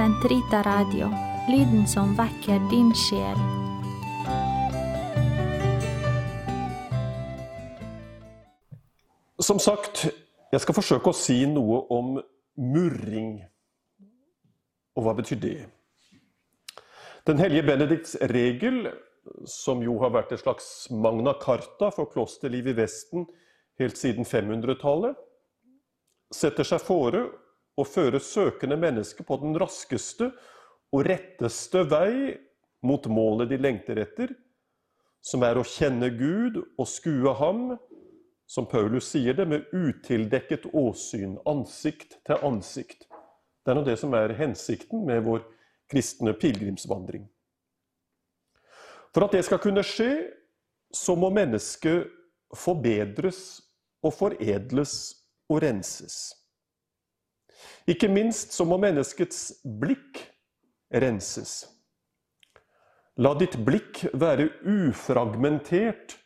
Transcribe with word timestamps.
Sentrita 0.00 0.62
Radio, 0.62 1.10
lyden 1.48 1.86
som 1.86 2.14
vekker 2.16 2.62
din 2.70 2.88
sjel. 2.96 3.36
Som 9.36 9.60
sagt, 9.60 10.06
jeg 10.48 10.62
skal 10.64 10.78
forsøke 10.78 11.12
å 11.12 11.18
si 11.18 11.36
noe 11.44 11.82
om 11.92 12.16
murring. 12.56 13.42
Og 14.96 15.04
hva 15.04 15.12
betyr 15.20 15.42
det? 15.42 15.68
Den 17.28 17.44
hellige 17.44 17.66
Benedikts 17.68 18.16
regel, 18.32 18.86
som 19.44 19.84
jo 19.84 19.98
har 20.00 20.16
vært 20.16 20.32
et 20.32 20.40
slags 20.46 20.88
magna 20.88 21.36
carta 21.44 21.92
for 21.92 22.08
klosterliv 22.08 22.72
i 22.72 22.76
Vesten 22.80 23.28
helt 23.76 24.00
siden 24.00 24.24
500-tallet, 24.24 25.20
setter 26.32 26.72
seg 26.72 26.88
fore 26.88 27.26
å 27.80 27.88
føre 27.88 28.20
søkende 28.22 28.78
mennesker 28.80 29.26
på 29.26 29.38
den 29.42 29.56
raskeste 29.60 30.30
og 30.90 31.04
retteste 31.06 31.84
vei 31.88 32.36
mot 32.86 33.04
målet 33.12 33.50
de 33.50 33.58
lengter 33.60 34.00
etter, 34.02 34.32
som 35.20 35.44
er 35.44 35.60
å 35.60 35.66
kjenne 35.66 36.08
Gud 36.16 36.58
og 36.60 36.86
skue 36.88 37.32
Ham, 37.40 37.74
som 38.50 38.66
Paulus 38.66 39.12
sier 39.12 39.36
det, 39.36 39.46
med 39.46 39.68
utildekket 39.70 40.66
åsyn, 40.74 41.36
ansikt 41.46 42.16
til 42.26 42.46
ansikt. 42.46 43.06
Det 43.62 43.70
er 43.70 43.78
nå 43.78 43.84
det 43.86 43.98
som 44.00 44.14
er 44.16 44.34
hensikten 44.38 45.04
med 45.06 45.22
vår 45.26 45.44
kristne 45.90 46.32
pilegrimsvandring. 46.34 47.28
For 49.14 49.26
at 49.26 49.36
det 49.36 49.44
skal 49.46 49.60
kunne 49.62 49.84
skje, 49.86 50.30
så 50.90 51.14
må 51.18 51.30
mennesket 51.34 52.08
forbedres 52.56 53.60
og 54.02 54.14
foredles 54.16 54.94
og 55.50 55.62
renses. 55.62 56.39
Ikke 57.90 58.08
minst 58.08 58.54
så 58.54 58.64
må 58.68 58.78
menneskets 58.80 59.60
blikk 59.80 60.22
renses. 60.92 61.64
La 63.20 63.34
ditt 63.36 63.58
blikk 63.66 64.04
være 64.16 64.48
ufragmentert, 64.64 66.16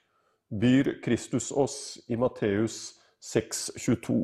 byr 0.55 1.01
Kristus 1.03 1.51
oss 1.51 1.99
i 2.07 2.17
Matteus 2.21 2.95
6,22. 3.25 4.21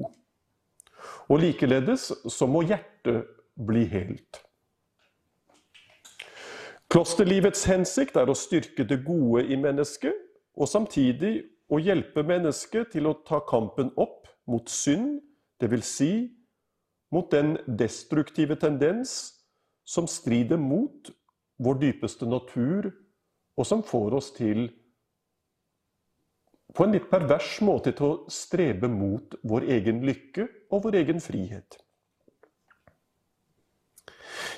Og 1.32 1.40
likeledes 1.42 2.10
så 2.28 2.46
må 2.46 2.62
hjertet 2.68 3.26
bli 3.56 3.86
helt. 3.90 4.42
Klosterlivets 6.90 7.64
hensikt 7.70 8.16
er 8.18 8.30
å 8.30 8.34
styrke 8.34 8.84
det 8.86 9.00
gode 9.06 9.44
i 9.46 9.58
mennesket, 9.58 10.14
og 10.58 10.68
samtidig 10.68 11.36
å 11.70 11.78
hjelpe 11.78 12.24
mennesket 12.26 12.90
til 12.96 13.06
å 13.06 13.14
ta 13.26 13.38
kampen 13.46 13.92
opp 13.94 14.26
mot 14.50 14.66
synd, 14.70 15.20
dvs. 15.62 15.86
Si, 15.86 16.12
mot 17.10 17.30
den 17.30 17.56
destruktive 17.66 18.56
tendens 18.56 19.34
som 19.84 20.06
strider 20.06 20.60
mot 20.60 21.10
vår 21.60 21.80
dypeste 21.80 22.28
natur, 22.28 22.92
og 23.58 23.66
som 23.66 23.82
får 23.84 24.14
oss 24.16 24.30
til 24.36 24.68
på 26.74 26.86
en 26.86 26.94
litt 26.94 27.08
pervers 27.10 27.56
måte 27.66 27.92
til 27.98 28.06
å 28.06 28.30
strebe 28.30 28.88
mot 28.88 29.34
vår 29.42 29.66
egen 29.76 30.04
lykke 30.06 30.46
og 30.70 30.84
vår 30.86 31.00
egen 31.02 31.22
frihet. 31.22 31.80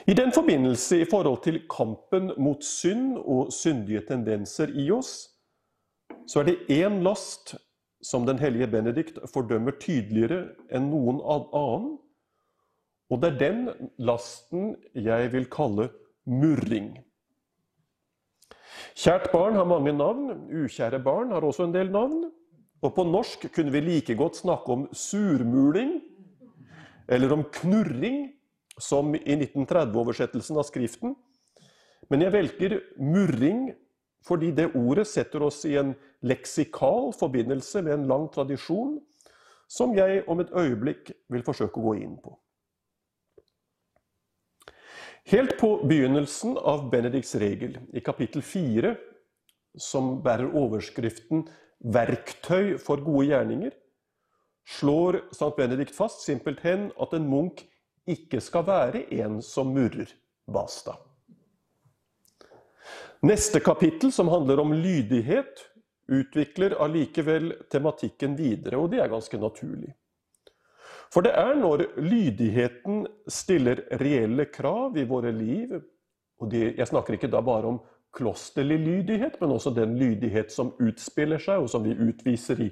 I 0.06 0.14
den 0.18 0.32
forbindelse, 0.34 0.98
i 1.00 1.08
forhold 1.08 1.42
til 1.44 1.60
kampen 1.70 2.32
mot 2.36 2.64
synd 2.66 3.16
og 3.22 3.52
syndige 3.54 4.02
tendenser 4.08 4.72
i 4.74 4.90
oss, 4.92 5.30
så 6.26 6.42
er 6.42 6.50
det 6.50 6.82
én 6.82 7.00
last 7.06 7.54
som 8.02 8.26
den 8.26 8.38
hellige 8.42 8.66
Benedikt 8.66 9.18
fordømmer 9.30 9.76
tydeligere 9.80 10.52
enn 10.74 10.90
noen 10.90 11.20
annen. 11.22 11.92
Og 13.12 13.20
det 13.20 13.34
er 13.34 13.40
den 13.40 13.88
lasten 14.00 14.70
jeg 14.96 15.32
vil 15.34 15.44
kalle 15.52 15.90
murring. 16.24 16.94
Kjært 18.96 19.28
barn 19.32 19.56
har 19.56 19.68
mange 19.68 19.92
navn, 19.92 20.46
ukjære 20.48 21.00
barn 21.04 21.32
har 21.32 21.44
også 21.44 21.66
en 21.68 21.74
del 21.74 21.92
navn. 21.92 22.30
Og 22.82 22.94
på 22.96 23.04
norsk 23.06 23.46
kunne 23.54 23.72
vi 23.72 23.82
like 23.84 24.16
godt 24.18 24.40
snakke 24.40 24.72
om 24.72 24.86
surmuling, 24.96 26.00
eller 27.08 27.32
om 27.36 27.44
knurring, 27.60 28.32
som 28.80 29.12
i 29.14 29.36
1930-oversettelsen 29.36 30.56
av 30.58 30.64
Skriften. 30.66 31.12
Men 32.10 32.24
jeg 32.24 32.32
velger 32.34 32.78
murring 32.98 33.70
fordi 34.22 34.52
det 34.54 34.70
ordet 34.78 35.04
setter 35.10 35.42
oss 35.42 35.64
i 35.66 35.74
en 35.80 35.92
leksikal 36.22 37.10
forbindelse 37.18 37.82
med 37.82 37.96
en 37.96 38.06
lang 38.06 38.28
tradisjon, 38.32 39.00
som 39.66 39.96
jeg 39.96 40.22
om 40.30 40.40
et 40.40 40.52
øyeblikk 40.54 41.10
vil 41.32 41.42
forsøke 41.42 41.80
å 41.80 41.86
gå 41.88 41.96
inn 42.04 42.14
på. 42.22 42.36
Helt 45.24 45.58
på 45.58 45.84
begynnelsen 45.86 46.56
av 46.58 46.90
Benedikts 46.90 47.34
regel, 47.34 47.78
i 47.92 48.00
kapittel 48.00 48.42
4, 48.42 48.96
som 49.78 50.16
bærer 50.22 50.50
overskriften 50.50 51.44
'Verktøy 51.78 52.78
for 52.78 53.00
gode 53.04 53.28
gjerninger', 53.30 53.76
slår 54.66 55.20
Sankt 55.34 55.56
Benedikt 55.56 55.94
fast 55.94 56.26
simpelthen 56.26 56.90
at 57.00 57.14
en 57.14 57.28
munk 57.30 57.64
ikke 58.06 58.40
skal 58.42 58.66
være 58.66 59.06
en 59.22 59.40
som 59.42 59.70
murrer. 59.74 60.10
Basta. 60.46 60.96
Neste 63.22 63.60
kapittel, 63.62 64.12
som 64.12 64.28
handler 64.28 64.60
om 64.60 64.72
lydighet, 64.74 65.68
utvikler 66.10 66.74
allikevel 66.82 67.52
tematikken 67.70 68.34
videre, 68.38 68.76
og 68.76 68.90
det 68.90 68.98
er 68.98 69.10
ganske 69.12 69.38
naturlig. 69.38 69.94
For 71.12 71.24
det 71.24 71.34
er 71.36 71.56
når 71.60 71.84
lydigheten 72.00 73.02
stiller 73.28 73.82
reelle 74.00 74.46
krav 74.48 74.96
i 74.96 75.04
våre 75.08 75.32
liv 75.36 75.74
og 76.40 76.48
det, 76.50 76.74
Jeg 76.78 76.88
snakker 76.88 77.14
ikke 77.14 77.30
da 77.30 77.40
bare 77.44 77.68
om 77.68 77.80
klosterlig 78.12 78.78
lydighet, 78.78 79.36
men 79.40 79.52
også 79.52 79.70
den 79.70 79.94
lydighet 79.98 80.50
som 80.52 80.72
utspiller 80.80 81.38
seg, 81.38 81.62
og 81.62 81.68
som 81.70 81.84
vi 81.84 81.94
utviser 81.94 82.60
i 82.60 82.70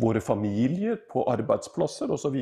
våre 0.00 0.20
familier, 0.20 0.96
på 0.96 1.22
arbeidsplasser 1.30 2.10
osv. 2.10 2.34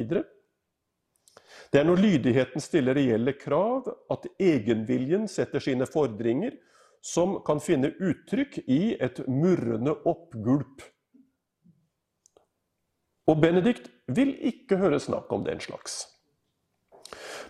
Det 1.73 1.81
er 1.81 1.85
når 1.85 2.01
lydigheten 2.01 2.61
stiller 2.61 2.97
reelle 2.97 3.35
krav, 3.37 3.91
at 4.11 4.27
egenviljen 4.41 5.29
setter 5.29 5.61
sine 5.61 5.87
fordringer, 5.87 6.57
som 7.03 7.43
kan 7.45 7.61
finne 7.61 7.93
uttrykk 7.99 8.63
i 8.71 8.97
et 9.03 9.21
murrende 9.29 9.95
oppgulp 10.07 10.87
og 13.31 13.39
Benedikt 13.43 13.89
vil 14.17 14.35
ikke 14.49 14.79
høre 14.81 15.01
snakk 15.01 15.33
om 15.33 15.45
den 15.47 15.61
slags. 15.61 16.05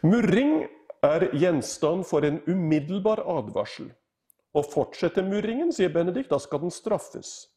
Murring 0.03 0.67
er 1.03 1.29
gjenstand 1.35 2.07
for 2.07 2.27
en 2.27 2.41
umiddelbar 2.47 3.23
advarsel. 3.27 3.91
Og 4.53 4.67
fortsetter 4.69 5.25
murringen, 5.25 5.73
sier 5.73 5.93
Benedikt, 5.93 6.31
da 6.31 6.39
skal 6.43 6.61
den 6.67 6.75
straffes. 6.75 7.49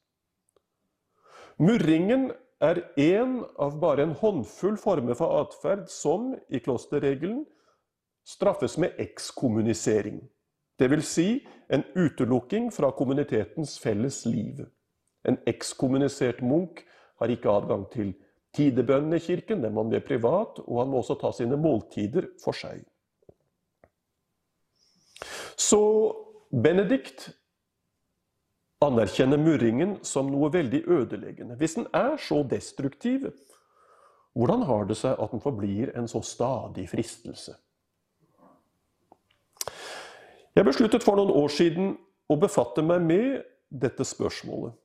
Murringen 1.59 2.29
er 2.63 2.81
én 2.99 3.41
av 3.59 3.75
bare 3.79 4.05
en 4.05 4.16
håndfull 4.16 4.77
former 4.79 5.17
for 5.19 5.41
atferd 5.41 5.89
som, 5.91 6.33
i 6.47 6.61
klosterregelen, 6.63 7.43
straffes 8.25 8.77
med 8.81 8.95
ekskommunisering. 8.99 10.22
Dvs. 10.79 11.07
Si 11.07 11.27
en 11.72 11.83
utelukking 11.95 12.72
fra 12.73 12.91
kommunitetens 12.95 13.77
felles 13.79 14.23
liv. 14.25 14.63
En 15.27 15.37
ekskommunisert 15.47 16.41
munk 16.41 16.83
har 17.19 17.31
ikke 17.31 17.51
adgang 17.51 17.85
til 17.91 18.13
tidebønnen 18.55 19.17
i 19.17 19.23
kirken, 19.23 19.61
den 19.63 19.73
må 19.73 19.83
han 19.83 19.93
være 19.93 20.07
privat, 20.07 20.61
og 20.66 20.81
han 20.81 20.91
må 20.91 21.01
også 21.01 21.17
ta 21.21 21.31
sine 21.35 21.57
måltider 21.59 22.29
for 22.43 22.55
seg. 22.57 22.83
Så 25.55 25.81
Benedikt 26.51 27.29
anerkjenner 28.85 29.39
murringen 29.41 29.97
som 30.05 30.29
noe 30.31 30.51
veldig 30.53 30.83
ødeleggende. 30.88 31.57
Hvis 31.59 31.77
den 31.79 31.88
er 31.95 32.17
så 32.21 32.43
destruktiv, 32.47 33.29
hvordan 34.35 34.66
har 34.67 34.87
det 34.87 34.97
seg 34.99 35.16
at 35.19 35.31
den 35.31 35.43
forblir 35.43 35.93
en 35.97 36.07
så 36.11 36.22
stadig 36.23 36.90
fristelse? 36.91 37.55
Jeg 40.55 40.67
besluttet 40.67 41.03
for 41.03 41.19
noen 41.19 41.34
år 41.35 41.52
siden 41.52 41.96
å 42.31 42.37
befatte 42.40 42.84
meg 42.84 43.03
med 43.03 43.43
dette 43.72 44.05
spørsmålet. 44.07 44.75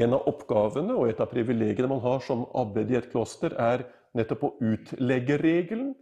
En 0.00 0.16
av 0.16 0.26
oppgavene 0.30 0.94
og 0.96 1.10
et 1.10 1.20
av 1.20 1.28
privilegiene 1.28 1.90
man 1.90 2.00
har 2.04 2.22
som 2.24 2.46
abbed 2.56 2.90
i 2.92 2.96
et 2.98 3.10
kloster, 3.12 3.52
er 3.60 3.84
nettopp 4.16 4.46
å 4.46 4.54
utlegge 4.64 5.36
regelen. 5.42 5.92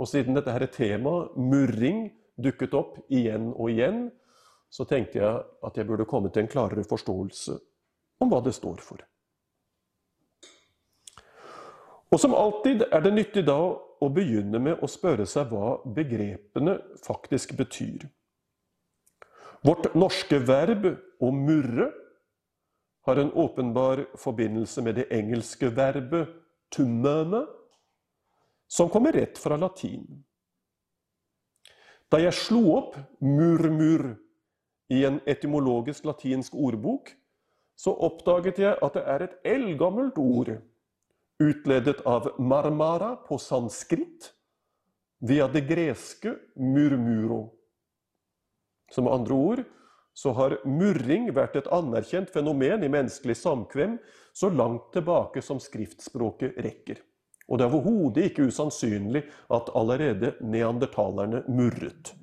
Og 0.00 0.08
siden 0.10 0.34
dette 0.34 0.54
her 0.54 0.64
tema, 0.72 1.28
murring, 1.36 2.08
dukket 2.40 2.74
opp 2.74 2.98
igjen 3.12 3.52
og 3.52 3.70
igjen, 3.70 4.06
så 4.72 4.86
tenkte 4.90 5.20
jeg 5.20 5.42
at 5.62 5.76
jeg 5.78 5.86
burde 5.86 6.06
komme 6.10 6.32
til 6.34 6.42
en 6.42 6.50
klarere 6.50 6.82
forståelse 6.88 7.58
om 8.24 8.32
hva 8.32 8.40
det 8.42 8.54
står 8.56 8.80
for. 8.82 9.04
Og 12.10 12.20
som 12.22 12.34
alltid 12.38 12.86
er 12.90 13.02
det 13.02 13.12
nyttig 13.14 13.44
da 13.46 13.58
å 13.74 14.08
begynne 14.14 14.60
med 14.62 14.82
å 14.82 14.90
spørre 14.90 15.26
seg 15.26 15.50
hva 15.50 15.76
begrepene 15.96 16.76
faktisk 17.02 17.56
betyr. 17.58 18.06
Vårt 19.64 19.94
norske 19.96 20.38
verb 20.44 20.86
å 21.22 21.30
murre 21.34 21.88
har 23.04 23.16
en 23.16 23.32
åpenbar 23.32 24.06
forbindelse 24.16 24.82
med 24.82 24.94
det 24.94 25.10
engelske 25.12 25.68
verbet 25.76 26.28
'tummene', 26.70 27.46
som 28.68 28.88
kommer 28.88 29.12
rett 29.12 29.38
fra 29.38 29.56
latin. 29.56 30.24
Da 32.10 32.18
jeg 32.18 32.32
slo 32.32 32.62
opp 32.76 32.96
murmur 33.20 34.16
i 34.88 35.04
en 35.04 35.20
etymologisk 35.26 36.04
latinsk 36.04 36.54
ordbok, 36.54 37.12
så 37.76 37.92
oppdaget 37.92 38.58
jeg 38.58 38.78
at 38.82 38.94
det 38.94 39.02
er 39.06 39.22
et 39.24 39.36
eldgammelt 39.44 40.18
ord, 40.18 40.50
utledet 41.42 42.00
av 42.06 42.30
marmara 42.38 43.16
på 43.16 43.38
sanskrit, 43.38 44.32
via 45.20 45.48
det 45.48 45.64
greske 45.68 46.36
murmuro. 46.56 47.54
Som 48.92 49.08
andre 49.08 49.34
ord 49.34 49.64
så 50.14 50.32
har 50.32 50.58
murring 50.64 51.26
vært 51.34 51.56
et 51.58 51.70
anerkjent 51.74 52.30
fenomen 52.30 52.84
i 52.86 52.90
menneskelig 52.90 53.36
samkvem 53.40 53.98
så 54.34 54.50
langt 54.50 54.92
tilbake 54.94 55.42
som 55.42 55.60
skriftspråket 55.62 56.58
rekker. 56.62 57.00
Og 57.48 57.58
det 57.58 57.66
er 57.66 57.74
overhodet 57.74 58.28
ikke 58.30 58.46
usannsynlig 58.48 59.24
at 59.52 59.72
allerede 59.76 60.32
neandertalerne 60.40 61.42
murret. 61.50 62.14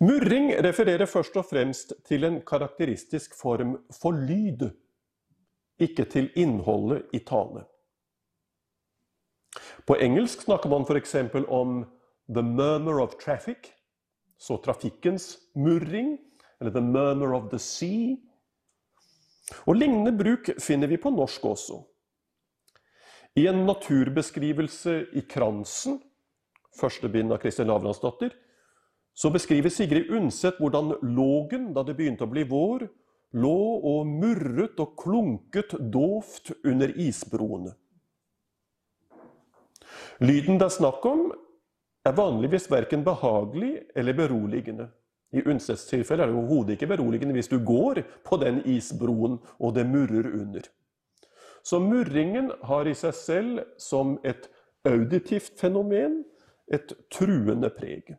Murring 0.00 0.50
refererer 0.64 1.06
først 1.10 1.36
og 1.36 1.46
fremst 1.50 1.92
til 2.06 2.24
en 2.24 2.40
karakteristisk 2.46 3.34
form 3.38 3.76
for 3.94 4.14
lyd, 4.14 4.68
ikke 5.78 6.04
til 6.10 6.30
innholdet 6.38 7.06
i 7.14 7.20
tale. 7.26 7.64
På 9.86 9.96
engelsk 9.96 10.42
snakker 10.46 10.70
man 10.70 10.86
f.eks. 10.86 11.14
om 11.48 11.84
'the 12.28 12.42
murmur 12.42 13.02
of 13.02 13.14
traffic', 13.18 13.72
så 14.38 14.56
trafikkens 14.62 15.36
murring, 15.54 16.18
eller 16.60 16.70
'the 16.70 16.80
murmur 16.80 17.34
of 17.34 17.50
the 17.50 17.58
sea'. 17.58 18.16
Og 19.66 19.76
Lignende 19.76 20.12
bruk 20.12 20.50
finner 20.60 20.86
vi 20.86 20.96
på 20.96 21.10
norsk 21.10 21.44
også. 21.44 21.82
I 23.36 23.46
en 23.46 23.64
naturbeskrivelse 23.66 25.06
i 25.14 25.20
Kransen, 25.20 26.00
første 26.76 27.08
bind 27.08 27.32
av 27.32 27.38
Kristin 27.38 27.66
Lavransdatter, 27.66 28.30
så 29.14 29.30
beskriver 29.30 29.70
Sigrid 29.70 30.10
Undset 30.14 30.58
hvordan 30.58 30.94
Lågen, 31.02 31.72
da 31.74 31.82
det 31.82 31.96
begynte 31.98 32.26
å 32.26 32.30
bli 32.30 32.44
vår, 32.46 32.86
lå 33.34 33.58
og 33.84 34.06
murret 34.06 34.78
og 34.80 34.94
klunket 35.00 35.74
dovt 35.92 36.52
under 36.64 36.92
isbroene. 36.94 37.74
Lyden 40.22 40.58
det 40.58 40.66
er 40.66 40.74
snakk 40.74 41.04
om, 41.06 41.28
er 42.06 42.16
vanligvis 42.16 42.68
verken 42.70 43.04
behagelig 43.04 43.82
eller 43.96 44.16
beroligende. 44.16 44.88
I 45.32 45.42
Undsets 45.44 45.84
tilfelle 45.90 46.24
er 46.24 46.30
det 46.30 46.38
overhodet 46.38 46.76
ikke 46.76 46.88
beroligende 46.94 47.34
hvis 47.36 47.50
du 47.52 47.58
går 47.64 48.00
på 48.24 48.38
den 48.40 48.62
isbroen 48.64 49.36
og 49.58 49.74
det 49.76 49.84
murrer 49.86 50.30
under. 50.40 50.62
Så 51.62 51.80
murringen 51.84 52.52
har 52.64 52.88
i 52.88 52.94
seg 52.96 53.14
selv 53.16 53.60
som 53.82 54.16
et 54.24 54.48
auditivt 54.88 55.58
fenomen 55.60 56.22
et 56.72 56.94
truende 57.12 57.68
preg. 57.74 58.14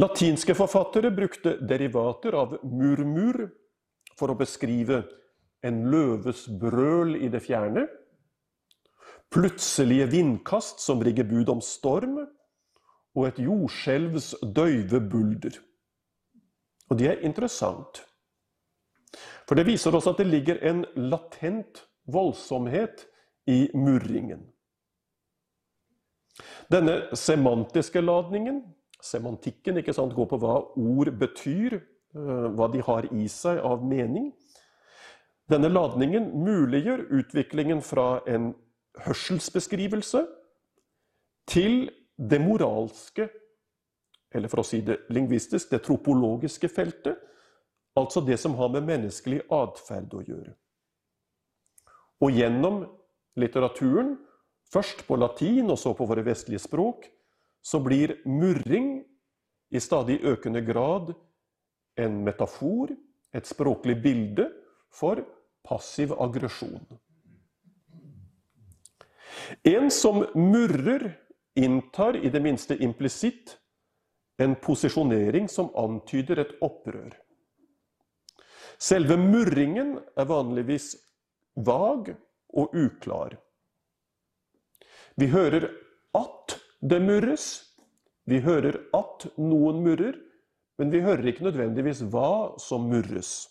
Latinske 0.00 0.54
forfattere 0.56 1.10
brukte 1.12 1.56
derivater 1.66 2.36
av 2.36 2.58
murmur 2.64 3.46
for 4.18 4.32
å 4.32 4.38
beskrive 4.38 5.02
en 5.66 5.82
løves 5.92 6.46
brøl 6.60 7.16
i 7.20 7.28
det 7.32 7.42
fjerne, 7.44 7.86
plutselige 9.30 10.06
vindkast 10.10 10.82
som 10.82 11.02
rigger 11.02 11.28
bud 11.28 11.48
om 11.52 11.60
storm, 11.64 12.18
og 13.16 13.26
et 13.26 13.40
jordskjelvs 13.42 14.34
døyve 14.54 15.00
bulder. 15.10 15.58
Og 16.90 16.98
det 16.98 17.10
er 17.10 17.24
interessant, 17.26 18.02
for 19.46 19.58
det 19.58 19.66
viser 19.66 19.94
oss 19.94 20.06
at 20.10 20.18
det 20.18 20.28
ligger 20.30 20.60
en 20.66 20.84
latent 20.94 21.84
voldsomhet 22.10 23.06
i 23.50 23.64
murringen. 23.74 24.44
Denne 26.70 27.10
semantiske 27.18 28.02
ladningen 28.02 28.62
semantikken 29.04 29.80
ikke 29.80 29.94
sant, 29.96 30.14
går 30.14 30.28
på 30.30 30.38
hva 30.40 30.56
ord 30.78 31.10
betyr, 31.20 31.80
eh, 31.80 32.46
hva 32.56 32.70
de 32.72 32.82
har 32.84 33.08
i 33.12 33.26
seg 33.28 33.60
av 33.64 33.84
mening. 33.84 34.30
Denne 35.50 35.70
ladningen 35.72 36.30
muliggjør 36.44 37.08
utviklingen 37.20 37.82
fra 37.82 38.20
en 38.28 38.52
hørselsbeskrivelse 38.98 40.24
til 41.50 41.90
det 42.16 42.40
moralske, 42.42 43.28
eller 44.34 44.50
for 44.50 44.62
å 44.62 44.66
si 44.66 44.80
det 44.86 45.00
lingvistisk, 45.10 45.70
det 45.70 45.82
tropologiske 45.86 46.68
feltet. 46.70 47.18
Altså 47.98 48.22
det 48.22 48.36
som 48.38 48.54
har 48.58 48.70
med 48.70 48.86
menneskelig 48.86 49.40
atferd 49.50 50.12
å 50.14 50.22
gjøre. 50.22 50.52
Og 52.20 52.36
gjennom 52.36 52.84
litteraturen, 53.40 54.14
først 54.70 55.02
på 55.08 55.18
latin 55.18 55.72
og 55.72 55.80
så 55.80 55.94
på 55.96 56.06
våre 56.06 56.22
vestlige 56.26 56.62
språk, 56.62 57.08
så 57.62 57.80
blir 57.82 58.20
murring 58.28 59.00
i 59.70 59.80
stadig 59.82 60.20
økende 60.26 60.62
grad 60.64 61.12
en 62.00 62.22
metafor, 62.24 62.92
et 63.34 63.46
språklig 63.46 63.98
bilde, 64.02 64.48
for 64.90 65.22
passiv 65.62 66.10
aggresjon. 66.18 66.82
En 69.62 69.90
som 69.90 70.24
murrer, 70.34 71.18
inntar 71.54 72.16
i 72.16 72.30
det 72.30 72.40
minste 72.40 72.76
implisitt 72.76 73.56
en 74.40 74.54
posisjonering 74.54 75.48
som 75.48 75.68
antyder 75.76 76.38
et 76.40 76.52
opprør. 76.64 77.12
Selve 78.80 79.18
murringen 79.20 79.98
er 80.16 80.28
vanligvis 80.30 80.94
vag 81.54 82.14
og 82.56 82.76
uklar. 82.76 83.36
Vi 85.20 85.28
hører 85.28 85.68
at 86.16 86.56
det 86.80 87.02
murres. 87.04 87.48
Vi 88.24 88.40
hører 88.40 88.78
at 88.96 89.26
noen 89.36 89.82
murrer, 89.84 90.16
men 90.78 90.92
vi 90.92 91.02
hører 91.04 91.28
ikke 91.28 91.44
nødvendigvis 91.44 92.04
hva 92.12 92.56
som 92.62 92.86
murres. 92.88 93.50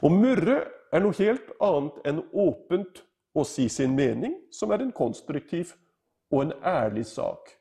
Å 0.00 0.08
murre 0.12 0.62
er 0.94 1.02
noe 1.02 1.18
helt 1.18 1.50
annet 1.60 2.00
enn 2.08 2.22
åpent 2.32 3.02
å 3.36 3.44
si 3.44 3.68
sin 3.68 3.94
mening, 3.96 4.34
som 4.50 4.72
er 4.72 4.82
en 4.84 4.94
konstruktiv 4.96 5.74
og 6.32 6.46
en 6.46 6.54
ærlig 6.64 7.04
sak. 7.10 7.52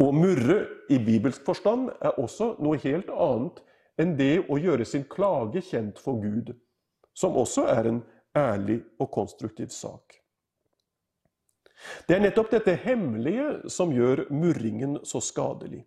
Å 0.00 0.08
murre 0.16 0.62
i 0.88 0.96
bibelsk 1.04 1.44
forstand 1.44 1.90
er 2.00 2.16
også 2.20 2.54
noe 2.64 2.80
helt 2.80 3.10
annet 3.12 3.60
enn 4.00 4.14
det 4.16 4.46
å 4.48 4.56
gjøre 4.56 4.86
sin 4.88 5.04
klage 5.04 5.60
kjent 5.68 6.00
for 6.00 6.22
Gud, 6.22 6.54
som 7.12 7.36
også 7.36 7.66
er 7.68 7.90
en 7.90 8.00
ærlig 8.36 8.80
og 8.96 9.10
konstruktiv 9.12 9.68
sak. 9.74 10.16
Det 12.08 12.16
er 12.16 12.24
nettopp 12.24 12.50
dette 12.52 12.76
hemmelige 12.84 13.70
som 13.72 13.92
gjør 13.92 14.26
murringen 14.32 14.98
så 15.04 15.20
skadelig. 15.24 15.82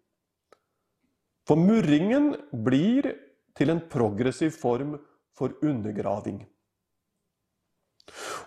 For 1.48 1.60
murringen 1.60 2.34
blir 2.66 3.10
til 3.58 3.74
en 3.74 3.82
progressiv 3.90 4.54
form 4.58 4.96
for 5.38 5.58
undergraving. 5.66 6.42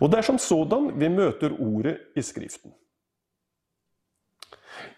Og 0.01 0.11
det 0.11 0.19
er 0.19 0.27
som 0.27 0.39
sådan 0.39 0.91
vi 1.01 1.09
møter 1.09 1.55
ordet 1.61 1.99
i 2.17 2.23
Skriften. 2.23 2.75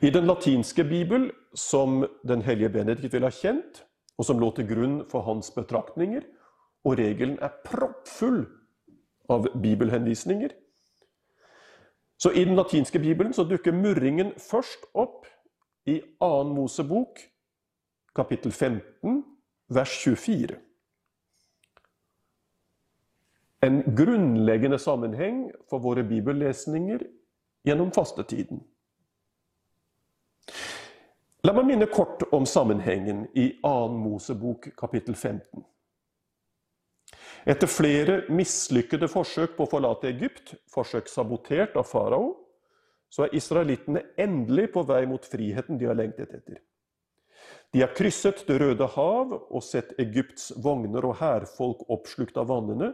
I 0.03 0.11
den 0.11 0.27
latinske 0.27 0.85
bibel, 0.85 1.31
som 1.55 2.05
den 2.27 2.43
hellige 2.43 2.71
Benedikt 2.75 3.13
vil 3.13 3.27
ha 3.27 3.31
kjent, 3.31 3.85
og 4.19 4.27
som 4.27 4.39
lå 4.39 4.51
til 4.55 4.67
grunn 4.67 5.01
for 5.11 5.23
hans 5.27 5.51
betraktninger, 5.55 6.23
og 6.85 6.99
regelen 6.99 7.39
er 7.43 7.55
proppfull 7.65 8.45
av 9.31 9.47
bibelhenvisninger, 9.63 10.55
så 12.19 12.33
I 12.35 12.45
den 12.45 12.57
latinske 12.59 12.99
bibelen 12.99 13.33
dukker 13.33 13.73
murringen 13.73 14.33
først 14.43 14.89
opp 14.95 15.27
i 15.87 16.01
2. 16.19 16.45
Mosebok, 16.51 17.21
kapittel 18.15 18.53
15, 18.53 19.23
vers 19.71 19.93
24. 20.03 20.59
En 23.61 23.83
grunnleggende 23.95 24.79
sammenheng 24.79 25.49
for 25.71 25.83
våre 25.83 26.05
bibellesninger 26.07 27.03
gjennom 27.67 27.91
fastetiden. 27.91 28.61
La 31.47 31.55
meg 31.55 31.67
minne 31.67 31.89
kort 31.91 32.23
om 32.35 32.47
sammenhengen 32.47 33.27
i 33.35 33.49
2. 33.63 33.73
Mosebok 33.99 34.71
kapittel 34.79 35.15
15. 35.15 35.65
Etter 37.49 37.71
flere 37.71 38.21
mislykkede 38.31 39.09
forsøk 39.11 39.55
på 39.57 39.67
å 39.67 39.71
forlate 39.71 40.11
Egypt, 40.11 40.55
forsøk 40.71 41.11
sabotert 41.11 41.79
av 41.79 41.87
farao, 41.89 42.35
så 43.09 43.25
er 43.25 43.37
israelittene 43.39 44.03
endelig 44.21 44.69
på 44.75 44.83
vei 44.87 45.05
mot 45.09 45.25
friheten 45.25 45.79
de 45.81 45.89
har 45.89 45.97
lengtet 45.99 46.35
etter. 46.37 46.59
De 47.73 47.81
har 47.81 47.95
krysset 47.97 48.45
Det 48.49 48.59
røde 48.61 48.87
hav 48.95 49.33
og 49.33 49.63
sett 49.65 49.95
Egypts 50.01 50.53
vogner 50.57 51.05
og 51.05 51.17
hærfolk 51.21 51.85
oppslukt 51.89 52.37
av 52.37 52.49
vannene. 52.49 52.93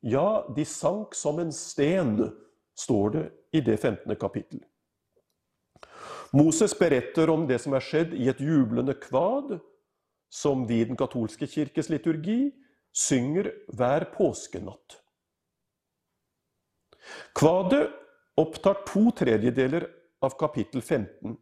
Ja, 0.00 0.46
de 0.56 0.64
sank 0.64 1.14
som 1.14 1.38
en 1.38 1.52
sten, 1.52 2.32
står 2.76 3.10
det 3.10 3.24
i 3.56 3.60
det 3.64 3.76
15. 3.76 4.16
kapittel. 4.16 4.60
Moses 6.32 6.74
beretter 6.78 7.30
om 7.30 7.46
det 7.48 7.58
som 7.62 7.72
er 7.76 7.84
skjedd 7.84 8.12
i 8.14 8.28
et 8.28 8.40
jublende 8.42 8.92
kvad, 9.00 9.56
som 10.28 10.66
vi 10.68 10.82
i 10.82 10.88
den 10.88 10.98
katolske 10.98 11.48
kirkes 11.48 11.88
liturgi 11.88 12.50
synger 12.96 13.48
hver 13.72 14.08
påskenatt. 14.12 14.98
Kvadet 17.36 17.86
opptar 18.36 18.82
to 18.88 19.10
tredjedeler 19.16 19.86
av 20.24 20.34
kapittel 20.36 20.82
15, 20.82 21.36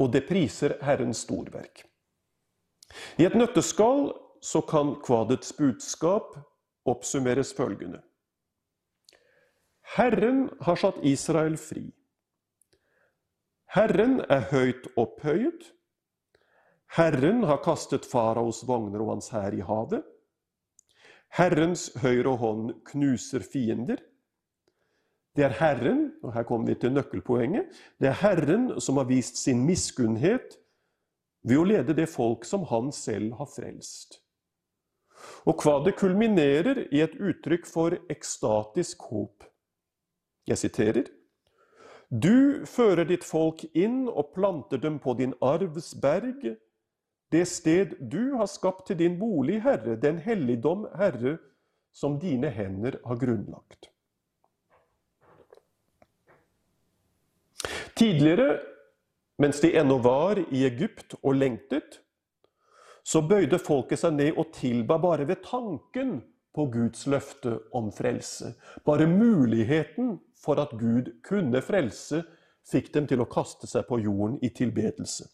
og 0.00 0.12
det 0.12 0.24
priser 0.28 0.78
Herrens 0.84 1.24
storverk. 1.26 1.84
I 3.20 3.26
et 3.26 3.36
nøtteskall 3.36 4.12
så 4.44 4.62
kan 4.68 4.94
kvadets 5.04 5.52
budskap 5.56 6.36
oppsummeres 6.88 7.52
følgende. 7.56 8.02
Herren 9.96 10.48
har 10.60 10.78
satt 10.80 11.02
Israel 11.04 11.56
fri. 11.60 11.90
Herren 13.72 14.20
er 14.28 14.48
høyt 14.52 14.88
opphøyet. 15.00 15.72
Herren 16.92 17.44
har 17.48 17.62
kastet 17.64 18.06
faraos 18.08 18.62
vogner 18.68 19.00
og 19.00 19.14
hans 19.14 19.30
hær 19.32 19.54
i 19.56 19.62
havet. 19.64 20.04
Herrens 21.32 21.88
høyre 22.02 22.36
hånd 22.36 22.72
knuser 22.90 23.44
fiender. 23.44 24.00
Det 25.36 25.46
er 25.46 25.56
Herren, 25.56 26.10
og 26.22 26.34
her 26.34 26.44
kommer 26.44 26.68
vi 26.68 26.76
til 26.80 26.92
nøkkelpoenget, 26.92 27.70
det 28.00 28.10
er 28.10 28.18
Herren 28.20 28.68
som 28.80 29.00
har 29.00 29.08
vist 29.08 29.40
sin 29.40 29.64
miskunnhet 29.64 30.58
ved 31.48 31.56
å 31.58 31.64
lede 31.64 31.96
det 31.96 32.10
folk 32.12 32.44
som 32.44 32.66
han 32.68 32.92
selv 32.92 33.38
har 33.40 33.48
frelst. 33.48 34.21
Og 35.46 35.62
hva 35.62 35.78
det 35.84 35.96
kulminerer 35.98 36.86
i 36.90 37.02
et 37.04 37.14
uttrykk 37.18 37.66
for 37.68 37.96
ekstatisk 38.12 39.02
håp. 39.10 39.46
Jeg 40.46 40.58
siterer 40.58 41.10
Du 42.10 42.66
fører 42.66 43.06
ditt 43.08 43.24
folk 43.24 43.64
inn 43.72 44.04
og 44.08 44.34
planter 44.34 44.78
dem 44.78 44.98
på 45.00 45.14
din 45.16 45.32
arvs 45.40 45.94
berg, 45.94 46.56
det 47.32 47.46
sted 47.48 47.94
du 48.12 48.34
har 48.36 48.46
skapt 48.46 48.90
til 48.90 48.98
din 48.98 49.16
bolig, 49.18 49.62
Herre, 49.64 49.96
den 49.96 50.18
helligdom, 50.20 50.84
Herre, 50.98 51.38
som 51.92 52.18
dine 52.20 52.50
hender 52.52 52.98
har 53.06 53.16
grunnlagt. 53.16 53.88
Tidligere, 57.96 58.58
mens 59.38 59.60
de 59.60 59.72
ennå 59.78 59.98
var 60.04 60.40
i 60.50 60.64
Egypt 60.66 61.14
og 61.22 61.34
lengtet, 61.40 62.02
så 63.02 63.22
bøyde 63.26 63.58
folket 63.58 64.02
seg 64.02 64.14
ned 64.16 64.38
og 64.38 64.52
tilba 64.54 64.98
bare 65.02 65.26
ved 65.28 65.42
tanken 65.44 66.20
på 66.54 66.66
Guds 66.72 67.06
løfte 67.10 67.56
om 67.74 67.90
frelse. 67.92 68.52
Bare 68.84 69.08
muligheten 69.10 70.18
for 70.38 70.60
at 70.62 70.74
Gud 70.78 71.10
kunne 71.26 71.62
frelse, 71.64 72.22
fikk 72.62 72.92
dem 72.94 73.08
til 73.10 73.22
å 73.22 73.30
kaste 73.30 73.66
seg 73.66 73.88
på 73.88 73.98
jorden 74.04 74.36
i 74.44 74.52
tilbedelse. 74.54 75.26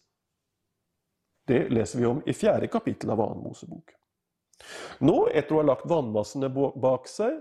Det 1.49 1.67
leser 1.73 1.99
vi 1.99 2.07
om 2.09 2.21
i 2.25 2.33
fjerde 2.33 2.69
kapittel 2.69 3.13
av 3.13 3.21
Annen 3.21 3.43
Mosebok. 3.45 3.93
Nå, 5.05 5.17
etter 5.33 5.55
å 5.55 5.61
ha 5.61 5.69
lagt 5.71 5.87
vannmassene 5.89 6.49
bak 6.49 7.07
seg, 7.09 7.37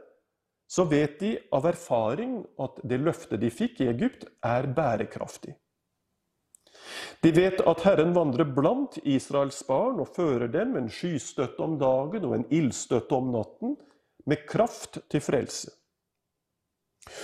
så 0.69 0.85
vet 0.89 1.17
de 1.21 1.33
av 1.57 1.67
erfaring 1.69 2.43
at 2.61 2.81
det 2.85 3.01
løftet 3.01 3.41
de 3.41 3.51
fikk 3.53 3.81
i 3.81 3.89
Egypt, 3.89 4.27
er 4.45 4.69
bærekraftig. 4.77 5.57
De 7.23 7.33
vet 7.35 7.61
at 7.67 7.83
Herren 7.83 8.13
vandrer 8.15 8.47
blant 8.55 8.99
Israels 9.03 9.59
barn 9.67 9.99
og 10.03 10.13
fører 10.15 10.51
dem 10.53 10.77
en 10.79 10.91
skystøtte 10.93 11.63
om 11.65 11.75
dagen 11.81 12.27
og 12.29 12.37
en 12.37 12.47
ildstøtte 12.55 13.17
om 13.17 13.33
natten, 13.35 13.77
med 14.29 14.45
kraft 14.47 15.01
til 15.09 15.23
frelse. 15.25 15.71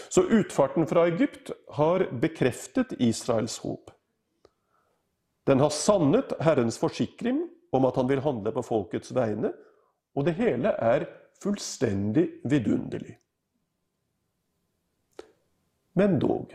Så 0.08 0.24
utfarten 0.24 0.86
fra 0.88 1.04
Egypt 1.10 1.50
har 1.76 2.06
bekreftet 2.20 2.94
Israels 2.98 3.58
håp. 3.60 3.90
Den 5.44 5.60
har 5.60 5.74
sannet 5.74 6.32
Herrens 6.40 6.78
forsikring 6.80 7.42
om 7.76 7.84
at 7.84 7.98
han 8.00 8.08
vil 8.08 8.22
handle 8.24 8.54
på 8.54 8.64
folkets 8.64 9.12
vegne, 9.14 9.52
og 10.16 10.24
det 10.24 10.38
hele 10.38 10.72
er 10.80 11.04
fullstendig 11.42 12.24
vidunderlig. 12.48 13.18
Men 15.94 16.16
dog 16.22 16.54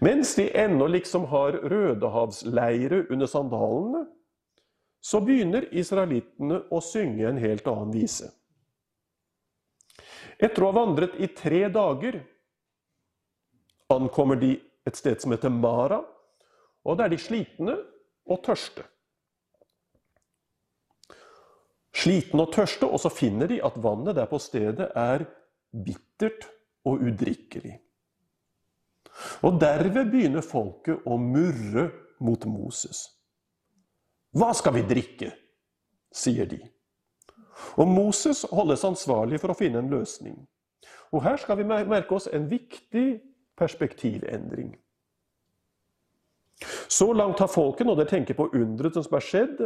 Mens 0.00 0.34
de 0.34 0.50
ennå 0.58 0.86
liksom 0.86 1.24
har 1.30 1.52
rødehavsleire 1.52 3.06
under 3.10 3.26
sandalene, 3.26 4.06
så 5.00 5.20
begynner 5.22 5.68
israelittene 5.70 6.64
å 6.70 6.80
synge 6.82 7.28
en 7.28 7.38
helt 7.38 7.68
annen 7.70 7.92
vise. 7.94 8.32
Etter 10.36 10.64
å 10.64 10.72
ha 10.72 10.76
vandret 10.82 11.14
i 11.22 11.28
tre 11.32 11.62
dager 11.72 12.18
ankommer 13.92 14.36
de 14.40 14.56
et 14.86 14.98
sted 14.98 15.22
som 15.22 15.32
heter 15.32 15.52
Mara, 15.52 16.02
og 16.86 16.98
da 16.98 17.06
er 17.06 17.14
de 17.14 17.20
slitne 17.22 17.78
og 18.26 18.42
tørste. 18.44 18.84
Slitne 21.96 22.44
og 22.44 22.52
tørste, 22.52 22.86
og 22.86 23.00
så 23.00 23.10
finner 23.10 23.48
de 23.50 23.62
at 23.64 23.78
vannet 23.82 24.18
der 24.18 24.28
på 24.28 24.38
stedet 24.42 24.90
er 24.92 25.24
bittert 25.72 26.44
og 26.86 27.00
udrikkelig. 27.06 27.78
Og 29.46 29.60
derved 29.60 30.10
begynner 30.12 30.44
folket 30.44 31.04
å 31.06 31.18
murre 31.20 31.88
mot 32.20 32.44
Moses. 32.48 33.06
Hva 34.36 34.52
skal 34.56 34.76
vi 34.78 34.86
drikke? 34.86 35.32
sier 36.16 36.46
de. 36.48 36.58
Og 37.76 37.88
Moses 37.88 38.44
holdes 38.48 38.84
ansvarlig 38.88 39.40
for 39.42 39.52
å 39.52 39.56
finne 39.58 39.82
en 39.82 39.90
løsning. 39.92 40.36
Og 41.12 41.22
her 41.24 41.36
skal 41.40 41.58
vi 41.60 41.66
merke 41.68 42.16
oss 42.16 42.28
en 42.32 42.48
viktig 42.48 43.20
perspektivendring. 43.58 44.74
Så 46.88 47.10
langt 47.12 47.40
har 47.42 47.52
folket, 47.52 47.86
når 47.86 48.00
de 48.00 48.08
tenker 48.08 48.36
på 48.38 48.48
undret 48.56 48.96
som 48.96 49.16
er 49.16 49.24
skjedd, 49.24 49.60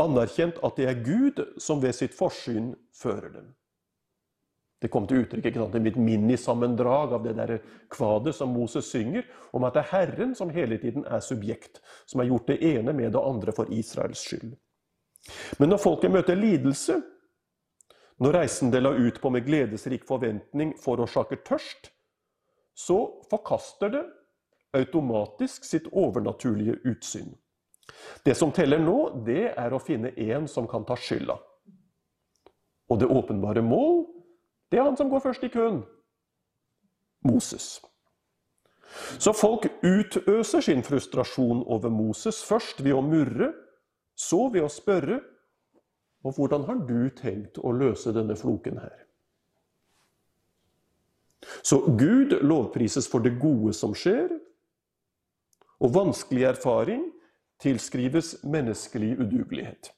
anerkjent 0.00 0.60
at 0.64 0.76
det 0.76 0.88
er 0.88 1.00
Gud 1.04 1.40
som 1.60 1.80
ved 1.82 1.96
sitt 1.96 2.16
forsyn 2.16 2.74
fører 2.96 3.32
dem. 3.32 3.48
Det 4.80 4.88
kom 4.88 5.04
til 5.06 5.20
uttrykk 5.22 5.50
ikke 5.50 5.60
sant, 5.60 5.76
i 5.76 5.84
mitt 5.84 5.98
minisammendrag 6.00 7.12
av 7.12 7.24
det 7.26 7.34
der 7.36 7.58
kvadet 7.92 8.32
som 8.36 8.52
Moses 8.56 8.88
synger, 8.88 9.26
om 9.52 9.66
at 9.68 9.76
det 9.76 9.82
er 9.82 9.90
Herren 9.92 10.32
som 10.36 10.52
hele 10.54 10.78
tiden 10.80 11.04
er 11.04 11.20
subjekt, 11.24 11.82
som 12.08 12.22
har 12.22 12.30
gjort 12.30 12.48
det 12.48 12.60
ene 12.64 12.94
med 12.96 13.12
det 13.12 13.20
andre 13.20 13.52
for 13.52 13.68
Israels 13.76 14.22
skyld. 14.24 14.54
Men 15.60 15.68
når 15.68 15.82
folket 15.82 16.14
møter 16.14 16.38
lidelse, 16.38 16.96
når 18.20 18.36
reisen 18.36 18.72
de 18.72 18.80
la 18.80 18.92
ut 18.96 19.20
på 19.20 19.32
med 19.32 19.44
gledesrik 19.44 20.06
forventning 20.08 20.72
forårsaker 20.80 21.42
tørst, 21.44 21.90
så 22.76 22.98
forkaster 23.28 23.92
det 23.92 24.02
automatisk 24.76 25.64
sitt 25.64 25.88
overnaturlige 25.92 26.78
utsyn. 26.88 27.34
Det 28.24 28.36
som 28.38 28.52
teller 28.52 28.80
nå, 28.80 29.24
det 29.26 29.50
er 29.58 29.74
å 29.74 29.82
finne 29.82 30.12
en 30.16 30.46
som 30.48 30.68
kan 30.70 30.86
ta 30.88 30.96
skylda. 30.96 31.36
Og 32.90 33.00
det 33.00 33.10
åpenbare 33.10 33.62
mål 33.66 34.04
det 34.70 34.78
er 34.78 34.86
han 34.86 34.96
som 34.96 35.10
går 35.10 35.22
først 35.24 35.44
i 35.44 35.50
køen. 35.52 35.82
Moses. 37.26 37.80
Så 39.18 39.32
folk 39.32 39.66
utøser 39.82 40.60
sin 40.60 40.82
frustrasjon 40.82 41.62
over 41.66 41.90
Moses, 41.90 42.42
først 42.44 42.84
ved 42.84 42.96
å 42.96 43.02
murre, 43.04 43.52
så 44.16 44.48
ved 44.52 44.66
å 44.66 44.72
spørre 44.72 45.20
Og 46.20 46.34
hvordan 46.36 46.66
har 46.68 46.82
du 46.84 47.08
tenkt 47.16 47.56
å 47.64 47.70
løse 47.72 48.12
denne 48.12 48.34
floken 48.36 48.76
her? 48.76 48.92
Så 51.64 51.78
Gud 51.96 52.34
lovprises 52.44 53.08
for 53.08 53.24
det 53.24 53.38
gode 53.40 53.72
som 53.72 53.94
skjer, 53.96 54.28
og 55.80 55.94
vanskelig 55.94 56.44
erfaring 56.44 57.06
tilskrives 57.64 58.34
menneskelig 58.44 59.14
udugelighet. 59.16 59.94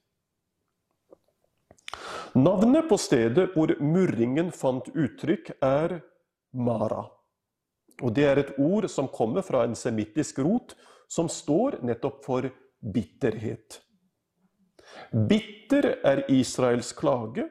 Navnet 2.34 2.88
på 2.88 2.96
stedet 2.96 3.50
hvor 3.52 3.74
murringen 3.84 4.48
fant 4.56 4.88
uttrykk, 4.88 5.52
er 5.60 5.98
Mara. 6.52 7.04
Og 8.02 8.12
Det 8.14 8.24
er 8.24 8.38
et 8.40 8.54
ord 8.58 8.88
som 8.88 9.08
kommer 9.08 9.44
fra 9.44 9.64
en 9.66 9.76
semittisk 9.76 10.38
rot, 10.40 10.72
som 11.08 11.28
står 11.28 11.82
nettopp 11.84 12.22
for 12.24 12.48
bitterhet. 12.80 13.82
Bitter 15.12 15.98
er 16.04 16.24
Israels 16.32 16.92
klage, 16.96 17.44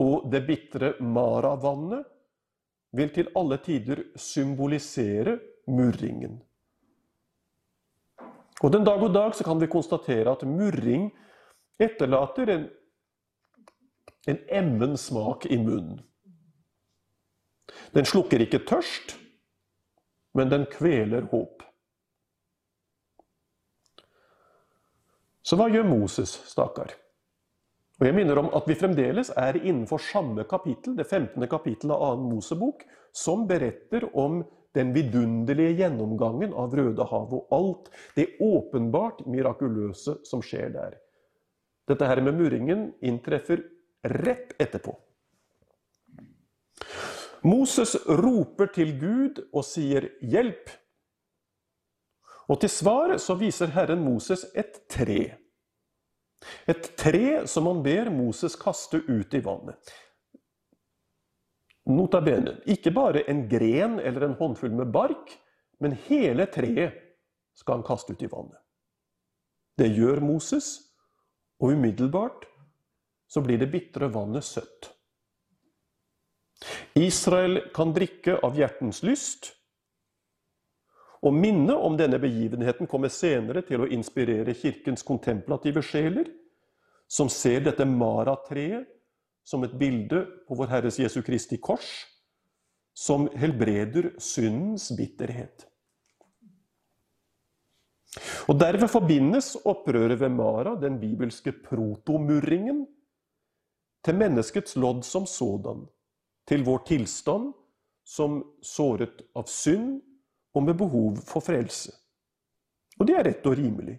og 0.00 0.30
det 0.32 0.40
bitre 0.46 0.94
Mara-vannet 1.00 2.08
vil 2.96 3.12
til 3.12 3.28
alle 3.36 3.58
tider 3.62 4.00
symbolisere 4.16 5.36
murringen. 5.68 6.40
Og 8.62 8.72
Den 8.72 8.84
dag 8.84 9.02
og 9.02 9.12
dag 9.12 9.34
så 9.36 9.44
kan 9.44 9.60
vi 9.60 9.68
konstatere 9.68 10.32
at 10.32 10.46
murring 10.48 11.10
etterlater 11.78 12.48
en 12.48 12.66
en 14.26 14.40
emmen 14.48 14.96
smak 14.98 15.46
i 15.46 15.58
munnen. 15.58 16.00
Den 17.94 18.06
slukker 18.06 18.42
ikke 18.42 18.64
tørst, 18.68 19.16
men 20.34 20.50
den 20.50 20.66
kveler 20.70 21.28
håp. 21.30 21.62
Så 25.44 25.58
hva 25.60 25.68
gjør 25.68 25.86
Moses, 25.86 26.32
stakkar? 26.48 26.94
Og 28.00 28.08
jeg 28.08 28.16
minner 28.16 28.40
om 28.40 28.48
at 28.56 28.66
vi 28.66 28.74
fremdeles 28.78 29.30
er 29.38 29.60
innenfor 29.60 30.02
samme 30.02 30.46
kapittel, 30.50 30.96
det 30.98 31.06
15. 31.06 31.44
kapittel 31.50 31.92
av 31.94 32.16
2. 32.18 32.30
Mosebok, 32.32 32.82
som 33.14 33.44
beretter 33.46 34.08
om 34.18 34.40
den 34.74 34.90
vidunderlige 34.96 35.76
gjennomgangen 35.78 36.54
av 36.58 36.74
Rødehavet 36.74 37.36
og 37.36 37.54
alt 37.54 37.92
det 38.16 38.32
åpenbart 38.42 39.22
mirakuløse 39.30 40.16
som 40.26 40.42
skjer 40.42 40.72
der. 40.74 40.96
Dette 41.86 42.08
her 42.08 42.18
med 42.24 42.34
murringen 42.40 42.88
inntreffer 43.04 43.62
rett 44.04 44.54
etterpå. 44.60 44.94
Moses 47.44 47.96
roper 48.08 48.70
til 48.72 48.94
Gud 49.00 49.40
og 49.52 49.64
sier 49.68 50.08
'hjelp'. 50.22 50.70
Og 52.48 52.60
til 52.60 52.70
svar 52.72 53.16
så 53.20 53.36
viser 53.40 53.72
Herren 53.72 54.04
Moses 54.04 54.44
et 54.54 54.88
tre. 54.88 55.36
Et 56.68 56.88
tre 56.96 57.46
som 57.48 57.66
han 57.66 57.82
ber 57.84 58.10
Moses 58.12 58.56
kaste 58.56 59.00
ut 59.08 59.34
i 59.34 59.40
vannet. 59.44 59.92
Nota 61.86 62.20
bene, 62.24 62.58
ikke 62.64 62.92
bare 62.96 63.24
en 63.28 63.44
gren 63.48 63.98
eller 64.00 64.24
en 64.24 64.36
håndfull 64.38 64.72
med 64.72 64.92
bark, 64.92 65.32
men 65.80 65.96
hele 66.08 66.46
treet 66.46 66.96
skal 67.54 67.78
han 67.78 67.86
kaste 67.86 68.12
ut 68.12 68.22
i 68.24 68.30
vannet. 68.30 68.60
Det 69.78 69.90
gjør 69.92 70.20
Moses, 70.24 70.78
og 71.60 71.74
umiddelbart 71.76 72.46
så 73.34 73.42
blir 73.42 73.58
det 73.58 73.66
bitre 73.72 74.06
vannet 74.14 74.46
søtt. 74.46 74.92
Israel 76.94 77.58
kan 77.74 77.90
drikke 77.90 78.36
av 78.46 78.54
hjertens 78.54 79.02
lyst. 79.02 79.50
Og 81.24 81.34
minnet 81.34 81.74
om 81.74 81.96
denne 81.98 82.20
begivenheten 82.22 82.86
kommer 82.86 83.10
senere 83.10 83.64
til 83.66 83.82
å 83.82 83.90
inspirere 83.90 84.54
kirkens 84.54 85.02
kontemplative 85.02 85.82
sjeler, 85.82 86.30
som 87.10 87.26
ser 87.32 87.66
dette 87.66 87.88
Mara-treet 87.88 88.86
som 89.44 89.66
et 89.66 89.74
bilde 89.82 90.22
på 90.46 90.56
Vår 90.56 90.70
Herres 90.70 91.02
Jesu 91.02 91.18
Kristi 91.26 91.58
kors, 91.58 91.90
som 92.94 93.26
helbreder 93.34 94.12
syndens 94.22 94.92
bitterhet. 94.94 95.66
Og 98.46 98.60
Derved 98.60 98.86
forbindes 98.92 99.56
opprøret 99.66 100.20
ved 100.22 100.30
Mara, 100.38 100.78
den 100.78 101.00
bibelske 101.02 101.50
protomurringen, 101.64 102.84
til 104.04 104.16
menneskets 104.20 104.76
lodd 104.76 105.04
som 105.04 105.26
sådan, 105.26 105.86
til 106.46 106.64
vår 106.64 106.84
tilstand 106.88 107.52
som 108.04 108.42
såret 108.62 109.22
av 109.36 109.48
synd 109.48 110.02
og 110.54 110.66
med 110.66 110.76
behov 110.78 111.22
for 111.24 111.44
frelse. 111.44 111.92
Og 113.00 113.08
det 113.08 113.16
er 113.16 113.26
rett 113.30 113.46
og 113.48 113.56
rimelig. 113.58 113.96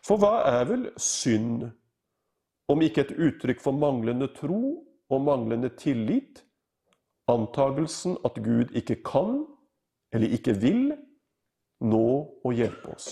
For 0.00 0.20
hva 0.20 0.40
er 0.48 0.64
vel 0.70 0.86
synd 0.96 1.68
om 2.70 2.82
ikke 2.82 3.04
et 3.04 3.16
uttrykk 3.18 3.60
for 3.62 3.76
manglende 3.76 4.30
tro 4.32 4.80
og 5.10 5.24
manglende 5.26 5.68
tillit, 5.76 6.40
antagelsen 7.30 8.16
at 8.26 8.40
Gud 8.42 8.72
ikke 8.74 9.02
kan 9.06 9.44
eller 10.10 10.32
ikke 10.34 10.56
vil 10.58 10.94
nå 11.84 12.06
å 12.42 12.54
hjelpe 12.54 12.94
oss? 12.96 13.10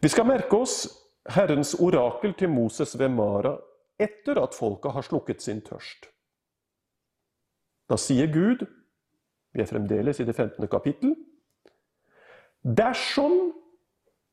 Vi 0.00 0.08
skal 0.08 0.28
merke 0.28 0.56
oss 0.56 0.86
Herrens 1.28 1.74
orakel 1.74 2.34
til 2.34 2.48
Moses 2.48 2.98
ved 2.98 3.12
Mara 3.12 3.58
etter 4.00 4.40
at 4.40 4.56
folket 4.56 4.94
har 4.94 5.04
slukket 5.04 5.42
sin 5.42 5.60
tørst. 5.60 6.08
Da 7.90 7.98
sier 8.00 8.30
Gud, 8.32 8.64
vi 9.52 9.60
er 9.60 9.68
fremdeles 9.68 10.20
i 10.20 10.24
det 10.24 10.36
15. 10.36 10.68
kapittel, 10.70 11.16
dersom 12.62 13.52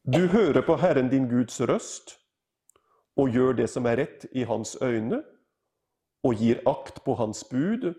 du 0.07 0.27
hører 0.31 0.61
på 0.63 0.77
Herren 0.79 1.09
din 1.11 1.27
Guds 1.27 1.59
røst 1.61 2.15
og 3.17 3.33
gjør 3.33 3.57
det 3.57 3.67
som 3.69 3.87
er 3.89 3.97
rett 4.03 4.27
i 4.31 4.45
hans 4.47 4.77
øyne, 4.81 5.23
og 6.23 6.37
gir 6.39 6.61
akt 6.69 7.01
på 7.05 7.15
hans 7.17 7.43
bud 7.49 7.91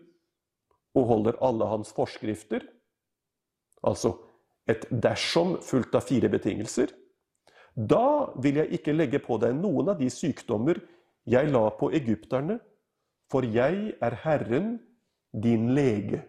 og 0.94 1.04
holder 1.06 1.38
alle 1.44 1.66
hans 1.70 1.92
forskrifter, 1.94 2.64
altså 3.82 4.14
et 4.68 4.84
dersom 4.90 5.56
fulgt 5.64 5.94
av 5.94 6.06
fire 6.06 6.30
betingelser, 6.30 6.90
da 7.78 8.32
vil 8.42 8.58
jeg 8.58 8.78
ikke 8.78 8.94
legge 8.96 9.20
på 9.22 9.36
deg 9.38 9.54
noen 9.54 9.92
av 9.92 10.00
de 10.00 10.08
sykdommer 10.10 10.80
jeg 11.28 11.50
la 11.52 11.68
på 11.78 11.92
egypterne, 11.94 12.58
for 13.30 13.44
jeg 13.44 13.92
er 14.02 14.16
Herren, 14.24 14.78
din 15.30 15.68
lege. 15.76 16.22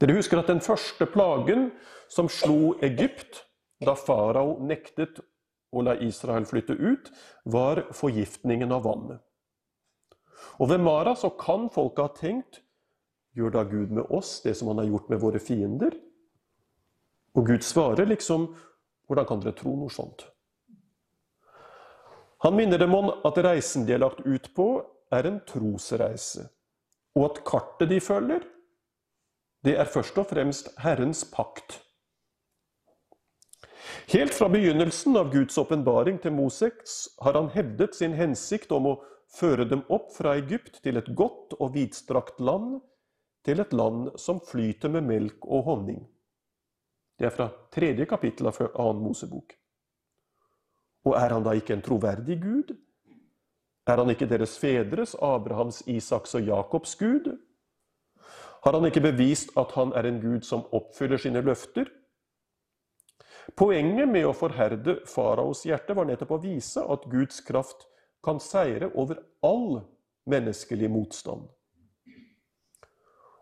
Dere 0.00 0.16
husker 0.16 0.40
at 0.40 0.48
den 0.48 0.60
første 0.64 1.08
plagen 1.08 1.70
som 2.12 2.28
slo 2.28 2.76
Egypt, 2.84 3.42
da 3.80 3.96
farao 3.96 4.58
nektet 4.64 5.18
å 5.72 5.82
la 5.84 5.96
Israel 6.04 6.46
flytte 6.48 6.76
ut, 6.76 7.10
var 7.44 7.86
forgiftningen 7.96 8.72
av 8.76 8.84
vannet. 8.84 9.20
Og 10.60 10.70
ved 10.70 10.84
Mara 10.84 11.16
så 11.16 11.32
kan 11.40 11.68
folket 11.72 12.04
ha 12.04 12.12
tenkt 12.16 12.62
Gjør 13.38 13.52
da 13.54 13.60
Gud 13.62 13.92
med 13.94 14.08
oss 14.10 14.40
det 14.42 14.56
som 14.58 14.72
han 14.72 14.80
har 14.82 14.88
gjort 14.88 15.10
med 15.12 15.20
våre 15.22 15.38
fiender? 15.38 15.94
Og 17.36 17.46
Gud 17.46 17.64
svarer 17.66 18.08
liksom 18.10 18.50
Hvordan 19.06 19.26
kan 19.26 19.42
dere 19.42 19.56
tro 19.58 19.74
noe 19.74 19.90
sånt? 19.90 20.22
Han 22.40 22.56
minner 22.56 22.78
dem 22.78 22.94
om 22.94 23.10
at 23.26 23.38
reisen 23.44 23.84
de 23.84 23.96
er 23.96 24.00
lagt 24.00 24.22
ut 24.24 24.46
på, 24.56 24.68
er 25.12 25.26
en 25.28 25.40
trosreise, 25.44 26.46
og 27.18 27.26
at 27.26 27.40
kartet 27.44 27.90
de 27.90 27.98
følger, 28.00 28.46
det 29.66 29.74
er 29.76 29.90
først 29.90 30.16
og 30.22 30.30
fremst 30.30 30.70
Herrens 30.80 31.20
pakt. 31.28 31.80
Helt 34.08 34.32
fra 34.34 34.48
begynnelsen 34.48 35.18
av 35.20 35.28
Guds 35.34 35.58
åpenbaring 35.60 36.20
til 36.22 36.32
Moseks 36.32 36.94
har 37.20 37.36
han 37.36 37.50
hevdet 37.52 37.98
sin 37.98 38.14
hensikt 38.16 38.72
om 38.72 38.88
å 38.92 38.94
føre 39.36 39.66
dem 39.68 39.82
opp 39.92 40.08
fra 40.14 40.36
Egypt 40.40 40.80
til 40.84 40.96
et 40.96 41.10
godt 41.18 41.58
og 41.58 41.74
vidstrakt 41.76 42.40
land, 42.40 42.78
til 43.44 43.60
et 43.60 43.74
land 43.76 44.14
som 44.20 44.40
flyter 44.40 44.92
med 44.96 45.06
melk 45.10 45.44
og 45.44 45.68
honning. 45.68 46.00
Det 47.20 47.28
er 47.28 47.34
fra 47.34 47.50
tredje 47.68 48.06
kapittel 48.08 48.48
av 48.48 48.56
annen 48.70 49.02
Mosebok. 49.04 49.52
Og 51.04 51.16
er 51.20 51.34
han 51.34 51.44
da 51.44 51.52
ikke 51.56 51.74
en 51.76 51.84
troverdig 51.84 52.38
Gud? 52.40 52.72
Er 53.88 54.00
han 54.00 54.12
ikke 54.12 54.28
deres 54.28 54.56
fedres, 54.60 55.12
Abrahams, 55.20 55.82
Isaks 55.84 56.32
og 56.38 56.48
Jakobs 56.48 56.94
Gud? 56.96 57.28
Har 58.64 58.76
han 58.76 58.88
ikke 58.88 59.04
bevist 59.04 59.52
at 59.60 59.76
han 59.76 59.92
er 59.96 60.08
en 60.08 60.20
Gud 60.20 60.48
som 60.48 60.64
oppfyller 60.72 61.20
sine 61.20 61.44
løfter? 61.44 61.92
Poenget 63.56 64.08
med 64.08 64.24
å 64.24 64.34
forherde 64.36 65.00
faraos 65.08 65.66
hjerte 65.68 65.96
var 65.96 66.08
nettopp 66.08 66.36
å 66.36 66.42
vise 66.42 66.84
at 66.88 67.04
Guds 67.12 67.40
kraft 67.44 67.84
kan 68.24 68.40
seire 68.40 68.92
over 68.94 69.20
all 69.44 69.80
menneskelig 70.28 70.88
motstand. 70.92 71.48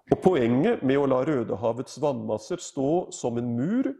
Og 0.08 0.20
Poenget 0.24 0.82
med 0.82 0.98
å 0.98 1.08
la 1.08 1.20
Rødehavets 1.26 1.98
vannmasser 2.00 2.60
stå 2.62 3.10
som 3.12 3.38
en 3.40 3.50
mur, 3.56 3.90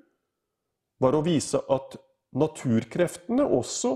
var 0.99 1.15
å 1.15 1.23
vise 1.23 1.61
at 1.71 1.99
naturkreftene 2.35 3.45
også 3.45 3.95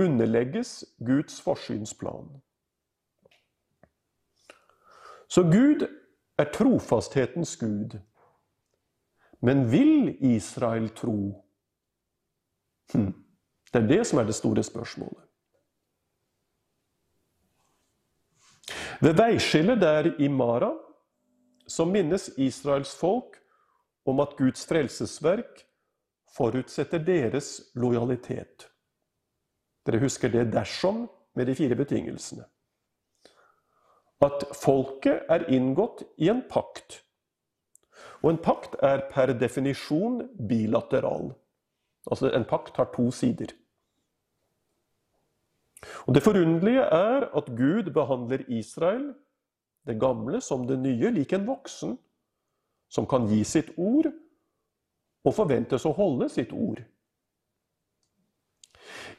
underlegges 0.00 0.82
Guds 0.98 1.36
forsynsplan. 1.44 2.26
Så 5.28 5.44
Gud 5.50 5.86
er 6.38 6.50
trofasthetens 6.54 7.54
Gud. 7.60 7.98
Men 9.44 9.66
vil 9.70 10.16
Israel 10.24 10.88
tro? 10.96 11.34
Hm. 12.92 13.12
Det 13.72 13.82
er 13.82 13.88
det 13.88 14.02
som 14.06 14.18
er 14.18 14.28
det 14.28 14.36
store 14.38 14.62
spørsmålet. 14.62 15.20
Ved 19.02 19.16
veiskillet 19.18 19.80
der 19.80 20.12
i 20.22 20.28
Mara 20.28 20.70
så 21.66 21.86
minnes 21.88 22.28
Israels 22.38 22.94
folk 22.96 23.38
om 24.04 24.20
at 24.20 24.36
Guds 24.38 24.66
frelsesverk 24.68 25.64
forutsetter 26.36 26.98
deres 26.98 27.60
lojalitet. 27.74 28.68
Dere 29.86 30.00
husker 30.02 30.32
det 30.32 30.50
dersom 30.52 31.06
med 31.34 31.48
de 31.48 31.54
fire 31.54 31.76
betingelsene. 31.78 32.44
At 34.24 34.46
folket 34.56 35.26
er 35.28 35.48
inngått 35.52 36.04
i 36.16 36.30
en 36.32 36.42
pakt. 36.48 37.02
Og 38.22 38.30
en 38.32 38.40
pakt 38.40 38.76
er 38.82 39.04
per 39.10 39.34
definisjon 39.36 40.22
bilateral. 40.48 41.34
Altså 42.08 42.30
en 42.32 42.46
pakt 42.48 42.76
har 42.80 42.88
to 42.94 43.10
sider. 43.12 43.52
Og 46.06 46.14
Det 46.14 46.22
forunderlige 46.22 46.80
er 46.80 47.28
at 47.36 47.50
Gud 47.56 47.92
behandler 47.92 48.44
Israel 48.48 49.14
det 49.84 49.98
gamle 50.00 50.40
som 50.40 50.66
det 50.68 50.78
nye, 50.80 51.10
lik 51.12 51.32
en 51.36 51.46
voksen 51.46 51.96
som 52.92 53.06
kan 53.10 53.26
gi 53.28 53.42
sitt 53.44 53.72
ord 53.76 54.08
og 55.24 55.34
forventes 55.34 55.84
å 55.88 55.94
holde 55.96 56.28
sitt 56.32 56.52
ord. 56.52 56.82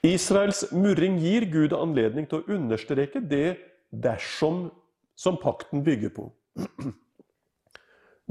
Israels 0.06 0.66
murring 0.74 1.18
gir 1.22 1.48
Gud 1.50 1.74
anledning 1.74 2.28
til 2.30 2.42
å 2.42 2.58
understreke 2.58 3.22
det 3.22 3.58
dersom 3.90 4.68
som 5.18 5.38
pakten 5.42 5.84
bygger 5.86 6.14
på. 6.14 6.28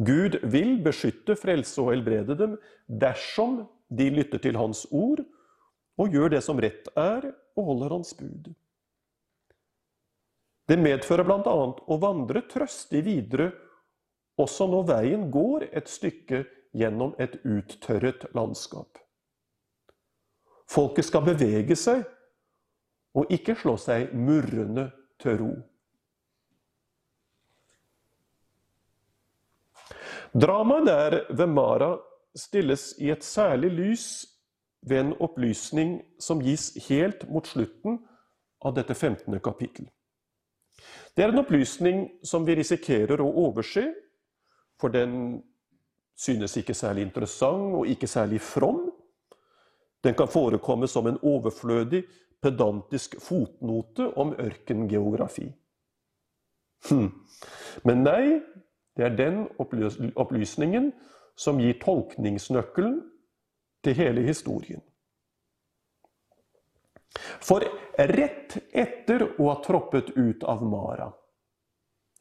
Gud 0.08 0.40
vil 0.50 0.76
beskytte, 0.82 1.36
frelse 1.38 1.78
og 1.82 1.92
helbrede 1.92 2.36
dem 2.38 2.56
dersom 2.86 3.64
de 3.88 4.10
lytter 4.10 4.42
til 4.42 4.58
Hans 4.58 4.84
ord 4.90 5.22
og 6.00 6.14
gjør 6.14 6.34
det 6.34 6.42
som 6.42 6.58
rett 6.58 6.88
er, 6.98 7.30
og 7.54 7.68
holder 7.70 7.94
Hans 7.94 8.14
bud. 8.18 8.50
Det 10.68 10.78
medfører 10.80 11.26
bl.a. 11.28 11.54
å 11.76 11.96
vandre 12.00 12.44
trøstig 12.48 13.04
videre 13.04 13.50
også 14.40 14.66
når 14.70 14.86
veien 14.88 15.26
går 15.32 15.68
et 15.70 15.90
stykke 15.90 16.44
gjennom 16.74 17.12
et 17.22 17.36
uttørret 17.44 18.26
landskap. 18.34 18.98
Folket 20.70 21.06
skal 21.06 21.26
bevege 21.26 21.76
seg, 21.78 22.02
og 23.14 23.30
ikke 23.30 23.54
slå 23.60 23.76
seg 23.78 24.14
murrende 24.16 24.88
til 25.22 25.36
ro. 25.38 25.52
Dramaet 30.34 30.88
der 30.88 31.18
ved 31.30 31.52
Mara 31.52 31.92
stilles 32.34 32.88
i 32.98 33.12
et 33.14 33.22
særlig 33.22 33.70
lys 33.70 34.06
ved 34.82 35.04
en 35.04 35.12
opplysning 35.22 36.00
som 36.18 36.42
gis 36.42 36.72
helt 36.88 37.22
mot 37.30 37.46
slutten 37.46 38.00
av 38.64 38.74
dette 38.74 38.96
15. 38.96 39.38
kapittel. 39.38 39.86
Det 41.16 41.22
er 41.22 41.30
en 41.30 41.38
opplysning 41.38 42.08
som 42.26 42.46
vi 42.46 42.56
risikerer 42.58 43.20
å 43.22 43.30
overse, 43.46 43.86
for 44.80 44.90
den 44.90 45.42
synes 46.18 46.56
ikke 46.58 46.74
særlig 46.74 47.06
interessant 47.06 47.74
og 47.78 47.88
ikke 47.90 48.10
særlig 48.10 48.40
from. 48.42 48.88
Den 50.04 50.14
kan 50.18 50.28
forekomme 50.28 50.88
som 50.90 51.06
en 51.06 51.18
overflødig, 51.22 52.04
pedantisk 52.44 53.14
fotnote 53.24 54.10
om 54.20 54.34
ørkengeografi. 54.36 55.46
Hm. 56.90 57.08
Men 57.88 58.02
nei, 58.04 58.40
det 58.96 59.06
er 59.06 59.16
den 59.16 59.46
opplysningen 60.20 60.90
som 61.40 61.58
gir 61.62 61.78
tolkningsnøkkelen 61.80 62.98
til 63.84 63.96
hele 63.96 64.26
historien. 64.26 64.82
For 67.14 67.64
rett 67.98 68.56
etter 68.72 69.26
å 69.38 69.48
ha 69.50 69.56
troppet 69.62 70.10
ut 70.16 70.44
av 70.44 70.64
Mara, 70.66 71.12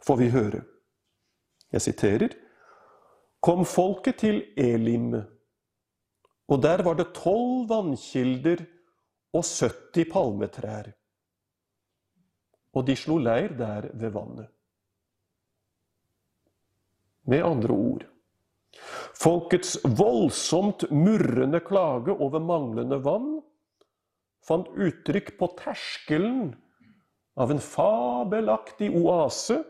får 0.05 0.17
vi 0.19 0.29
høre 0.33 0.63
Jeg 1.73 1.81
siterer 1.87 2.35
Kom 3.43 3.65
folket 3.67 4.21
til 4.21 4.37
Elim, 4.55 5.17
og 6.47 6.61
der 6.63 6.83
var 6.85 6.95
det 6.95 7.09
tolv 7.17 7.65
vannkilder 7.67 8.61
og 9.35 9.43
70 9.43 10.07
palmetrær. 10.13 10.87
Og 12.73 12.85
de 12.87 12.95
slo 12.95 13.17
leir 13.19 13.51
der 13.59 13.89
ved 13.91 14.13
vannet. 14.15 14.47
Med 17.27 17.43
andre 17.43 17.75
ord 17.75 18.07
Folkets 19.19 19.75
voldsomt 19.85 20.87
murrende 20.91 21.59
klage 21.63 22.15
over 22.15 22.41
manglende 22.43 22.97
vann 23.03 23.37
fant 24.43 24.67
uttrykk 24.75 25.35
på 25.39 25.49
terskelen 25.59 26.53
av 27.39 27.51
en 27.51 27.61
fabelaktig 27.63 28.91
oase 28.95 29.63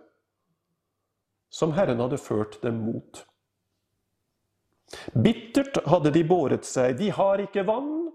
som 1.53 1.75
Herren 1.77 2.01
hadde 2.01 2.17
ført 2.17 2.57
dem 2.63 2.81
mot. 2.87 3.21
Bittert 5.13 5.77
hadde 5.89 6.11
de 6.13 6.23
båret 6.27 6.65
seg. 6.65 6.97
De 6.97 7.09
har 7.13 7.41
ikke 7.41 7.65
vann. 7.67 8.11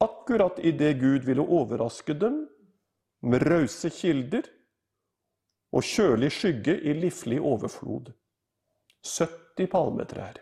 Akkurat 0.00 0.60
idet 0.64 0.94
Gud 1.00 1.26
ville 1.28 1.44
overraske 1.44 2.16
dem 2.16 2.42
med 3.20 3.44
rause 3.48 3.90
kilder 3.92 4.46
og 5.76 5.84
kjølig 5.84 6.30
skygge 6.32 6.76
i 6.76 6.94
livlig 6.96 7.40
overflod. 7.40 8.12
70 9.04 9.68
palmetrær. 9.72 10.40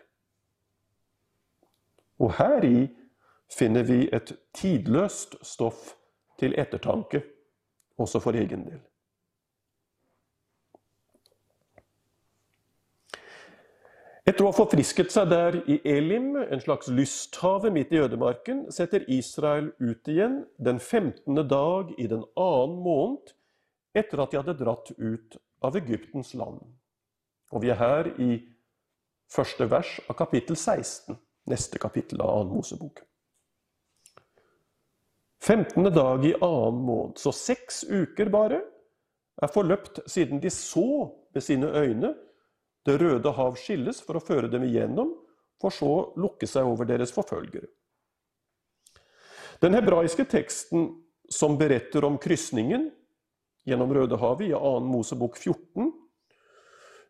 Og 2.19 2.33
heri 2.39 2.87
finner 3.53 3.83
vi 3.83 4.05
et 4.13 4.33
tidløst 4.53 5.35
stoff 5.45 5.95
til 6.39 6.55
ettertanke, 6.59 7.23
også 7.97 8.21
for 8.23 8.37
egen 8.37 8.65
del. 8.67 8.79
Etter 14.29 14.45
å 14.45 14.51
ha 14.51 14.53
forfrisket 14.53 15.09
seg 15.09 15.31
der 15.31 15.55
i 15.71 15.79
Elim, 15.89 16.35
en 16.37 16.61
slags 16.61 16.91
lysthave 16.93 17.71
midt 17.73 17.95
i 17.95 18.01
ødemarken, 18.03 18.67
setter 18.69 19.07
Israel 19.09 19.71
ut 19.81 20.11
igjen 20.11 20.43
den 20.61 20.77
15. 20.77 21.39
dag 21.49 21.95
i 21.97 22.05
den 22.11 22.21
annen 22.37 22.75
måned 22.85 23.33
etter 23.97 24.21
at 24.21 24.29
de 24.29 24.37
hadde 24.37 24.57
dratt 24.59 24.91
ut 24.99 25.39
av 25.65 25.79
Egyptens 25.81 26.35
land. 26.37 26.61
Og 27.49 27.63
vi 27.63 27.73
er 27.73 27.81
her 27.81 28.11
i 28.21 28.37
første 29.33 29.65
vers 29.71 29.97
av 30.05 30.19
kapittel 30.19 30.59
16, 30.59 31.17
neste 31.49 31.81
kapittel 31.81 32.21
av 32.21 32.35
annen 32.35 32.53
Mosebok. 32.53 33.01
15. 35.41 35.83
dag 35.93 36.25
i 36.25 36.33
annen 36.41 36.81
måned, 36.83 37.17
så 37.17 37.31
seks 37.31 37.83
uker 37.83 38.29
bare, 38.29 38.61
er 39.41 39.51
forløpt 39.53 40.01
siden 40.09 40.41
de 40.43 40.51
så 40.51 41.09
med 41.33 41.43
sine 41.43 41.67
øyne 41.67 42.15
Det 42.85 42.95
røde 43.01 43.31
hav 43.35 43.55
skilles 43.59 43.99
for 44.01 44.17
å 44.17 44.23
føre 44.23 44.47
dem 44.49 44.63
igjennom, 44.63 45.11
for 45.61 45.69
så 45.69 45.91
lukke 46.17 46.47
seg 46.47 46.65
over 46.65 46.87
deres 46.87 47.11
forfølgere. 47.11 47.67
Den 49.59 49.75
hebraiske 49.75 50.23
teksten 50.31 50.87
som 51.29 51.57
beretter 51.59 52.07
om 52.07 52.17
krysningen 52.17 52.87
gjennom 53.67 53.91
Rødehavet 53.93 54.47
i 54.47 54.53
2. 54.55 54.71
Mosebok 54.87 55.37
14, 55.37 55.91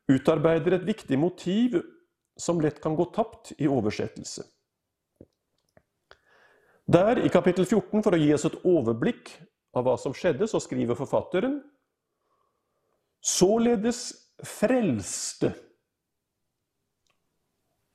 utarbeider 0.10 0.80
et 0.80 0.88
viktig 0.88 1.20
motiv 1.22 1.78
som 2.40 2.60
lett 2.62 2.82
kan 2.82 2.98
gå 2.98 3.06
tapt 3.14 3.54
i 3.58 3.70
oversettelse. 3.70 4.44
Der, 6.90 7.20
i 7.22 7.30
kapittel 7.30 7.68
14, 7.68 8.02
for 8.02 8.16
å 8.16 8.18
gi 8.18 8.32
oss 8.34 8.48
et 8.48 8.56
overblikk 8.66 9.30
av 9.78 9.86
hva 9.86 9.94
som 10.02 10.14
skjedde, 10.18 10.48
så 10.50 10.58
skriver 10.64 10.98
forfatteren 10.98 11.60
Således 13.22 14.00
frelste. 14.48 15.52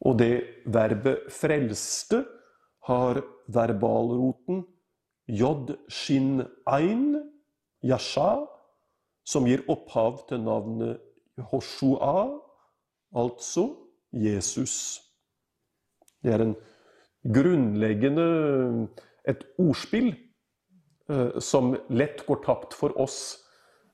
Og 0.05 0.19
det 0.21 0.63
verbet 0.69 1.25
'frelste' 1.33 2.21
har 2.87 3.23
verbalroten 3.49 4.63
jod 5.27 5.73
shin 5.89 6.45
ein, 6.69 7.33
yasha, 7.83 8.45
som 9.25 9.49
gir 9.49 9.65
opphav 9.73 10.21
til 10.29 10.45
navnet 10.45 11.01
Hoshua, 11.51 12.29
altså 13.17 13.67
Jesus. 14.13 15.01
Det 16.23 16.37
er 16.37 16.45
en 16.45 16.55
grunnleggende 17.25 18.27
et 19.25 19.45
ordspill 19.59 20.13
eh, 21.09 21.39
som 21.41 21.73
lett 21.89 22.27
går 22.27 22.43
tapt 22.45 22.77
for 22.77 22.97
oss 23.01 23.19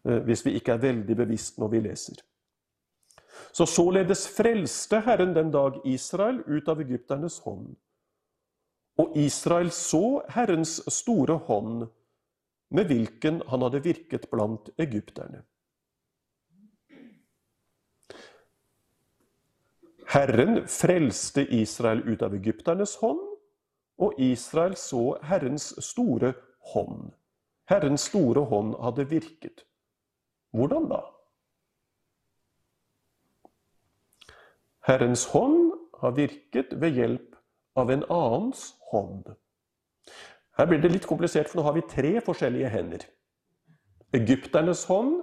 eh, 0.07 0.19
hvis 0.27 0.43
vi 0.47 0.57
ikke 0.59 0.75
er 0.75 0.83
veldig 0.83 1.17
bevisst 1.23 1.61
når 1.63 1.73
vi 1.75 1.85
leser. 1.87 2.19
Så 3.53 3.67
således 3.67 4.27
frelste 4.31 5.01
Herren 5.07 5.35
den 5.35 5.51
dag 5.55 5.81
Israel 5.85 6.43
ut 6.47 6.69
av 6.69 6.83
egypternes 6.83 7.39
hånd. 7.47 7.73
Og 9.01 9.17
Israel 9.17 9.71
så 9.73 10.21
Herrens 10.29 10.81
store 10.93 11.39
hånd, 11.47 11.87
med 12.71 12.87
hvilken 12.87 13.41
han 13.51 13.65
hadde 13.65 13.81
virket 13.83 14.29
blant 14.31 14.69
egypterne. 14.79 15.43
Herren 20.11 20.67
frelste 20.67 21.45
Israel 21.55 22.01
ut 22.09 22.23
av 22.23 22.35
egypternes 22.35 22.97
hånd, 22.99 23.21
og 24.01 24.17
Israel 24.19 24.73
så 24.77 25.19
Herrens 25.23 25.69
store 25.85 26.33
hånd. 26.73 27.13
Herrens 27.71 28.09
store 28.09 28.43
hånd 28.51 28.73
hadde 28.83 29.05
virket. 29.07 29.63
Hvordan 30.51 30.89
da? 30.91 30.99
Herrens 34.89 35.29
hånd 35.31 35.77
har 36.01 36.17
virket 36.17 36.73
ved 36.81 36.97
hjelp 36.99 37.37
av 37.79 37.93
en 37.95 38.03
annens 38.11 38.65
hånd. 38.91 39.29
Her 40.59 40.67
blir 40.67 40.83
det 40.83 40.91
litt 40.91 41.07
komplisert, 41.07 41.47
for 41.49 41.61
nå 41.61 41.67
har 41.69 41.77
vi 41.77 41.85
tre 41.87 42.17
forskjellige 42.25 42.73
hender. 42.73 43.05
Egypternes 44.17 44.83
hånd, 44.91 45.21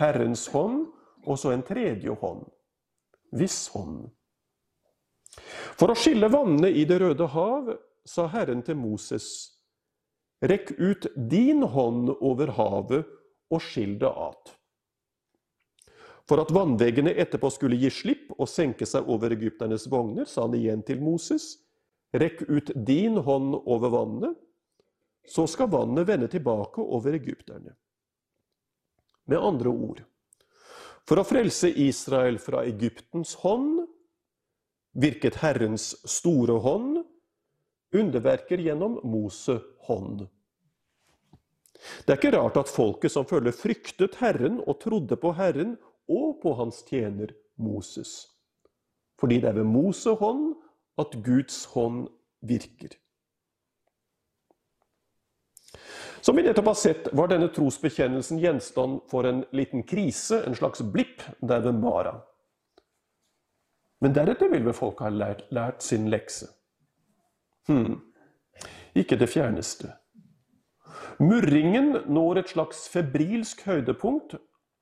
Herrens 0.00 0.46
hånd 0.54 0.86
og 1.26 1.36
så 1.36 1.52
en 1.52 1.66
tredje 1.66 2.14
hånd. 2.22 2.46
Hvis 3.36 3.66
hånd. 3.74 4.08
For 5.78 5.92
å 5.92 5.98
skille 5.98 6.30
vannene 6.32 6.70
i 6.72 6.84
Det 6.88 6.98
røde 7.00 7.28
hav 7.32 7.70
sa 8.08 8.26
Herren 8.32 8.62
til 8.66 8.78
Moses, 8.80 9.26
rekk 10.42 10.72
ut 10.78 11.06
din 11.30 11.62
hånd 11.62 12.10
over 12.18 12.52
havet 12.56 13.08
og 13.50 13.62
skill 13.62 13.98
det 14.00 14.10
at. 14.10 14.54
For 16.30 16.38
at 16.42 16.52
vannveggene 16.54 17.12
etterpå 17.18 17.50
skulle 17.50 17.78
gi 17.80 17.90
slipp 17.90 18.30
og 18.36 18.48
senke 18.48 18.86
seg 18.86 19.08
over 19.10 19.34
egypternes 19.34 19.88
vogner, 19.90 20.28
sa 20.30 20.46
han 20.46 20.54
igjen 20.54 20.84
til 20.86 21.00
Moses, 21.02 21.56
rekk 22.14 22.44
ut 22.46 22.70
din 22.86 23.18
hånd 23.26 23.56
over 23.64 23.90
vannet, 23.90 24.36
så 25.26 25.46
skal 25.50 25.70
vannet 25.70 26.06
vende 26.08 26.28
tilbake 26.30 26.82
over 26.82 27.14
egypterne. 27.18 27.74
Med 29.30 29.38
andre 29.38 29.70
ord, 29.70 30.04
for 31.06 31.18
å 31.18 31.26
frelse 31.26 31.70
Israel 31.82 32.38
fra 32.42 32.62
Egyptens 32.66 33.34
hånd 33.42 33.82
virket 34.92 35.40
Herrens 35.42 35.92
store 36.08 36.58
hånd, 36.62 37.00
underverker 37.94 38.58
gjennom 38.62 39.00
Mose 39.06 39.58
hånd. 39.86 40.26
Det 42.04 42.12
er 42.12 42.18
ikke 42.18 42.34
rart 42.36 42.58
at 42.60 42.70
folket 42.70 43.12
som 43.14 43.26
følger 43.28 43.56
fryktet 43.56 44.18
Herren 44.20 44.60
og 44.66 44.82
trodde 44.82 45.16
på 45.16 45.32
Herren 45.38 45.76
og 46.10 46.40
på 46.42 46.54
hans 46.58 46.82
tjener 46.88 47.32
Moses. 47.56 48.28
Fordi 49.20 49.40
det 49.40 49.50
er 49.50 49.60
ved 49.60 49.68
Mose 49.68 50.12
hånd 50.20 50.54
at 51.00 51.16
Guds 51.24 51.64
hånd 51.72 52.08
virker. 52.44 52.96
Som 56.20 56.36
vi 56.36 56.44
nettopp 56.44 56.66
har 56.68 56.76
sett, 56.76 57.06
var 57.16 57.30
denne 57.32 57.48
trosbekjennelsen 57.48 58.40
gjenstand 58.42 59.00
for 59.08 59.24
en 59.24 59.44
liten 59.56 59.86
krise, 59.88 60.42
en 60.44 60.56
slags 60.56 60.82
blipp, 60.84 61.24
der 61.40 61.62
ved 61.64 61.78
Mara. 61.80 62.18
Men 64.00 64.14
deretter 64.16 64.48
vil 64.48 64.64
vel 64.64 64.76
folk 64.76 65.02
ha 65.04 65.10
lært, 65.12 65.44
lært 65.52 65.84
sin 65.84 66.08
lekse. 66.12 66.48
Hm. 67.68 67.98
Ikke 68.96 69.18
det 69.20 69.28
fjerneste. 69.28 69.92
Murringen 71.20 71.92
når 72.08 72.40
et 72.40 72.54
slags 72.54 72.86
febrilsk 72.88 73.66
høydepunkt 73.66 74.38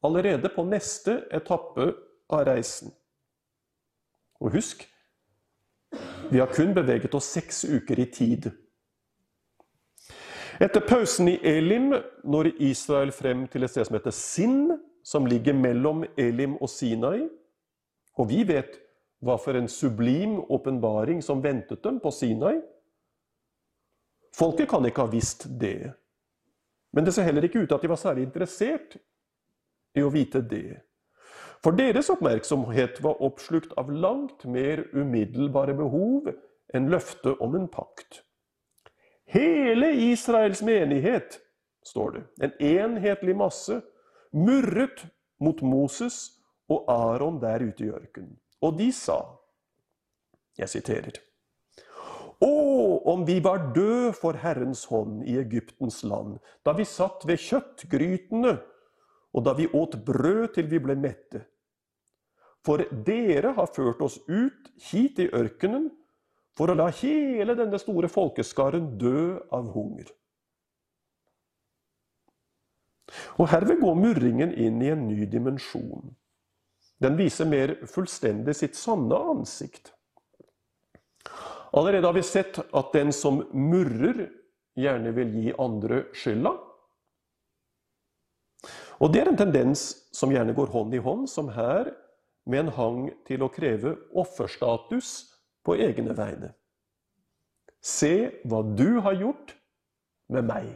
allerede 0.07 0.51
på 0.55 0.65
neste 0.65 1.25
etappe 1.35 1.91
av 2.31 2.47
reisen. 2.47 2.93
Og 4.41 4.55
husk, 4.55 4.87
vi 6.31 6.39
har 6.39 6.53
kun 6.55 6.75
beveget 6.77 7.15
oss 7.15 7.33
seks 7.35 7.65
uker 7.65 7.99
i 7.99 8.07
tid. 8.13 8.51
Etter 10.63 10.83
pausen 10.83 11.31
i 11.31 11.39
Elim 11.47 11.93
når 12.25 12.53
Israel 12.63 13.13
frem 13.15 13.47
til 13.51 13.65
et 13.65 13.73
sted 13.73 13.87
som 13.89 13.97
heter 13.99 14.15
Sinn, 14.15 14.61
som 15.07 15.27
ligger 15.27 15.55
mellom 15.55 16.05
Elim 16.19 16.57
og 16.59 16.71
Sinai. 16.71 17.29
Og 18.19 18.29
vi 18.31 18.43
vet 18.47 18.79
hva 19.25 19.39
for 19.41 19.59
en 19.59 19.69
sublim 19.69 20.39
åpenbaring 20.41 21.23
som 21.23 21.43
ventet 21.43 21.83
dem 21.83 21.99
på 22.01 22.13
Sinai. 22.15 22.61
Folket 24.37 24.69
kan 24.71 24.87
ikke 24.87 25.07
ha 25.07 25.11
visst 25.11 25.47
det. 25.61 25.93
Men 26.93 27.05
det 27.05 27.15
ser 27.15 27.27
heller 27.27 27.45
ikke 27.45 27.65
ut 27.65 27.69
til 27.69 27.77
at 27.77 27.85
de 27.85 27.91
var 27.91 28.01
særlig 28.01 28.29
interessert 28.29 28.97
i 29.99 30.05
å 30.05 30.13
vite 30.13 30.41
det. 30.45 30.79
For 31.65 31.75
deres 31.75 32.11
oppmerksomhet 32.13 33.01
var 33.03 33.19
oppslukt 33.25 33.75
av 33.81 33.91
langt 33.91 34.45
mer 34.47 34.85
umiddelbare 34.95 35.75
behov 35.75 36.31
enn 36.75 36.91
løftet 36.93 37.43
om 37.43 37.57
en 37.59 37.67
pakt. 37.73 38.23
Hele 39.29 39.91
Israels 40.07 40.63
menighet, 40.65 41.41
står 41.85 42.13
det, 42.15 42.23
en 42.47 42.55
enhetlig 42.65 43.35
masse, 43.37 43.81
murret 44.33 45.03
mot 45.43 45.61
Moses 45.65 46.39
og 46.71 46.87
Aron 46.93 47.41
der 47.43 47.65
ute 47.65 47.85
i 47.85 47.91
ørkenen. 47.91 48.37
Og 48.65 48.79
de 48.79 48.89
sa, 48.95 49.19
jeg 50.59 50.71
siterer 50.73 51.21
Å, 52.43 52.51
om 53.11 53.25
vi 53.27 53.39
var 53.43 53.71
død 53.75 54.15
for 54.19 54.39
Herrens 54.39 54.85
hånd 54.91 55.25
i 55.27 55.39
Egyptens 55.41 56.05
land, 56.07 56.37
da 56.67 56.75
vi 56.79 56.87
satt 56.87 57.27
ved 57.27 57.43
kjøttgrytene, 57.43 58.57
og 59.35 59.45
da 59.47 59.55
vi 59.59 59.67
åt 59.75 59.97
brød 60.07 60.55
til 60.55 60.69
vi 60.71 60.81
ble 60.83 60.95
mette. 60.99 61.43
For 62.67 62.83
dere 63.07 63.55
har 63.57 63.71
ført 63.75 64.03
oss 64.05 64.19
ut 64.27 64.71
hit 64.91 65.19
i 65.23 65.29
ørkenen 65.35 65.89
for 66.59 66.71
å 66.71 66.79
la 66.79 66.89
hele 67.01 67.55
denne 67.59 67.79
store 67.79 68.11
folkeskaren 68.11 68.97
dø 68.99 69.39
av 69.55 69.71
hunger. 69.75 70.11
Og 73.39 73.49
Herved 73.51 73.79
går 73.81 73.99
murringen 73.99 74.53
inn 74.53 74.83
i 74.83 74.91
en 74.93 75.07
ny 75.09 75.27
dimensjon. 75.31 76.11
Den 76.99 77.17
viser 77.17 77.47
mer 77.47 77.75
fullstendig 77.87 78.57
sitt 78.59 78.77
sanne 78.77 79.19
ansikt. 79.33 79.93
Allerede 81.73 82.07
har 82.07 82.17
vi 82.17 82.25
sett 82.27 82.59
at 82.59 82.93
den 82.93 83.13
som 83.13 83.43
murrer, 83.53 84.27
gjerne 84.79 85.13
vil 85.15 85.31
gi 85.35 85.53
andre 85.59 86.05
skylda. 86.15 86.53
Og 88.99 89.13
det 89.15 89.23
er 89.23 89.31
en 89.31 89.39
tendens 89.39 89.85
som 90.15 90.31
gjerne 90.33 90.55
går 90.55 90.71
hånd 90.75 90.95
i 90.95 91.03
hånd, 91.03 91.27
som 91.31 91.51
her, 91.55 91.91
med 92.49 92.65
en 92.65 92.75
hang 92.75 93.01
til 93.29 93.45
å 93.45 93.51
kreve 93.53 93.95
offerstatus 94.17 95.11
på 95.67 95.77
egne 95.77 96.17
vegne. 96.17 96.55
Se 97.85 98.41
hva 98.49 98.63
du 98.65 98.99
har 99.05 99.19
gjort 99.21 99.55
med 100.33 100.49
meg. 100.49 100.71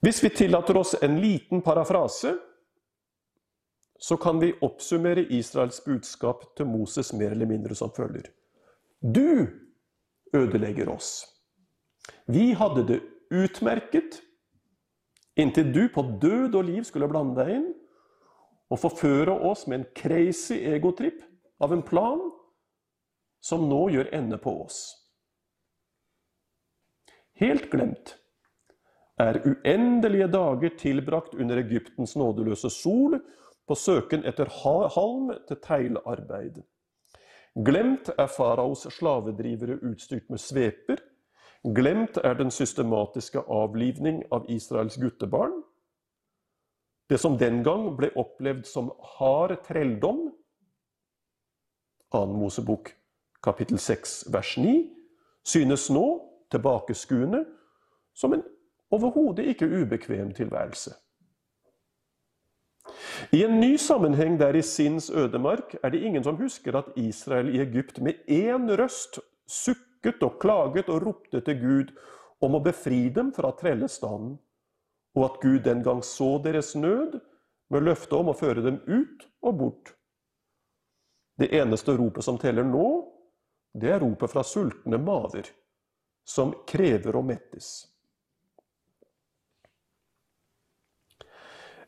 Hvis 0.00 0.22
vi 0.24 0.30
tillater 0.32 0.78
oss 0.80 0.94
en 1.04 1.18
liten 1.20 1.60
parafrase, 1.62 2.32
så 4.00 4.16
kan 4.16 4.40
vi 4.40 4.54
oppsummere 4.64 5.26
Israels 5.28 5.82
budskap 5.84 6.46
til 6.56 6.66
Moses 6.66 7.12
mer 7.12 7.34
eller 7.34 7.46
mindre 7.46 7.76
som 7.76 7.92
følger. 7.92 8.30
Du 9.00 9.46
ødelegger 10.32 10.88
oss. 10.88 11.26
Vi 12.26 12.52
hadde 12.56 12.86
det 12.88 13.00
utmerket 13.30 14.22
inntil 15.36 15.72
du 15.72 15.82
på 15.92 16.02
død 16.22 16.54
og 16.54 16.64
liv 16.64 16.86
skulle 16.88 17.08
blande 17.10 17.36
deg 17.38 17.58
inn 17.58 17.68
og 18.70 18.80
forføre 18.80 19.34
oss 19.50 19.66
med 19.68 19.80
en 19.80 19.90
crazy 19.96 20.56
egotripp 20.72 21.20
av 21.60 21.74
en 21.74 21.84
plan 21.84 22.22
som 23.44 23.68
nå 23.68 23.82
gjør 23.92 24.10
ende 24.16 24.38
på 24.40 24.54
oss. 24.64 24.80
Helt 27.40 27.68
glemt 27.72 28.16
er 29.20 29.40
uendelige 29.44 30.28
dager 30.32 30.72
tilbrakt 30.80 31.36
under 31.36 31.60
Egyptens 31.60 32.16
nådeløse 32.16 32.70
sol 32.72 33.18
på 33.70 33.76
søken 33.78 34.24
etter 34.26 34.50
halm 34.50 35.30
til 35.46 35.58
teilarbeid. 35.62 36.56
Glemt 37.54 38.08
er 38.18 38.26
faraos 38.26 38.82
slavedrivere 38.90 39.76
utstyrt 39.86 40.26
med 40.30 40.42
sveper. 40.42 40.98
Glemt 41.76 42.18
er 42.18 42.34
den 42.34 42.50
systematiske 42.50 43.44
avlivning 43.46 44.24
av 44.34 44.48
Israels 44.50 44.96
guttebarn. 44.98 45.54
Det 47.10 47.18
som 47.20 47.36
den 47.38 47.62
gang 47.66 47.92
ble 47.98 48.10
opplevd 48.18 48.66
som 48.66 48.90
hard 49.18 49.54
trelldom, 49.66 50.30
2. 52.10 52.24
Mosebok 52.26 52.90
kapittel 53.42 53.78
6 53.78 54.32
vers 54.34 54.56
9, 54.58 54.72
synes 55.46 55.86
nå, 55.94 56.06
tilbakeskuende, 56.50 57.44
som 58.14 58.34
en 58.34 58.42
overhodet 58.90 59.46
ikke 59.52 59.70
ubekvem 59.70 60.34
tilværelse. 60.34 60.94
I 63.32 63.44
en 63.44 63.60
ny 63.60 63.76
sammenheng 63.78 64.38
der 64.40 64.56
i 64.56 64.62
Sinns 64.62 65.10
ødemark 65.10 65.74
er 65.82 65.90
det 65.90 66.02
ingen 66.04 66.24
som 66.24 66.38
husker 66.40 66.76
at 66.78 66.92
Israel 66.96 67.50
i 67.54 67.60
Egypt 67.62 68.00
med 68.04 68.20
én 68.28 68.68
røst 68.76 69.20
sukket 69.48 70.22
og 70.26 70.38
klaget 70.42 70.88
og 70.88 71.02
ropte 71.06 71.40
til 71.44 71.60
Gud 71.60 71.92
om 72.40 72.56
å 72.56 72.64
befri 72.64 73.08
dem 73.14 73.32
fra 73.36 73.52
trellestanden 73.56 74.38
og 75.16 75.24
at 75.24 75.40
Gud 75.42 75.60
den 75.64 75.82
gang 75.82 76.02
så 76.04 76.38
deres 76.42 76.74
nød 76.74 77.18
med 77.70 77.86
løfte 77.86 78.18
om 78.18 78.30
å 78.30 78.36
føre 78.36 78.62
dem 78.64 78.78
ut 78.86 79.26
og 79.42 79.56
bort. 79.58 79.94
Det 81.40 81.50
eneste 81.56 81.96
ropet 81.96 82.24
som 82.24 82.38
teller 82.38 82.66
nå, 82.66 82.86
det 83.72 83.94
er 83.94 84.02
ropet 84.02 84.30
fra 84.30 84.44
sultne 84.44 84.98
maver, 85.00 85.46
som 86.26 86.52
krever 86.68 87.16
å 87.16 87.22
mettes. 87.24 87.89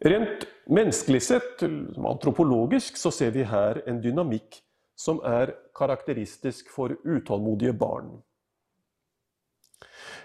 Rent 0.02 0.46
menneskelig 0.66 1.22
sett, 1.22 1.62
antropologisk, 1.62 2.96
så 2.98 3.10
ser 3.14 3.30
vi 3.30 3.44
her 3.46 3.82
en 3.86 4.00
dynamikk 4.02 4.58
som 4.98 5.20
er 5.26 5.54
karakteristisk 5.78 6.70
for 6.74 6.96
utålmodige 7.04 7.74
barn. 7.78 8.16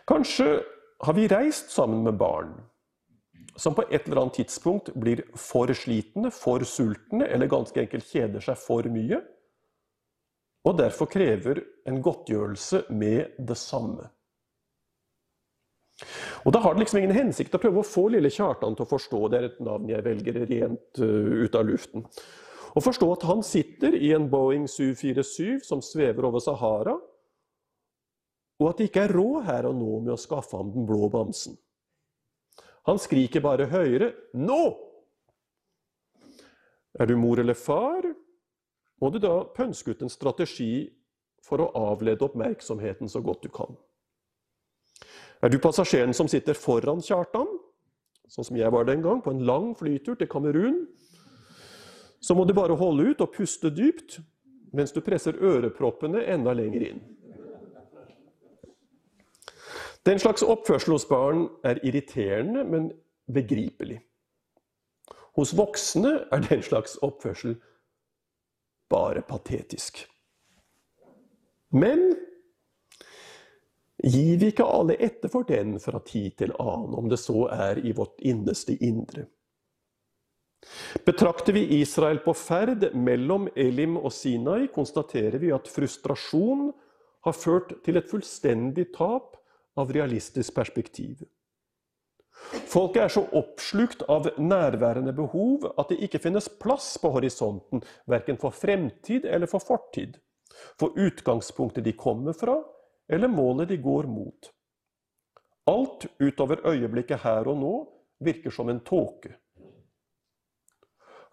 Kanskje 0.07 0.63
har 1.05 1.13
vi 1.13 1.27
reist 1.29 1.69
sammen 1.71 2.03
med 2.07 2.17
barn 2.17 2.55
som 3.57 3.73
på 3.73 3.83
et 3.89 4.05
eller 4.05 4.21
annet 4.21 4.37
tidspunkt 4.37 4.91
blir 4.93 5.23
for 5.37 5.71
slitne, 5.73 6.29
for 6.31 6.61
sultne, 6.65 7.25
eller 7.25 7.49
ganske 7.49 7.81
enkelt 7.81 8.05
kjeder 8.05 8.43
seg 8.43 8.59
for 8.61 8.85
mye, 8.93 9.21
og 10.67 10.77
derfor 10.77 11.09
krever 11.09 11.63
en 11.87 12.01
godtgjørelse 12.03 12.83
med 12.93 13.37
det 13.39 13.57
samme. 13.57 14.09
Og 16.45 16.53
Da 16.53 16.61
har 16.61 16.73
det 16.73 16.83
liksom 16.83 16.99
ingen 17.01 17.15
hensikt 17.15 17.55
å 17.57 17.61
prøve 17.61 17.81
å 17.81 17.87
få 17.87 18.07
lille 18.13 18.29
Kjartan 18.29 18.75
til 18.77 18.85
å 18.85 18.89
forstå 18.89 19.21
det 19.31 19.37
er 19.37 19.47
et 19.49 19.61
navn 19.65 19.89
jeg 19.89 20.05
velger 20.05 20.41
rent 20.45 21.01
uh, 21.01 21.31
ut 21.43 21.55
av 21.57 21.65
luften. 21.65 22.05
Å 22.77 22.83
forstå 22.83 23.07
at 23.15 23.25
han 23.25 23.41
sitter 23.41 23.95
i 23.97 24.11
en 24.13 24.27
Boeing 24.29 24.67
747 24.69 25.63
som 25.65 25.81
svever 25.81 26.27
over 26.29 26.43
Sahara, 26.43 26.93
og 28.57 28.69
at 28.69 28.77
det 28.77 28.89
ikke 28.89 29.07
er 29.07 29.13
råd 29.17 29.47
her 29.47 29.69
og 29.69 29.77
nå 29.77 29.99
med 30.05 30.13
å 30.13 30.21
skaffe 30.21 30.57
ham 30.57 30.69
den 30.73 30.85
blå 30.89 31.09
bamsen. 31.13 31.57
Han 32.87 33.01
skriker 33.01 33.43
bare 33.43 33.67
høyere 33.69 34.13
'Nå!' 34.33 34.77
Er 36.99 37.05
du 37.05 37.17
mor 37.17 37.39
eller 37.39 37.53
far, 37.53 38.05
må 39.01 39.09
du 39.13 39.19
da 39.19 39.43
pønske 39.53 39.91
ut 39.93 40.01
en 40.01 40.09
strategi 40.09 40.89
for 41.45 41.61
å 41.61 41.71
avlede 41.91 42.25
oppmerksomheten 42.25 43.09
så 43.09 43.21
godt 43.21 43.43
du 43.45 43.49
kan. 43.53 43.77
Er 45.41 45.51
du 45.53 45.59
passasjeren 45.61 46.15
som 46.17 46.29
sitter 46.31 46.57
foran 46.57 47.03
Kjartan, 47.05 47.49
sånn 48.27 48.47
som 48.47 48.57
jeg 48.57 48.71
var 48.73 48.87
den 48.87 49.03
gang, 49.05 49.21
på 49.23 49.33
en 49.33 49.45
lang 49.45 49.73
flytur 49.77 50.17
til 50.17 50.29
Kamerun, 50.31 50.81
så 52.19 52.35
må 52.35 52.47
du 52.47 52.55
bare 52.57 52.75
holde 52.75 53.11
ut 53.11 53.21
og 53.21 53.35
puste 53.35 53.69
dypt 53.71 54.19
mens 54.75 54.91
du 54.91 54.99
presser 55.01 55.37
øreproppene 55.39 56.25
enda 56.27 56.51
lenger 56.57 56.89
inn. 56.89 56.99
Den 60.07 60.19
slags 60.19 60.43
oppførsel 60.43 60.95
hos 60.95 61.05
barn 61.07 61.47
er 61.67 61.79
irriterende, 61.83 62.63
men 62.63 62.91
begripelig. 63.33 63.99
Hos 65.37 65.53
voksne 65.57 66.13
er 66.31 66.43
den 66.47 66.63
slags 66.63 66.95
oppførsel 67.03 67.57
bare 68.89 69.21
patetisk. 69.27 70.05
Men 71.75 72.15
gir 74.03 74.37
vi 74.37 74.51
ikke 74.51 74.65
alle 74.67 74.97
etter 75.01 75.31
for 75.33 75.47
den 75.47 75.77
fra 75.81 75.99
tid 76.05 76.37
til 76.37 76.53
annen, 76.59 76.93
om 76.97 77.09
det 77.09 77.19
så 77.21 77.47
er 77.53 77.81
i 77.81 77.93
vårt 77.97 78.21
innerste 78.21 78.77
indre. 78.77 79.25
Betrakter 81.05 81.53
vi 81.53 81.79
Israel 81.79 82.19
på 82.25 82.33
ferd 82.33 82.89
mellom 82.97 83.47
Elim 83.55 83.97
og 83.97 84.11
Sinai, 84.13 84.67
konstaterer 84.73 85.37
vi 85.41 85.53
at 85.53 85.69
frustrasjon 85.69 86.71
har 87.25 87.35
ført 87.35 87.73
til 87.85 87.99
et 87.99 88.09
fullstendig 88.09 88.89
tap 88.95 89.37
av 89.77 89.91
realistisk 89.93 90.55
perspektiv. 90.57 91.25
Folket 92.69 93.01
er 93.01 93.11
så 93.11 93.23
oppslukt 93.37 94.03
av 94.13 94.29
nærværende 94.37 95.13
behov 95.15 95.65
at 95.73 95.89
det 95.89 95.99
ikke 96.05 96.21
finnes 96.21 96.49
plass 96.61 96.93
på 97.01 97.09
horisonten, 97.15 97.81
verken 98.05 98.37
for 98.41 98.53
fremtid 98.53 99.25
eller 99.25 99.49
for 99.49 99.63
fortid, 99.63 100.19
for 100.77 100.93
utgangspunktet 100.93 101.85
de 101.85 101.95
kommer 101.97 102.37
fra, 102.37 102.59
eller 103.09 103.27
målet 103.27 103.69
de 103.69 103.77
går 103.77 104.07
mot. 104.11 104.51
Alt 105.67 106.05
utover 106.19 106.63
øyeblikket 106.67 107.23
her 107.23 107.47
og 107.47 107.59
nå 107.59 107.73
virker 108.23 108.53
som 108.53 108.69
en 108.69 108.79
tåke. 108.79 109.33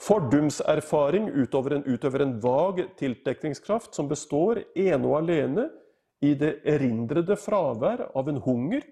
Fordumserfaring 0.04 1.30
utøver 1.30 1.78
en, 1.78 1.84
utøver 1.86 2.24
en 2.24 2.34
vag 2.42 2.82
tiltrekningskraft 2.98 3.94
som 3.94 4.08
består 4.10 4.60
ene 4.74 5.06
og 5.06 5.20
alene 5.22 5.68
i 6.24 6.34
det 6.38 6.58
erindrede 6.68 7.36
fravær 7.40 8.08
av 8.16 8.28
en 8.28 8.42
hunger 8.42 8.84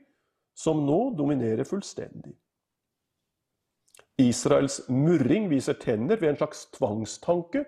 som 0.56 0.84
nå 0.86 1.00
dominerer 1.18 1.66
fullstendig. 1.68 2.34
Israels 4.20 4.82
murring 4.88 5.48
viser 5.50 5.78
tenner 5.80 6.20
ved 6.20 6.32
en 6.32 6.40
slags 6.42 6.66
tvangstanke, 6.76 7.64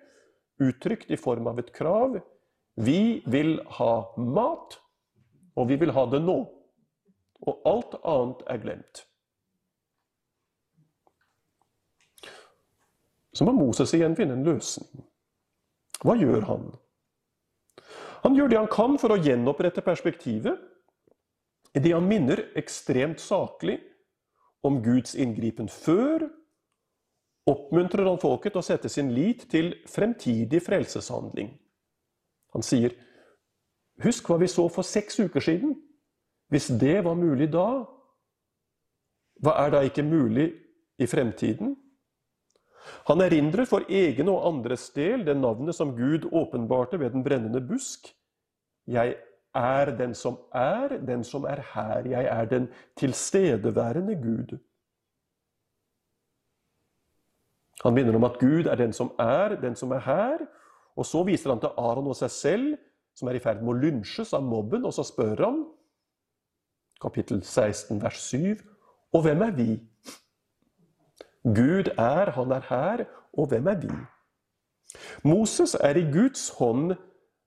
uttrykt 0.62 1.10
i 1.10 1.18
form 1.18 1.48
av 1.50 1.58
et 1.58 1.72
krav. 1.74 2.20
Vi 2.76 3.22
vil 3.30 3.56
ha 3.78 3.94
mat, 4.20 4.78
og 5.54 5.68
vi 5.70 5.78
vil 5.80 5.94
ha 5.94 6.04
det 6.10 6.20
nå. 6.24 6.36
Og 7.44 7.66
alt 7.68 7.96
annet 8.00 8.46
er 8.50 8.62
glemt. 8.62 9.02
Så 13.34 13.46
må 13.46 13.52
Moses 13.56 13.90
igjen 13.96 14.14
finne 14.16 14.36
en 14.38 14.46
løsning. 14.46 15.04
Hva 16.04 16.14
gjør 16.18 16.46
han? 16.48 16.68
Han 18.24 18.36
gjør 18.38 18.50
det 18.50 18.60
han 18.60 18.70
kan 18.72 18.94
for 19.00 19.12
å 19.12 19.20
gjenopprette 19.20 19.82
perspektivet, 19.84 20.60
idet 21.74 21.92
han 21.92 22.06
minner 22.08 22.46
ekstremt 22.56 23.20
saklig 23.20 23.80
om 24.64 24.78
Guds 24.84 25.16
inngripen 25.18 25.68
før, 25.68 26.28
oppmuntrer 27.50 28.08
han 28.08 28.20
folket 28.22 28.54
til 28.54 28.62
å 28.62 28.64
sette 28.64 28.88
sin 28.88 29.10
lit 29.12 29.44
til 29.52 29.74
fremtidig 29.90 30.62
frelseshandling. 30.64 31.50
Han 32.54 32.64
sier 32.64 32.94
Husk 34.02 34.26
hva 34.28 34.40
vi 34.40 34.48
så 34.50 34.66
for 34.72 34.86
seks 34.86 35.20
uker 35.20 35.40
siden. 35.40 35.76
Hvis 36.50 36.66
det 36.80 37.04
var 37.04 37.14
mulig 37.14 37.48
da, 37.52 37.84
hva 39.42 39.54
er 39.64 39.70
da 39.74 39.82
ikke 39.86 40.04
mulig 40.06 40.50
i 40.98 41.06
fremtiden? 41.06 41.74
Han 43.08 43.20
erindrer 43.24 43.66
for 43.68 43.86
egen 43.88 44.28
og 44.28 44.44
andres 44.48 44.90
del 44.94 45.24
det 45.26 45.36
navnet 45.38 45.76
som 45.76 45.94
Gud 45.96 46.28
åpenbarte 46.32 47.00
ved 47.00 47.14
den 47.14 47.24
brennende 47.24 47.62
busk. 47.64 48.10
Jeg 48.86 49.16
er 49.54 49.90
den 49.96 50.14
som 50.14 50.36
er, 50.52 50.98
den 51.06 51.24
som 51.24 51.44
er 51.44 51.62
her. 51.74 52.08
Jeg 52.08 52.24
er 52.24 52.44
den 52.44 52.68
tilstedeværende 52.96 54.14
Gud. 54.14 54.58
Han 57.82 57.94
minner 57.94 58.16
om 58.16 58.24
at 58.24 58.38
Gud 58.40 58.66
er 58.66 58.74
den 58.74 58.92
som 58.92 59.12
er, 59.18 59.56
den 59.60 59.76
som 59.76 59.90
er 59.90 59.98
her. 59.98 60.44
Og 60.96 61.06
så 61.06 61.22
viser 61.22 61.50
han 61.50 61.60
til 61.60 61.72
Aron 61.76 62.06
og 62.06 62.16
seg 62.16 62.30
selv 62.30 62.76
som 63.14 63.30
er 63.30 63.38
i 63.38 63.42
ferd 63.42 63.62
med 63.62 63.74
å 63.74 63.80
lynsjes 63.80 64.34
av 64.36 64.44
mobben, 64.46 64.84
og 64.86 64.94
så 64.96 65.04
spør 65.06 65.42
han, 65.44 65.62
kapittel 67.02 67.42
16, 67.42 68.00
vers 68.02 68.20
7, 68.30 68.62
og 69.14 69.26
hvem 69.26 69.44
er 69.46 69.54
vi? 69.54 69.68
Gud 71.44 71.92
er, 72.00 72.32
han 72.34 72.52
er 72.56 72.68
her, 72.70 73.04
og 73.36 73.50
hvem 73.52 73.68
er 73.70 73.80
vi? 73.82 73.94
Moses 75.26 75.74
er 75.74 75.98
i 75.98 76.06
Guds 76.10 76.48
hånd 76.58 76.94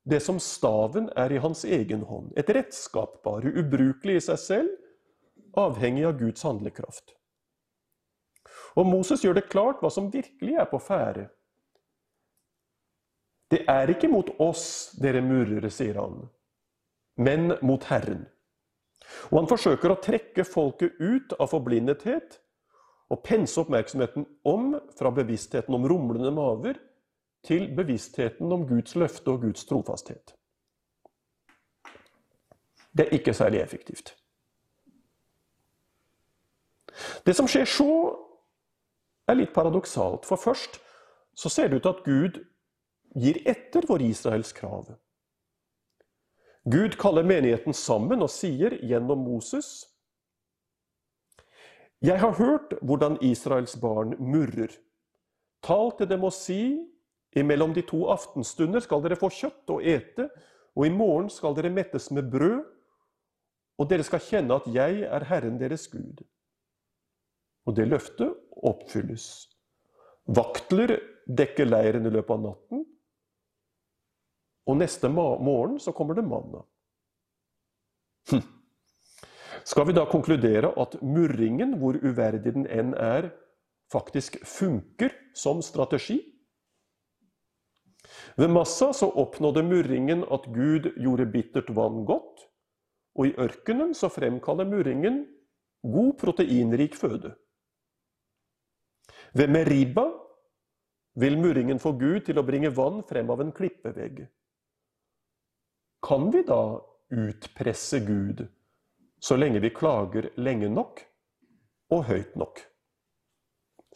det 0.08 0.19
som 0.23 0.39
staven 0.39 1.10
er 1.19 1.34
i 1.34 1.41
hans 1.43 1.65
egen 1.65 2.06
hånd. 2.08 2.32
Et 2.39 2.49
redskap 2.56 3.19
bare, 3.25 3.51
ubrukelig 3.51 4.19
i 4.19 4.25
seg 4.30 4.39
selv, 4.43 4.75
avhengig 5.58 6.06
av 6.08 6.19
Guds 6.19 6.45
handlekraft. 6.47 7.15
Og 8.77 8.86
Moses 8.88 9.23
gjør 9.25 9.39
det 9.39 9.49
klart 9.49 9.82
hva 9.82 9.89
som 9.91 10.12
virkelig 10.13 10.56
er 10.62 10.69
på 10.69 10.80
ferde. 10.80 11.27
Det 13.47 13.63
er 13.69 13.91
ikke 13.93 14.10
mot 14.12 14.29
oss 14.43 14.91
dere 14.99 15.21
murere, 15.23 15.69
sier 15.71 15.99
han, 16.01 16.25
men 17.15 17.53
mot 17.63 17.83
Herren. 17.88 18.25
Og 19.31 19.39
han 19.39 19.49
forsøker 19.49 19.93
å 19.93 20.01
trekke 20.03 20.43
folket 20.43 20.99
ut 20.99 21.36
av 21.39 21.53
forblindethet 21.53 22.41
og 23.07 23.23
pense 23.23 23.55
oppmerksomheten 23.62 24.25
om 24.47 24.73
fra 24.99 25.13
bevisstheten 25.15 25.75
om 25.77 25.88
rumlende 25.88 26.33
maver 26.36 26.81
til 27.47 27.69
bevisstheten 27.75 28.51
om 28.51 28.65
Guds 28.67 28.97
løfte 28.99 29.31
og 29.31 29.45
Guds 29.47 29.63
trofasthet. 29.65 30.36
Det 32.97 33.05
er 33.05 33.15
ikke 33.15 33.33
særlig 33.33 33.62
effektivt. 33.62 34.15
Det 37.25 37.36
som 37.36 37.47
skjer 37.47 37.67
så, 37.69 37.91
er 39.27 39.38
litt 39.38 39.53
paradoksalt. 39.53 40.25
For 40.25 40.39
først 40.39 40.79
så 41.38 41.49
ser 41.51 41.67
det 41.67 41.79
ut 41.79 41.83
til 41.86 41.93
at 41.93 42.05
Gud 42.05 42.39
gir 43.17 43.41
etter 43.49 43.86
for 43.88 44.01
Israels 44.03 44.53
krav. 44.53 44.93
Gud 46.67 46.97
kaller 46.99 47.25
menigheten 47.27 47.73
sammen 47.73 48.21
og 48.25 48.32
sier 48.32 48.75
gjennom 48.84 49.23
Moses 49.23 49.88
Jeg 52.03 52.19
har 52.21 52.36
hørt 52.38 52.75
hvordan 52.82 53.17
Israels 53.25 53.77
barn 53.82 54.13
murrer. 54.19 54.69
Tal 55.65 55.93
til 55.97 56.10
dem 56.12 56.27
og 56.27 56.36
si 56.36 56.62
Imellom 57.38 57.73
de 57.75 57.84
to 57.86 58.08
aftenstunder 58.10 58.82
skal 58.82 59.03
dere 59.03 59.17
få 59.19 59.30
kjøtt 59.34 59.69
og 59.73 59.84
ete, 59.86 60.27
og 60.77 60.88
i 60.88 60.93
morgen 60.93 61.27
skal 61.30 61.53
dere 61.58 61.69
mettes 61.73 62.10
med 62.15 62.30
brød, 62.32 62.63
og 63.77 63.89
dere 63.91 64.06
skal 64.08 64.23
kjenne 64.23 64.58
at 64.58 64.65
jeg 64.73 65.03
er 65.06 65.25
Herren 65.30 65.60
deres 65.62 65.86
Gud. 65.91 66.23
Og 67.67 67.75
det 67.77 67.86
løftet 67.91 68.34
oppfylles. 68.65 69.49
Vaktler 70.25 70.95
dekker 71.27 71.69
leiren 71.69 72.08
i 72.08 72.13
løpet 72.13 72.34
av 72.38 72.41
natten, 72.45 72.86
og 74.67 74.77
neste 74.82 75.10
morgen 75.10 75.80
så 75.80 75.93
kommer 75.95 76.17
det 76.17 76.25
manna. 76.27 76.63
Hm. 78.32 78.43
Skal 79.67 79.88
vi 79.88 79.95
da 79.95 80.06
konkludere 80.08 80.73
at 80.80 80.97
murringen, 81.01 81.77
hvor 81.80 81.97
uverdig 82.03 82.53
den 82.56 82.67
enn 82.71 82.93
er, 82.93 83.32
faktisk 83.91 84.39
funker 84.47 85.13
som 85.36 85.62
strategi? 85.63 86.19
Ved 88.38 88.51
Massa 88.51 88.91
så 88.93 89.10
oppnådde 89.10 89.63
murringen 89.63 90.23
at 90.32 90.45
Gud 90.53 90.91
gjorde 90.99 91.25
bittert 91.32 91.71
vann 91.75 92.03
godt, 92.06 92.45
og 93.17 93.27
i 93.27 93.36
ørkenen 93.39 93.95
så 93.97 94.12
fremkaller 94.13 94.67
murringen 94.69 95.25
god 95.84 96.13
proteinrik 96.19 96.95
føde. 96.95 97.34
Ved 99.34 99.51
Meriba 99.51 100.06
vil 101.15 101.38
murringen 101.39 101.80
få 101.80 101.95
Gud 101.97 102.25
til 102.27 102.38
å 102.39 102.45
bringe 102.45 102.71
vann 102.75 103.01
frem 103.10 103.30
av 103.34 103.41
en 103.41 103.51
klippevegg. 103.56 104.27
Kan 106.03 106.31
vi 106.31 106.43
da 106.47 106.81
utpresse 107.10 107.99
Gud 107.99 108.47
så 109.19 109.36
lenge 109.36 109.60
vi 109.60 109.73
klager 109.73 110.29
lenge 110.38 110.69
nok 110.69 111.01
og 111.93 112.03
høyt 112.10 112.36
nok? 112.38 112.62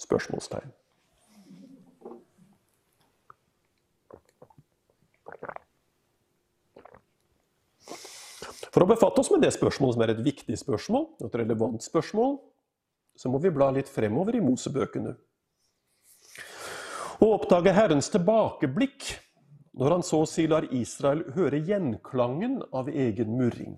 Spørsmålstegn. 0.02 0.72
For 8.72 8.86
å 8.86 8.88
befatte 8.88 9.20
oss 9.20 9.30
med 9.34 9.44
det 9.44 9.52
spørsmålet 9.52 9.98
som 9.98 10.04
er 10.06 10.14
et 10.14 10.24
viktig 10.24 10.56
spørsmål, 10.58 11.10
et 11.28 11.36
relevant 11.36 11.84
spørsmål, 11.84 12.38
så 13.20 13.30
må 13.30 13.42
vi 13.44 13.52
bla 13.54 13.68
litt 13.76 13.92
fremover 13.92 14.38
i 14.38 14.44
Mosebøkene. 14.44 15.12
Å 17.22 17.28
oppdage 17.36 17.74
Herrens 17.76 18.08
tilbakeblikk 18.10 19.12
når 19.78 19.96
han 19.96 20.04
så 20.04 20.22
å 20.24 20.28
si 20.30 20.48
lar 20.52 20.68
Israel 20.76 21.24
høre 21.36 21.62
gjenklangen 21.64 22.60
av 22.76 22.90
egen 22.90 23.36
murring. 23.38 23.78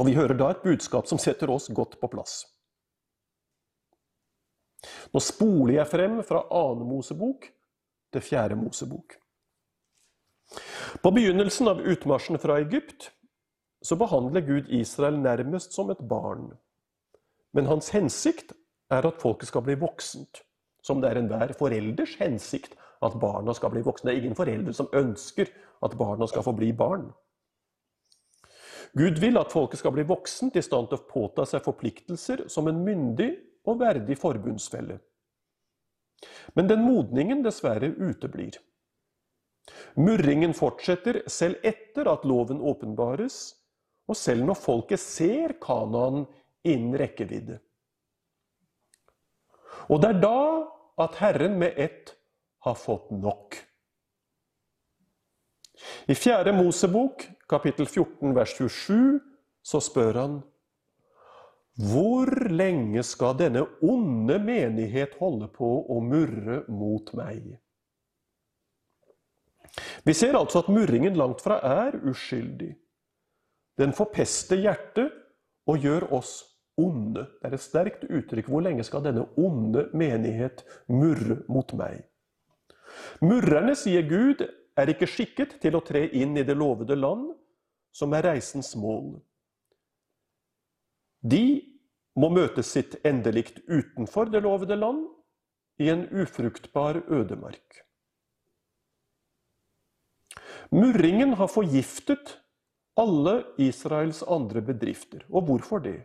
Og 0.00 0.08
vi 0.08 0.16
hører 0.16 0.38
da 0.38 0.50
et 0.52 0.62
budskap 0.64 1.08
som 1.08 1.20
setter 1.20 1.50
oss 1.52 1.68
godt 1.68 1.98
på 2.00 2.08
plass. 2.12 2.46
Nå 5.12 5.20
spoler 5.20 5.76
jeg 5.76 5.90
frem 5.90 6.20
fra 6.26 6.46
annen 6.48 6.88
Mosebok 6.88 7.50
til 8.12 8.24
fjerde 8.24 8.56
Mosebok. 8.58 9.18
På 11.04 11.12
begynnelsen 11.12 11.68
av 11.70 11.80
utmarsjen 11.80 12.40
fra 12.40 12.58
Egypt 12.60 13.10
så 13.84 13.96
behandler 14.00 14.44
Gud 14.46 14.72
Israel 14.72 15.18
nærmest 15.20 15.76
som 15.76 15.90
et 15.92 16.00
barn. 16.08 16.50
Men 17.52 17.68
hans 17.68 17.90
hensikt 17.92 18.54
er 18.92 19.06
at 19.08 19.20
folket 19.20 19.50
skal 19.50 19.64
bli 19.66 19.76
voksent, 19.80 20.42
som 20.84 21.00
det 21.02 21.10
er 21.10 21.20
enhver 21.20 21.52
forelders 21.58 22.16
hensikt 22.20 22.76
at 23.02 23.18
barna 23.20 23.54
skal 23.54 23.72
bli 23.72 23.82
voksne. 23.84 24.10
Det 24.10 24.16
er 24.16 24.22
ingen 24.22 24.38
foreldre 24.38 24.74
som 24.76 24.90
ønsker 24.94 25.50
at 25.82 25.96
barna 25.98 26.28
skal 26.30 26.44
få 26.46 26.54
bli 26.56 26.72
barn. 26.76 27.08
Gud 28.98 29.18
vil 29.22 29.38
at 29.40 29.52
folket 29.52 29.80
skal 29.80 29.94
bli 29.96 30.04
voksent, 30.04 30.56
i 30.56 30.64
stand 30.64 30.90
til 30.90 31.00
å 31.00 31.06
påta 31.08 31.46
seg 31.48 31.64
forpliktelser 31.64 32.44
som 32.52 32.68
en 32.68 32.82
myndig 32.84 33.30
og 33.68 33.80
verdig 33.80 34.18
forbundsfelle. 34.20 34.98
Men 36.54 36.68
den 36.68 36.84
modningen 36.84 37.42
dessverre 37.42 37.88
uteblir. 37.96 38.58
Murringen 39.96 40.54
fortsetter 40.56 41.22
selv 41.30 41.62
etter 41.66 42.10
at 42.10 42.24
loven 42.28 42.60
åpenbares, 42.60 43.54
og 44.10 44.18
selv 44.18 44.44
når 44.48 44.58
folket 44.58 45.00
ser 45.00 45.54
Kanaan 45.62 46.26
innen 46.66 46.96
rekkevidde. 46.98 47.60
Og 49.90 50.02
det 50.02 50.12
er 50.12 50.20
da 50.22 50.42
at 51.02 51.16
Herren 51.22 51.56
med 51.58 51.78
ett 51.80 52.12
har 52.62 52.74
fått 52.78 53.10
nok. 53.10 53.58
I 56.06 56.14
4. 56.14 56.52
Mosebok, 56.52 57.26
kapittel 57.48 57.86
14, 57.86 58.34
vers 58.34 58.54
27, 58.58 59.20
så 59.62 59.80
spør 59.82 60.18
han 60.20 60.38
Hvor 61.90 62.30
lenge 62.52 63.02
skal 63.06 63.34
denne 63.38 63.64
onde 63.82 64.38
menighet 64.42 65.16
holde 65.18 65.48
på 65.50 65.70
å 65.90 65.98
murre 66.04 66.62
mot 66.70 67.10
meg? 67.18 67.56
Vi 70.04 70.14
ser 70.14 70.36
altså 70.36 70.62
at 70.62 70.70
murringen 70.70 71.16
langt 71.18 71.42
fra 71.42 71.58
er 71.64 71.96
uskyldig. 72.10 72.74
Den 73.80 73.94
forpester 73.96 74.60
hjertet 74.60 75.14
og 75.66 75.82
gjør 75.82 76.10
oss 76.18 76.34
onde. 76.76 77.24
Det 77.40 77.48
er 77.48 77.56
et 77.56 77.64
sterkt 77.64 78.04
uttrykk. 78.04 78.50
Hvor 78.50 78.64
lenge 78.64 78.84
skal 78.84 79.04
denne 79.06 79.26
onde 79.40 79.88
menighet 79.96 80.66
murre 80.92 81.40
mot 81.48 81.72
meg? 81.78 82.02
Murrerne, 83.22 83.74
sier 83.78 84.04
Gud, 84.08 84.42
er 84.76 84.92
ikke 84.92 85.08
skikket 85.10 85.58
til 85.62 85.76
å 85.76 85.84
tre 85.84 86.06
inn 86.16 86.36
i 86.36 86.44
det 86.46 86.56
lovede 86.56 86.96
land, 86.96 87.30
som 87.92 88.14
er 88.16 88.26
reisens 88.30 88.72
mål. 88.78 89.18
De 91.22 91.44
må 92.18 92.28
møte 92.32 92.64
sitt 92.66 92.98
endelikt 93.06 93.62
utenfor 93.68 94.32
det 94.32 94.42
lovede 94.44 94.76
land, 94.78 95.06
i 95.80 95.88
en 95.88 96.04
ufruktbar 96.12 97.00
ødemark. 97.08 97.80
Murringen 100.70 101.32
har 101.40 101.48
forgiftet 101.50 102.36
alle 103.00 103.42
Israels 103.60 104.22
andre 104.22 104.62
bedrifter. 104.62 105.24
Og 105.32 105.48
hvorfor 105.48 105.82
det? 105.84 105.98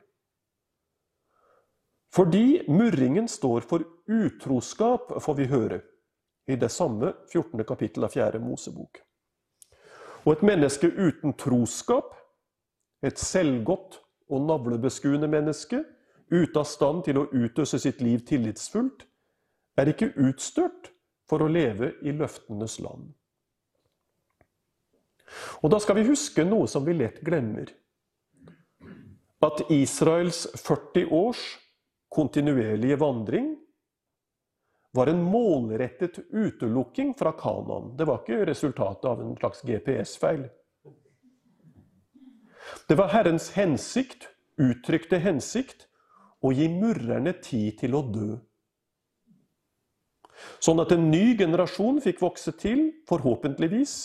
Fordi 2.15 2.63
murringen 2.71 3.27
står 3.27 3.67
for 3.67 3.83
utroskap, 4.07 5.11
får 5.21 5.37
vi 5.37 5.47
høre 5.51 5.81
i 6.47 6.55
det 6.55 6.69
samme 6.69 7.13
14. 7.33 7.63
kapittel 7.63 8.03
av 8.03 8.13
4. 8.15 8.39
Mosebok. 8.39 9.01
Og 10.25 10.33
et 10.33 10.43
menneske 10.47 10.87
uten 10.87 11.35
troskap, 11.39 12.15
et 13.03 13.19
selvgodt 13.19 13.99
og 14.31 14.47
navlebeskuende 14.47 15.27
menneske, 15.31 15.83
ute 16.31 16.59
av 16.59 16.67
stand 16.67 17.05
til 17.07 17.19
å 17.21 17.27
utøse 17.31 17.79
sitt 17.79 18.01
liv 18.03 18.23
tillitsfullt, 18.27 19.05
er 19.77 19.91
ikke 19.91 20.13
utstørt 20.27 20.91
for 21.27 21.43
å 21.43 21.51
leve 21.51 21.93
i 22.03 22.15
løftenes 22.15 22.79
land. 22.83 23.11
Og 25.61 25.71
da 25.71 25.79
skal 25.83 25.99
vi 25.99 26.07
huske 26.07 26.45
noe 26.47 26.67
som 26.71 26.85
vi 26.87 26.95
lett 26.95 27.19
glemmer. 27.25 27.69
At 29.43 29.67
Israels 29.71 30.45
40 30.55 31.11
års 31.13 31.43
kontinuerlige 32.09 32.97
vandring 32.99 33.51
var 34.91 35.07
en 35.11 35.23
målrettet 35.23 36.19
utelukking 36.29 37.13
fra 37.17 37.31
kanon. 37.31 37.97
Det 37.97 38.07
var 38.07 38.21
ikke 38.23 38.45
resultatet 38.49 39.05
av 39.05 39.21
en 39.21 39.35
slags 39.37 39.61
GPS-feil. 39.67 40.47
Det 42.87 42.95
var 42.95 43.11
Herrens 43.11 43.51
hensikt, 43.55 44.29
uttrykte 44.57 45.19
hensikt, 45.23 45.87
å 46.43 46.51
gi 46.53 46.67
murrerne 46.69 47.33
tid 47.43 47.79
til 47.81 47.97
å 47.97 48.03
dø. 48.05 48.35
Sånn 50.61 50.81
at 50.83 50.91
en 50.93 51.09
ny 51.09 51.33
generasjon 51.37 51.99
fikk 52.03 52.21
vokse 52.21 52.53
til, 52.61 52.91
forhåpentligvis, 53.09 53.95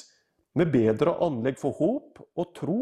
med 0.57 0.73
bedre 0.73 1.15
anlegg 1.25 1.59
for 1.61 1.77
håp 1.77 2.21
og 2.37 2.55
tro, 2.57 2.81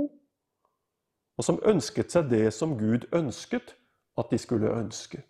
og 1.38 1.46
som 1.46 1.60
ønsket 1.66 2.12
seg 2.12 2.30
det 2.30 2.48
som 2.54 2.76
Gud 2.78 3.06
ønsket 3.16 3.74
at 4.20 4.30
de 4.32 4.38
skulle 4.38 4.72
ønske. 4.76 5.22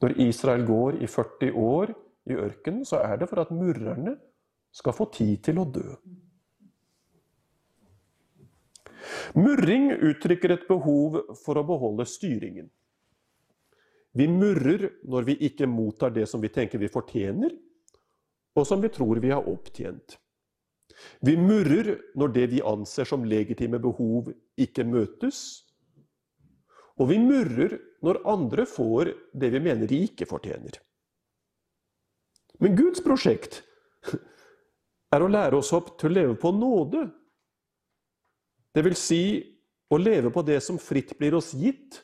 Når 0.00 0.16
Israel 0.24 0.64
går 0.66 1.02
i 1.02 1.06
40 1.10 1.52
år 1.60 1.92
i 2.30 2.36
ørkenen, 2.36 2.84
så 2.88 3.02
er 3.04 3.20
det 3.20 3.28
for 3.28 3.42
at 3.42 3.52
murrerne 3.52 4.16
skal 4.72 4.96
få 4.96 5.10
tid 5.12 5.42
til 5.44 5.60
å 5.60 5.66
dø. 5.68 5.86
Murring 9.34 9.90
uttrykker 9.96 10.54
et 10.54 10.68
behov 10.68 11.18
for 11.42 11.58
å 11.58 11.66
beholde 11.66 12.06
styringen. 12.08 12.68
Vi 14.16 14.26
murrer 14.26 14.88
når 15.06 15.28
vi 15.28 15.36
ikke 15.46 15.68
mottar 15.70 16.10
det 16.14 16.26
som 16.28 16.42
vi 16.42 16.50
tenker 16.52 16.80
vi 16.82 16.90
fortjener, 16.90 17.52
og 18.58 18.66
som 18.66 18.82
vi 18.82 18.90
tror 18.92 19.20
vi 19.22 19.30
har 19.30 19.46
opptjent. 19.46 20.16
Vi 21.24 21.36
murrer 21.38 21.94
når 22.18 22.32
det 22.34 22.46
vi 22.50 22.62
anser 22.66 23.08
som 23.08 23.24
legitime 23.24 23.78
behov, 23.80 24.32
ikke 24.58 24.84
møtes, 24.84 25.62
og 27.00 27.08
vi 27.12 27.20
murrer 27.22 27.78
når 28.04 28.22
andre 28.28 28.66
får 28.68 29.12
det 29.32 29.50
vi 29.52 29.60
mener 29.62 29.88
de 29.88 30.00
ikke 30.06 30.28
fortjener. 30.28 30.78
Men 32.60 32.76
Guds 32.76 33.02
prosjekt 33.04 33.62
er 35.14 35.24
å 35.24 35.30
lære 35.30 35.58
oss 35.60 35.72
opp 35.76 35.94
til 36.00 36.10
å 36.10 36.16
leve 36.18 36.36
på 36.40 36.52
nåde. 36.56 37.06
Det 38.74 38.84
vil 38.86 38.96
si 38.98 39.22
å 39.90 39.98
leve 39.98 40.30
på 40.30 40.44
det 40.46 40.60
som 40.64 40.78
fritt 40.78 41.16
blir 41.18 41.34
oss 41.38 41.52
gitt, 41.58 42.02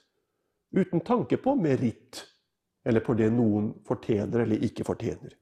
uten 0.74 1.00
tanke 1.00 1.38
på 1.40 1.54
meritt, 1.56 2.24
eller 2.86 3.04
på 3.04 3.14
det 3.18 3.30
noen 3.32 3.70
fortjener 3.86 4.44
eller 4.44 4.64
ikke 4.66 4.84
fortjener. 4.86 5.36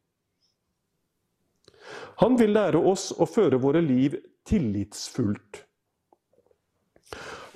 Han 2.22 2.36
vil 2.40 2.54
lære 2.54 2.80
oss 2.80 3.10
å 3.20 3.26
føre 3.28 3.58
våre 3.60 3.82
liv 3.84 4.16
tillitsfullt 4.48 5.64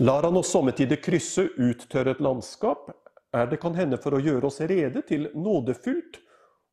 Lar 0.00 0.22
han 0.22 0.36
oss 0.36 0.50
sommetider 0.52 1.00
krysse 1.02 1.48
uttørret 1.58 2.20
landskap, 2.22 2.90
er 3.34 3.48
det 3.50 3.58
kan 3.60 3.74
hende 3.74 3.98
for 3.98 4.14
å 4.14 4.22
gjøre 4.22 4.46
oss 4.46 4.60
rede 4.60 5.02
til 5.08 5.26
nådefullt 5.34 6.20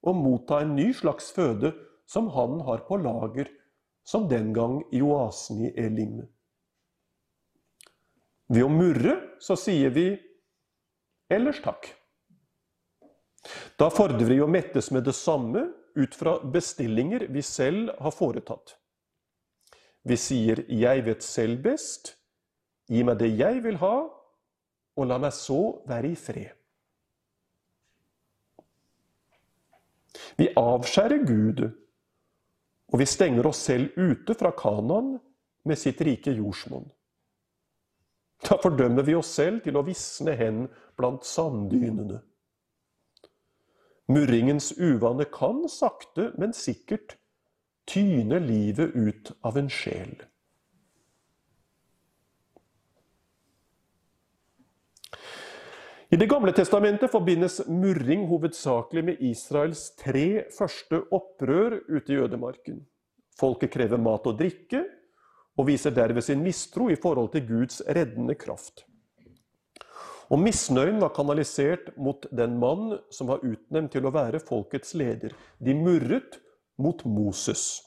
å 0.06 0.14
motta 0.14 0.60
en 0.62 0.76
ny 0.78 0.92
slags 0.94 1.32
føde 1.34 1.72
som 2.06 2.30
han 2.36 2.60
har 2.68 2.84
på 2.86 3.00
lager, 3.02 3.50
som 4.06 4.28
den 4.30 4.52
gang 4.54 4.78
i 4.94 5.02
oasen 5.02 5.64
i 5.66 5.72
Elim. 5.82 6.20
Ved 8.46 8.62
å 8.62 8.70
murre 8.70 9.16
så 9.42 9.58
sier 9.58 9.90
vi 9.90 10.12
ellers 11.34 11.64
takk. 11.66 11.88
Da 13.82 13.90
fordrer 13.90 14.30
vi 14.30 14.38
å 14.42 14.50
mettes 14.50 14.92
med 14.94 15.08
det 15.08 15.16
samme 15.18 15.66
ut 15.98 16.14
fra 16.14 16.38
bestillinger 16.54 17.26
vi 17.34 17.42
selv 17.42 17.90
har 17.98 18.14
foretatt. 18.14 18.76
Vi 20.06 20.18
sier 20.18 20.62
'jeg 20.70 21.06
vet 21.06 21.24
selv 21.24 21.64
best', 21.64 22.14
Gi 22.92 23.02
meg 23.04 23.18
det 23.22 23.32
jeg 23.34 23.64
vil 23.66 23.80
ha, 23.82 23.96
og 24.96 25.10
la 25.10 25.18
meg 25.22 25.34
så 25.36 25.60
være 25.90 26.12
i 26.14 26.20
fred. 26.20 26.54
Vi 30.40 30.50
avskjærer 30.58 31.26
Gud, 31.28 31.64
og 32.92 33.00
vi 33.00 33.08
stenger 33.10 33.48
oss 33.50 33.64
selv 33.68 33.96
ute 33.98 34.36
fra 34.38 34.52
Kanan 34.56 35.16
med 35.66 35.80
sitt 35.80 36.02
rike 36.06 36.32
jordsmonn. 36.36 36.88
Da 38.46 38.58
fordømmer 38.62 39.06
vi 39.08 39.16
oss 39.18 39.32
selv 39.34 39.64
til 39.66 39.78
å 39.80 39.84
visne 39.88 40.36
hen 40.38 40.66
blant 41.00 41.26
sanddynene. 41.26 42.22
Murringens 44.12 44.70
uvane 44.78 45.26
kan 45.34 45.64
sakte, 45.72 46.30
men 46.38 46.54
sikkert 46.54 47.18
tyne 47.90 48.38
livet 48.44 48.94
ut 48.94 49.32
av 49.42 49.58
en 49.58 49.72
sjel. 49.72 50.14
I 56.16 56.18
Det 56.18 56.30
gamle 56.32 56.54
testamentet 56.56 57.12
forbindes 57.12 57.58
murring 57.68 58.22
hovedsakelig 58.30 59.02
med 59.04 59.24
Israels 59.28 59.90
tre 60.00 60.46
første 60.56 61.02
opprør 61.12 61.74
ute 61.90 62.14
i 62.14 62.20
ødemarken. 62.24 62.78
Folket 63.36 63.74
krever 63.74 64.00
mat 64.00 64.30
og 64.32 64.38
drikke, 64.40 64.86
og 65.60 65.68
viser 65.68 65.92
derved 65.92 66.24
sin 66.24 66.40
mistro 66.46 66.88
i 66.88 66.96
forhold 66.96 67.34
til 67.34 67.44
Guds 67.50 67.82
reddende 67.84 68.38
kraft. 68.40 68.86
Og 70.32 70.40
Misnøyen 70.40 71.04
var 71.04 71.12
kanalisert 71.20 71.92
mot 72.00 72.24
den 72.32 72.56
mann 72.64 72.96
som 73.12 73.34
var 73.34 73.44
utnevnt 73.44 73.92
til 73.98 74.08
å 74.08 74.16
være 74.16 74.40
folkets 74.40 74.96
leder. 74.96 75.36
De 75.60 75.76
murret 75.76 76.40
mot 76.80 77.04
Moses. 77.04 77.84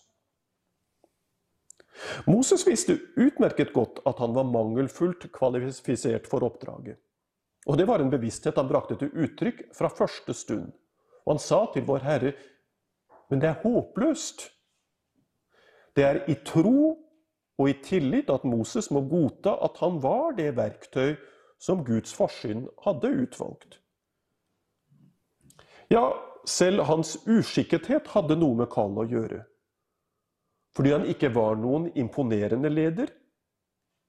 Moses 2.29 2.69
visste 2.69 3.01
utmerket 3.17 3.73
godt 3.73 4.05
at 4.05 4.21
han 4.21 4.37
var 4.37 4.53
mangelfullt 4.53 5.31
kvalifisert 5.33 6.29
for 6.29 6.45
oppdraget. 6.45 7.01
Og 7.69 7.77
det 7.77 7.85
var 7.89 8.01
en 8.01 8.13
bevissthet 8.13 8.57
han 8.57 8.69
brakte 8.69 8.97
til 8.97 9.13
uttrykk 9.13 9.67
fra 9.77 9.91
første 9.93 10.35
stund. 10.35 10.71
Og 11.27 11.35
han 11.35 11.43
sa 11.43 11.65
til 11.75 11.85
vår 11.89 12.07
Herre, 12.07 12.33
men 13.29 13.43
det 13.43 13.51
er 13.51 13.61
håpløst. 13.61 14.47
Det 15.97 16.05
er 16.05 16.23
i 16.31 16.39
tro 16.47 16.95
og 17.59 17.69
i 17.69 17.75
tillit 17.85 18.31
at 18.31 18.47
Moses 18.49 18.89
må 18.95 19.03
godta 19.11 19.57
at 19.67 19.77
han 19.83 19.99
var 20.01 20.33
det 20.39 20.55
verktøy 20.57 21.19
som 21.61 21.83
Guds 21.85 22.15
forsyn 22.15 22.65
hadde 22.85 23.11
utvalgt. 23.25 23.81
Ja, 25.91 26.13
selv 26.49 26.87
hans 26.89 27.17
uskikkethet 27.27 28.09
hadde 28.15 28.37
noe 28.39 28.57
med 28.63 28.71
kallet 28.73 29.05
å 29.05 29.09
gjøre. 29.13 29.41
Fordi 30.77 30.93
han 30.95 31.09
ikke 31.11 31.33
var 31.35 31.59
noen 31.59 31.89
imponerende 31.99 32.71
leder, 32.71 33.11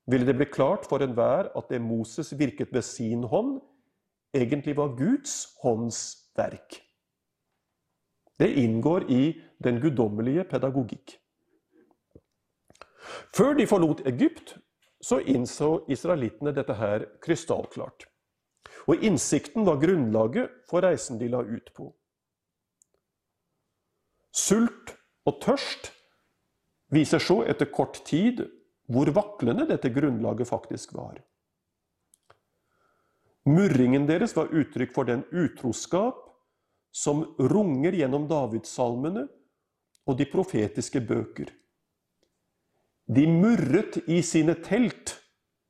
ville 0.09 0.25
det 0.25 0.37
bli 0.37 0.47
klart 0.49 0.87
for 0.89 1.03
enhver 1.05 1.51
at 1.57 1.69
det 1.69 1.81
Moses 1.81 2.33
virket 2.37 2.71
med 2.73 2.85
sin 2.85 3.23
hånd, 3.23 3.59
egentlig 4.33 4.75
var 4.77 4.95
Guds 4.97 5.55
hånds 5.61 6.31
verk. 6.37 6.81
Det 8.39 8.49
inngår 8.61 9.09
i 9.11 9.23
den 9.63 9.81
guddommelige 9.83 10.45
pedagogikk. 10.49 11.17
Før 13.35 13.53
de 13.57 13.67
forlot 13.67 14.05
Egypt, 14.07 14.57
så 15.01 15.19
innså 15.19 15.85
israelittene 15.91 16.53
dette 16.55 16.75
her 16.75 17.05
krystallklart. 17.23 18.05
Og 18.87 19.03
innsikten 19.03 19.65
var 19.67 19.79
grunnlaget 19.81 20.51
for 20.69 20.83
reisen 20.83 21.19
de 21.19 21.27
la 21.31 21.41
ut 21.43 21.71
på. 21.75 21.89
Sult 24.35 24.95
og 25.27 25.41
tørst 25.43 25.91
viser 26.93 27.21
så 27.21 27.41
etter 27.49 27.69
kort 27.71 28.01
tid 28.07 28.45
hvor 28.89 29.11
vaklende 29.13 29.67
dette 29.69 29.91
grunnlaget 29.93 30.49
faktisk 30.49 30.95
var. 30.97 31.19
Murringen 33.49 34.07
deres 34.09 34.35
var 34.37 34.51
uttrykk 34.53 34.93
for 34.93 35.09
den 35.09 35.23
utroskap 35.31 36.25
som 36.91 37.23
runger 37.39 37.95
gjennom 37.95 38.27
Davidssalmene 38.29 39.27
og 40.09 40.17
de 40.17 40.25
profetiske 40.29 41.01
bøker. 41.05 41.51
De 43.09 43.25
murret 43.29 43.97
i 44.09 44.21
sine 44.25 44.53
telt, 44.65 45.15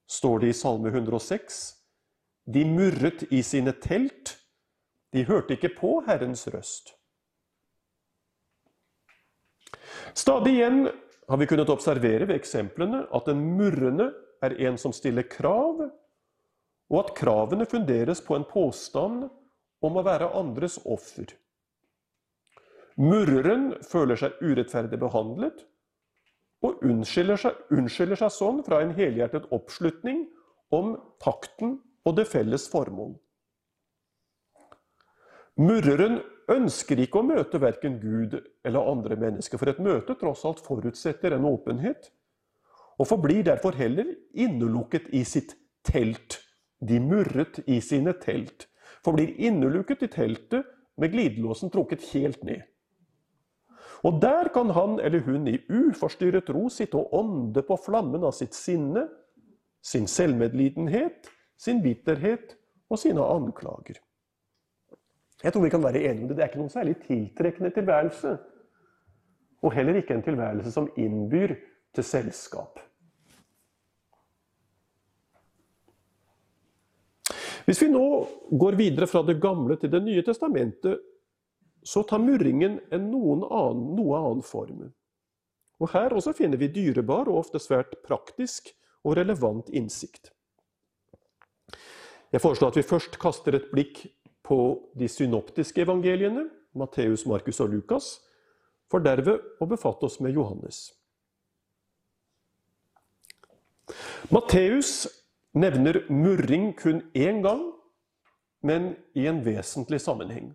står 0.09 0.41
det 0.41 0.49
i 0.51 0.57
Salme 0.57 0.89
106. 0.91 1.59
De 2.49 2.65
murret 2.65 3.23
i 3.31 3.43
sine 3.45 3.75
telt. 3.79 4.35
De 5.13 5.23
hørte 5.27 5.55
ikke 5.55 5.71
på 5.77 5.99
Herrens 6.07 6.47
røst. 6.51 6.95
Stadig 10.17 10.57
igjen 10.57 10.89
har 11.29 11.37
vi 11.37 11.47
kunnet 11.47 11.69
observere 11.69 12.25
ved 12.25 12.39
eksemplene 12.39 13.03
at 13.13 13.27
den 13.29 13.41
murrende 13.57 14.09
er 14.41 14.55
en 14.65 14.79
som 14.81 14.93
stiller 14.95 15.27
krav, 15.29 15.83
og 16.89 16.97
at 17.03 17.13
kravene 17.17 17.67
funderes 17.69 18.21
på 18.25 18.33
en 18.37 18.47
påstand 18.49 19.27
om 19.85 19.99
å 19.99 20.03
være 20.05 20.31
andres 20.39 20.79
offer. 20.89 21.29
Murreren 22.99 23.75
føler 23.85 24.17
seg 24.19 24.41
urettferdig 24.41 24.97
behandlet 24.99 25.61
og 26.65 26.81
unnskylder 26.83 27.39
seg, 27.39 27.61
unnskylder 27.71 28.19
seg 28.19 28.33
sånn 28.35 28.63
fra 28.65 28.81
en 28.83 28.91
helhjertet 28.97 29.45
oppslutning 29.55 30.25
om 30.75 30.97
takten 31.23 31.77
og 32.09 32.17
det 32.17 32.25
felles 32.27 32.65
formål. 32.73 33.13
Murreren 35.59 36.19
ønsker 36.49 36.99
ikke 37.03 37.21
å 37.21 37.27
møte 37.27 37.61
verken 37.61 37.99
Gud 38.01 38.35
eller 38.65 38.91
andre 38.91 39.17
mennesker, 39.19 39.59
for 39.59 39.71
et 39.71 39.81
møte 39.83 40.15
tross 40.19 40.45
alt 40.47 40.61
forutsetter 40.65 41.35
en 41.35 41.47
åpenhet, 41.49 42.09
og 42.99 43.07
forblir 43.07 43.45
derfor 43.47 43.77
heller 43.79 44.09
innelukket 44.33 45.07
i 45.15 45.23
sitt 45.27 45.55
telt. 45.87 46.41
De 46.79 46.99
murret 47.03 47.61
i 47.67 47.79
sine 47.83 48.13
telt 48.19 48.67
forblir 49.05 49.31
innelukket 49.39 50.03
i 50.03 50.11
teltet 50.11 50.67
med 50.99 51.13
glidelåsen 51.13 51.71
trukket 51.71 52.03
helt 52.13 52.43
ned. 52.43 52.65
Og 54.03 54.19
der 54.23 54.47
kan 54.55 54.71
han 54.75 54.99
eller 55.03 55.23
hun 55.25 55.47
i 55.51 55.57
uforstyrret 55.67 56.51
ro 56.55 56.67
sitte 56.71 56.99
og 56.99 57.13
ånde 57.19 57.63
på 57.67 57.75
flammen 57.83 58.23
av 58.23 58.35
sitt 58.35 58.55
sinne, 58.55 59.07
sin 59.83 60.07
selvmedlidenhet, 60.07 61.27
sin 61.59 61.81
bitterhet 61.83 62.55
og 62.89 62.99
sine 62.99 63.23
anklager. 63.23 63.99
Jeg 65.43 65.53
tror 65.53 65.63
vi 65.63 65.71
kan 65.71 65.83
være 65.83 66.03
enige 66.03 66.23
om 66.23 66.27
det. 66.27 66.37
Det 66.37 66.43
er 66.43 66.51
ikke 66.51 66.61
noen 66.61 66.73
særlig 66.73 66.97
tiltrekkende 67.05 67.71
tilværelse. 67.75 68.35
Og 69.63 69.73
heller 69.75 69.99
ikke 69.99 70.15
en 70.15 70.23
tilværelse 70.23 70.71
som 70.71 70.89
innbyr 70.97 71.55
til 71.95 72.03
selskap. 72.03 72.79
Hvis 77.65 77.83
vi 77.83 77.91
nå 77.91 78.05
går 78.59 78.75
videre 78.79 79.07
fra 79.07 79.21
Det 79.21 79.37
gamle 79.41 79.75
til 79.77 79.91
Det 79.91 80.01
nye 80.03 80.23
testamentet, 80.25 80.99
så 81.83 82.03
tar 82.03 82.19
murringen 82.19 82.79
en 82.91 83.05
annen, 83.13 83.83
noe 83.95 84.17
annen 84.17 84.41
form. 84.43 84.89
Og 85.79 85.89
Her 85.93 86.13
også 86.13 86.33
finner 86.33 86.57
vi 86.57 86.67
dyrebar 86.67 87.29
og 87.29 87.45
ofte 87.45 87.59
svært 87.59 87.93
praktisk 88.03 88.73
og 89.03 89.15
relevant 89.17 89.69
innsikt. 89.69 90.33
Jeg 92.31 92.41
foreslår 92.41 92.73
at 92.73 92.77
vi 92.77 92.89
først 92.89 93.19
kaster 93.21 93.55
et 93.55 93.69
blikk 93.71 94.03
på 94.49 94.61
de 94.97 95.07
synoptiske 95.07 95.83
evangeliene, 95.85 96.47
Matteus, 96.73 97.25
Markus 97.29 97.59
og 97.61 97.69
Lukas, 97.73 98.15
for 98.89 99.03
derved 99.05 99.61
å 99.61 99.67
befatte 99.69 100.07
oss 100.09 100.17
med 100.23 100.33
Johannes. 100.33 100.87
Matteus 104.33 105.07
nevner 105.53 106.03
murring 106.09 106.71
kun 106.77 107.03
én 107.13 107.43
gang, 107.45 107.67
men 108.61 108.95
i 109.17 109.27
en 109.29 109.43
vesentlig 109.45 110.01
sammenheng. 110.01 110.51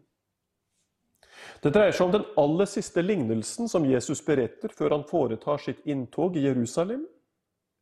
Det 1.62 1.72
dreier 1.72 1.94
seg 1.94 2.08
om 2.08 2.12
den 2.14 2.26
aller 2.40 2.68
siste 2.68 3.02
lignelsen 3.02 3.70
som 3.70 3.86
Jesus 3.88 4.20
beretter 4.24 4.72
før 4.74 4.98
han 4.98 5.06
foretar 5.08 5.62
sitt 5.62 5.80
inntog 5.88 6.36
i 6.36 6.44
Jerusalem. 6.44 7.06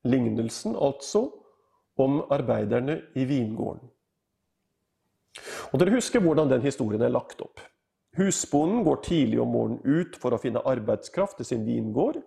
Lignelsen 0.07 0.77
altså 0.77 1.27
om 2.01 2.21
arbeiderne 2.33 3.01
i 3.19 3.27
vingården. 3.29 3.91
Og 5.73 5.81
Dere 5.81 5.95
husker 5.97 6.21
hvordan 6.21 6.51
den 6.51 6.65
historien 6.65 7.03
er 7.03 7.13
lagt 7.13 7.41
opp. 7.45 7.61
Husbonden 8.19 8.83
går 8.85 9.01
tidlig 9.07 9.41
om 9.41 9.55
morgenen 9.55 9.81
ut 9.85 10.19
for 10.21 10.35
å 10.35 10.41
finne 10.41 10.61
arbeidskraft 10.69 11.39
til 11.41 11.49
sin 11.49 11.65
vingård. 11.65 12.21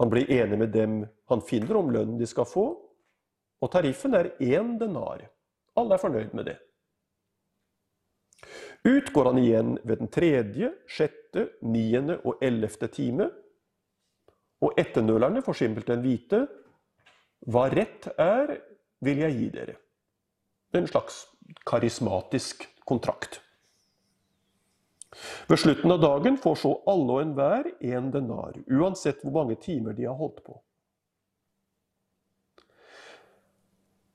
Han 0.00 0.10
blir 0.10 0.30
enig 0.32 0.58
med 0.58 0.74
dem 0.74 1.04
han 1.30 1.42
finner 1.46 1.78
om 1.78 1.92
lønnen 1.94 2.18
de 2.18 2.26
skal 2.28 2.48
få, 2.50 2.66
og 3.62 3.72
tariffen 3.72 4.14
er 4.18 4.34
én 4.42 4.74
denar. 4.80 5.22
Alle 5.78 5.94
er 5.96 6.02
fornøyd 6.02 6.34
med 6.36 6.50
det. 6.50 6.56
Ut 8.86 9.08
går 9.12 9.30
han 9.30 9.38
igjen 9.40 9.72
ved 9.84 10.02
den 10.02 10.10
tredje, 10.12 10.70
sjette, 10.86 11.48
niende 11.62 12.18
og 12.24 12.42
ellevte 12.44 12.90
time. 12.92 13.30
Og 14.62 14.76
etternølerne 14.78 15.42
får 15.44 15.58
simpelthen 15.62 16.04
vite 16.04 16.44
hva 17.46 17.66
rett 17.70 18.08
er, 18.18 18.56
vil 19.04 19.24
jeg 19.24 19.36
gi 19.36 19.48
dere. 19.54 19.74
Er 20.72 20.80
en 20.82 20.90
slags 20.90 21.24
karismatisk 21.66 22.66
kontrakt. 22.84 23.40
Ved 25.48 25.58
slutten 25.58 25.90
av 25.90 26.00
dagen 26.00 26.36
får 26.38 26.58
så 26.60 26.72
alle 26.90 27.16
og 27.16 27.22
enhver 27.22 27.68
en 27.80 28.10
denar, 28.12 28.56
uansett 28.68 29.22
hvor 29.24 29.32
mange 29.38 29.56
timer 29.62 29.96
de 29.96 30.08
har 30.08 30.18
holdt 30.18 30.42
på. 30.44 30.58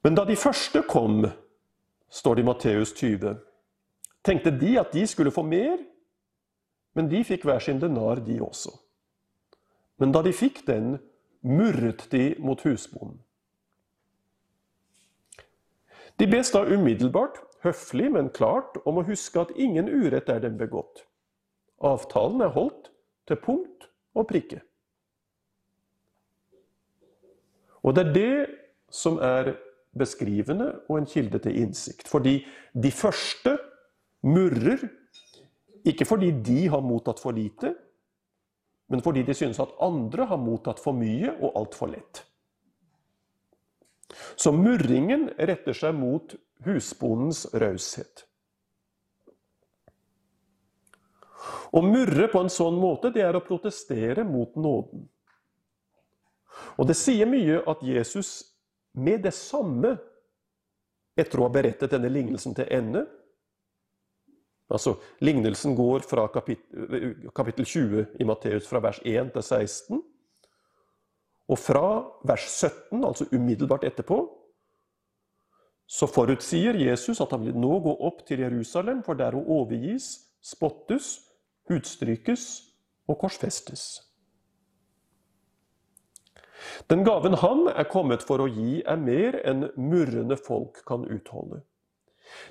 Men 0.04 0.18
da 0.18 0.26
de 0.26 0.36
første 0.38 0.82
kom, 0.90 1.26
står 2.10 2.36
det 2.36 2.44
i 2.44 2.46
Matteus 2.46 2.94
20, 2.98 3.36
tenkte 4.26 4.54
de 4.54 4.76
at 4.82 4.94
de 4.94 5.06
skulle 5.08 5.34
få 5.34 5.44
mer, 5.46 5.78
men 6.98 7.10
de 7.10 7.24
fikk 7.24 7.46
hver 7.48 7.62
sin 7.64 7.80
denar, 7.80 8.20
de 8.26 8.42
også. 8.44 8.74
Men 10.02 10.12
da 10.12 10.24
de 10.26 10.34
fikk 10.34 10.66
den, 10.68 10.98
murret 11.42 12.08
de 12.12 12.36
mot 12.42 12.62
husbonden. 12.66 13.22
De 16.20 16.28
bes 16.30 16.52
da 16.54 16.64
umiddelbart, 16.66 17.40
høflig, 17.64 18.12
men 18.12 18.30
klart, 18.34 18.78
om 18.86 19.00
å 19.00 19.06
huske 19.06 19.42
at 19.42 19.54
ingen 19.56 19.90
urett 19.90 20.30
er 20.30 20.42
dem 20.44 20.58
begått. 20.60 21.06
Avtalen 21.82 22.42
er 22.46 22.54
holdt 22.56 22.92
til 23.30 23.40
punkt 23.42 23.88
og 24.18 24.28
prikke. 24.30 24.62
Og 27.82 27.96
det 27.98 28.06
er 28.06 28.14
det 28.14 28.34
som 28.94 29.18
er 29.24 29.56
beskrivende 29.98 30.72
og 30.88 31.00
en 31.00 31.10
kilde 31.10 31.40
til 31.42 31.58
innsikt. 31.64 32.08
Fordi 32.08 32.42
de 32.74 32.92
første 32.94 33.58
murrer 34.22 34.84
ikke 35.88 36.06
fordi 36.06 36.30
de 36.46 36.68
har 36.70 36.84
mottatt 36.86 37.20
for 37.20 37.34
lite, 37.34 37.74
men 38.92 39.02
fordi 39.02 39.24
de 39.26 39.34
synes 39.34 39.60
at 39.60 39.74
andre 39.82 40.28
har 40.30 40.38
mottatt 40.38 40.80
for 40.84 40.94
mye 40.94 41.34
og 41.40 41.56
altfor 41.58 41.90
lett. 41.90 42.26
Så 44.36 44.52
murringen 44.56 45.30
retter 45.38 45.76
seg 45.78 45.96
mot 45.98 46.36
husbondens 46.66 47.46
raushet. 47.54 48.26
Å 51.72 51.82
murre 51.82 52.28
på 52.30 52.42
en 52.44 52.52
sånn 52.52 52.78
måte, 52.78 53.10
det 53.16 53.24
er 53.26 53.38
å 53.38 53.44
protestere 53.46 54.26
mot 54.28 54.56
nåden. 54.60 55.08
Og 56.78 56.88
det 56.88 56.98
sier 57.00 57.30
mye 57.30 57.62
at 57.70 57.82
Jesus 57.86 58.52
med 58.94 59.24
det 59.26 59.34
samme, 59.34 59.96
etter 61.18 61.40
å 61.40 61.48
ha 61.48 61.54
berettet 61.54 61.92
denne 61.92 62.12
lignelsen 62.12 62.56
til 62.56 62.70
ende 62.72 63.06
Altså, 64.72 64.96
Lignelsen 65.20 65.76
går 65.76 66.00
fra 66.08 66.28
kapittel, 66.32 67.16
kapittel 67.36 67.66
20 67.66 68.06
i 68.20 68.28
Matteus, 68.28 68.68
fra 68.70 68.80
vers 68.80 69.02
1 69.04 69.34
til 69.36 69.44
16. 69.44 70.04
Og 71.52 71.60
fra 71.60 71.88
vers 72.28 72.46
17, 72.48 73.02
altså 73.04 73.28
umiddelbart 73.36 73.84
etterpå, 73.88 74.22
så 75.92 76.08
forutsier 76.08 76.78
Jesus 76.80 77.20
at 77.20 77.34
han 77.36 77.44
vil 77.44 77.58
nå 77.60 77.80
gå 77.84 77.96
opp 78.08 78.22
til 78.28 78.40
Jerusalem 78.46 79.02
for 79.04 79.20
der 79.20 79.36
å 79.36 79.44
overgis, 79.60 80.14
spottes, 80.40 81.18
utstrykes 81.72 82.46
og 83.12 83.20
korsfestes. 83.26 83.84
Den 86.88 87.04
gaven 87.04 87.36
han 87.42 87.66
er 87.74 87.90
kommet 87.92 88.24
for 88.24 88.44
å 88.44 88.48
gi, 88.48 88.80
er 88.88 89.02
mer 89.02 89.36
enn 89.44 89.68
murrende 89.76 90.38
folk 90.40 90.80
kan 90.88 91.04
utholde. 91.10 91.60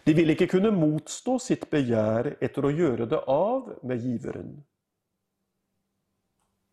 De 0.05 0.13
vil 0.13 0.35
ikke 0.35 0.51
kunne 0.51 0.75
motstå 0.75 1.39
sitt 1.41 1.71
begjær 1.73 2.35
etter 2.43 2.67
å 2.67 2.75
gjøre 2.75 3.09
det 3.09 3.23
av 3.31 3.71
med 3.87 4.05
giveren. 4.05 4.59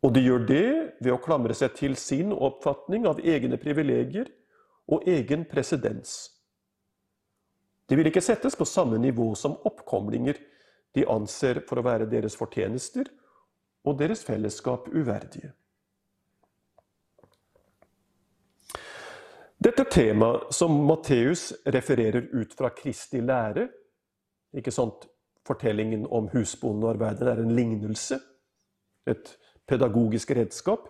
Og 0.02 0.14
de 0.14 0.22
gjør 0.22 0.44
det 0.46 0.66
ved 1.02 1.12
å 1.12 1.20
klamre 1.22 1.54
seg 1.58 1.74
til 1.78 1.96
sin 1.98 2.30
oppfatning 2.32 3.06
av 3.10 3.22
egne 3.24 3.58
privilegier 3.58 4.30
og 4.88 5.06
egen 5.10 5.44
presedens. 5.48 6.30
De 7.88 7.96
vil 7.96 8.10
ikke 8.10 8.22
settes 8.22 8.56
på 8.56 8.66
samme 8.68 8.98
nivå 9.00 9.32
som 9.38 9.56
oppkomlinger 9.66 10.38
de 10.94 11.06
anser 11.08 11.62
for 11.68 11.80
å 11.80 11.86
være 11.86 12.08
deres 12.10 12.36
fortjenester 12.38 13.08
og 13.88 13.98
deres 13.98 14.22
fellesskap 14.26 14.88
uverdige. 14.92 15.50
Dette 19.58 19.82
temaet 19.90 20.52
som 20.54 20.76
Matteus 20.86 21.50
refererer 21.66 22.28
ut 22.30 22.52
fra 22.54 22.70
Kristi 22.70 23.18
lære 23.24 23.66
ikke 24.56 24.72
sant? 24.72 25.08
Fortellingen 25.48 26.04
om 26.12 26.28
husbonden 26.34 26.84
og 26.84 26.92
arbeideren 26.92 27.32
er 27.32 27.42
en 27.42 27.54
lignelse, 27.56 28.18
et 29.08 29.30
pedagogisk 29.68 30.32
redskap, 30.36 30.88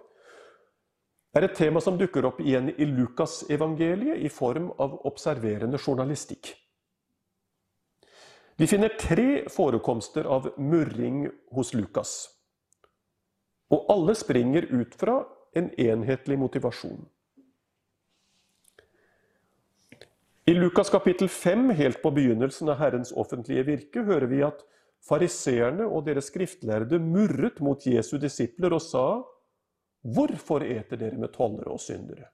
er 1.37 1.45
et 1.45 1.57
tema 1.59 1.81
som 1.85 1.99
dukker 1.99 2.25
opp 2.27 2.41
igjen 2.41 2.71
i 2.77 2.87
Lukasevangeliet 2.89 4.23
i 4.25 4.31
form 4.33 4.71
av 4.81 4.97
observerende 5.09 5.79
journalistikk. 5.79 6.55
Vi 8.59 8.67
finner 8.67 8.97
tre 8.99 9.45
forekomster 9.55 10.27
av 10.27 10.49
murring 10.59 11.29
hos 11.55 11.75
Lukas. 11.75 12.15
Og 13.71 13.85
alle 13.93 14.17
springer 14.19 14.67
ut 14.73 14.97
fra 14.99 15.21
en 15.55 15.69
enhetlig 15.79 16.39
motivasjon. 16.41 17.05
I 20.49 20.55
Lukas 20.57 20.91
kapittel 20.91 21.29
5, 21.29 21.71
helt 21.77 22.03
på 22.03 22.11
begynnelsen 22.17 22.71
av 22.73 22.81
Herrens 22.81 23.13
offentlige 23.13 23.67
virke, 23.69 24.03
hører 24.03 24.27
vi 24.27 24.43
at 24.47 24.63
fariseerne 25.07 25.87
og 25.87 26.07
deres 26.07 26.31
skriftlærde 26.33 26.99
murret 27.03 27.61
mot 27.65 27.87
Jesu 27.87 28.17
disipler 28.19 28.75
og 28.75 28.83
sa:" 28.83 29.09
Hvorfor 30.03 30.63
eter 30.63 30.97
dere 30.97 31.19
med 31.19 31.33
tollere 31.35 31.75
og 31.75 31.81
syndere? 31.83 32.31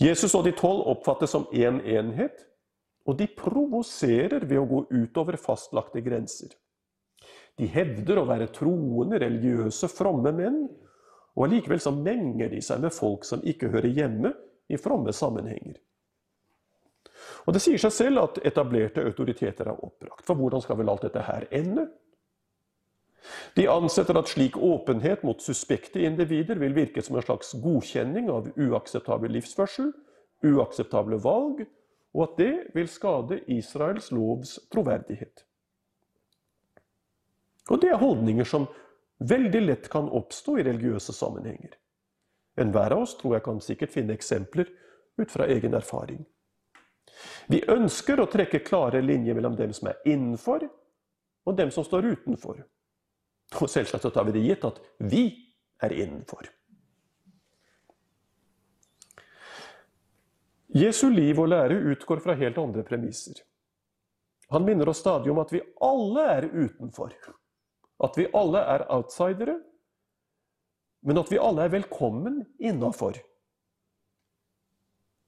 Jesus 0.00 0.34
og 0.34 0.44
de 0.44 0.52
tolv 0.52 0.82
oppfattes 0.90 1.30
som 1.30 1.46
én 1.54 1.78
en 1.78 1.80
enhet, 1.80 2.42
og 3.06 3.16
de 3.18 3.28
provoserer 3.30 4.44
ved 4.44 4.58
å 4.58 4.66
gå 4.66 4.80
utover 4.90 5.38
fastlagte 5.40 6.02
grenser. 6.04 6.50
De 7.56 7.68
hevder 7.70 8.18
å 8.20 8.26
være 8.28 8.50
troende, 8.52 9.20
religiøse, 9.22 9.88
fromme 9.88 10.32
menn, 10.36 10.66
og 11.36 11.46
allikevel 11.46 11.80
så 11.80 11.92
menger 11.94 12.50
de 12.52 12.60
seg 12.64 12.82
med 12.82 12.92
folk 12.92 13.24
som 13.24 13.44
ikke 13.44 13.70
hører 13.72 13.94
hjemme 13.94 14.34
i 14.68 14.76
fromme 14.80 15.14
sammenhenger. 15.14 15.78
Og 17.46 17.54
Det 17.54 17.62
sier 17.62 17.78
seg 17.78 17.94
selv 17.94 18.22
at 18.24 18.40
etablerte 18.48 19.04
autoriteter 19.06 19.70
er 19.70 19.78
oppbrakt. 19.78 20.24
For 20.26 20.34
hvordan 20.34 20.64
skal 20.64 20.80
vel 20.80 20.90
alt 20.90 21.06
dette 21.06 21.22
her 21.22 21.46
ende? 21.54 21.86
De 23.54 23.66
ansetter 23.70 24.18
at 24.18 24.30
slik 24.30 24.56
åpenhet 24.58 25.22
mot 25.26 25.42
suspekte 25.42 26.02
individer 26.02 26.58
vil 26.58 26.74
virke 26.74 27.02
som 27.02 27.16
en 27.16 27.24
slags 27.26 27.54
godkjenning 27.62 28.28
av 28.30 28.50
uakseptabel 28.54 29.34
livsførsel, 29.34 29.92
uakseptable 30.46 31.18
valg 31.22 31.64
og 32.16 32.22
at 32.24 32.38
det 32.40 32.52
vil 32.74 32.88
skade 32.88 33.42
Israels 33.52 34.08
lovs 34.14 34.56
troverdighet. 34.72 35.44
Og 37.70 37.82
det 37.82 37.90
er 37.92 38.00
holdninger 38.00 38.46
som 38.48 38.68
veldig 39.18 39.62
lett 39.66 39.90
kan 39.92 40.08
oppstå 40.08 40.56
i 40.60 40.64
religiøse 40.64 41.12
sammenhenger. 41.12 41.74
Enhver 42.56 42.94
av 42.94 43.04
oss 43.04 43.16
tror 43.18 43.36
jeg 43.36 43.44
kan 43.44 43.60
sikkert 43.60 43.92
finne 43.92 44.16
eksempler 44.16 44.70
ut 45.20 45.32
fra 45.32 45.48
egen 45.52 45.76
erfaring. 45.76 46.24
Vi 47.48 47.62
ønsker 47.72 48.20
å 48.20 48.28
trekke 48.30 48.64
klare 48.66 49.02
linjer 49.04 49.36
mellom 49.38 49.56
dem 49.58 49.72
som 49.76 49.90
er 49.90 50.00
innenfor, 50.08 50.66
og 51.46 51.56
dem 51.56 51.70
som 51.74 51.86
står 51.86 52.10
utenfor. 52.16 52.60
Og 53.60 53.70
selvsagt 53.70 54.02
så 54.02 54.10
tar 54.10 54.26
vi 54.26 54.36
det 54.36 54.44
gitt 54.46 54.64
at 54.66 54.80
vi 54.98 55.26
er 55.82 55.94
innenfor. 55.94 56.48
Jesu 60.76 61.06
liv 61.10 61.38
og 61.40 61.52
lære 61.52 61.78
utgår 61.92 62.20
fra 62.24 62.34
helt 62.36 62.58
andre 62.58 62.82
premisser. 62.84 63.38
Han 64.52 64.66
minner 64.66 64.88
oss 64.90 65.00
stadig 65.02 65.30
om 65.32 65.40
at 65.42 65.52
vi 65.54 65.62
alle 65.82 66.26
er 66.36 66.48
utenfor. 66.50 67.14
At 68.02 68.18
vi 68.18 68.26
alle 68.36 68.60
er 68.74 68.84
outsidere, 68.92 69.56
men 71.06 71.18
at 71.22 71.30
vi 71.32 71.38
alle 71.40 71.64
er 71.64 71.72
velkommen 71.72 72.42
innafor. 72.58 73.18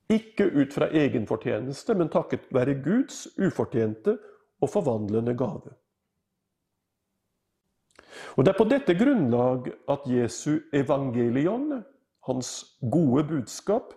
Ikke 0.08 0.46
ut 0.48 0.72
fra 0.72 0.88
egen 0.96 1.26
fortjeneste, 1.28 1.94
men 1.94 2.08
takket 2.08 2.48
være 2.54 2.78
Guds 2.84 3.26
ufortjente 3.36 4.16
og 4.60 4.70
forvandlende 4.72 5.34
gave. 5.36 5.74
Og 8.36 8.44
Det 8.44 8.52
er 8.52 8.58
på 8.58 8.68
dette 8.68 8.94
grunnlag 8.94 9.68
at 9.88 10.06
Jesu 10.06 10.60
evangelion, 10.72 11.82
hans 12.26 12.78
gode 12.80 13.24
budskap, 13.24 13.92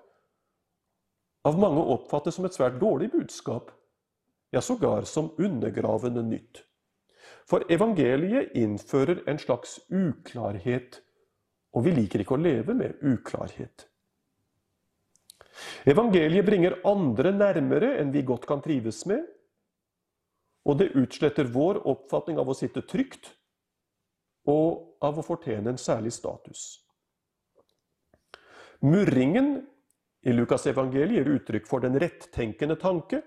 av 1.46 1.58
mange 1.60 1.82
oppfattes 1.96 2.36
som 2.38 2.46
et 2.46 2.56
svært 2.56 2.80
dårlig 2.82 3.10
budskap, 3.12 3.72
ja, 4.52 4.62
sågar 4.62 5.08
som 5.10 5.32
undergravende 5.38 6.24
nytt. 6.24 6.64
For 7.50 7.66
evangeliet 7.72 8.54
innfører 8.58 9.24
en 9.28 9.40
slags 9.40 9.80
uklarhet, 9.90 11.00
og 11.74 11.86
vi 11.88 11.96
liker 11.96 12.22
ikke 12.22 12.36
å 12.38 12.44
leve 12.44 12.76
med 12.78 13.00
uklarhet. 13.02 13.88
Evangeliet 15.86 16.46
bringer 16.46 16.78
andre 16.88 17.32
nærmere 17.34 17.96
enn 18.02 18.14
vi 18.14 18.24
godt 18.26 18.48
kan 18.50 18.62
trives 18.64 19.04
med, 19.10 19.24
og 20.66 20.78
det 20.78 20.92
utsletter 20.98 21.50
vår 21.50 21.82
oppfatning 21.90 22.38
av 22.42 22.52
å 22.52 22.58
sitte 22.58 22.84
trygt 22.86 23.32
og 24.50 24.98
av 25.06 25.18
å 25.18 25.26
fortjene 25.26 25.74
en 25.74 25.82
særlig 25.82 26.14
status. 26.14 26.82
Murringen 28.82 29.56
i 30.26 30.34
Lukasevangeliet 30.34 31.18
gir 31.22 31.34
uttrykk 31.36 31.68
for 31.70 31.82
den 31.82 31.98
rettenkende 32.02 32.78
tanke 32.82 33.22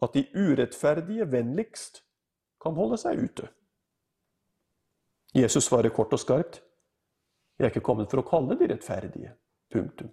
at 0.00 0.16
de 0.16 0.24
urettferdige 0.32 1.28
vennligst 1.28 2.02
kan 2.60 2.76
holde 2.76 2.96
seg 3.00 3.20
ute. 3.20 3.48
Jesus 5.36 5.68
svarer 5.68 5.92
kort 5.94 6.12
og 6.16 6.20
skarpt 6.20 6.60
jeg 7.60 7.66
er 7.66 7.74
ikke 7.74 7.84
kommet 7.84 8.08
for 8.08 8.22
å 8.22 8.24
kalle 8.24 8.54
de 8.56 8.70
rettferdige. 8.70 9.34
Punktum. 9.68 10.08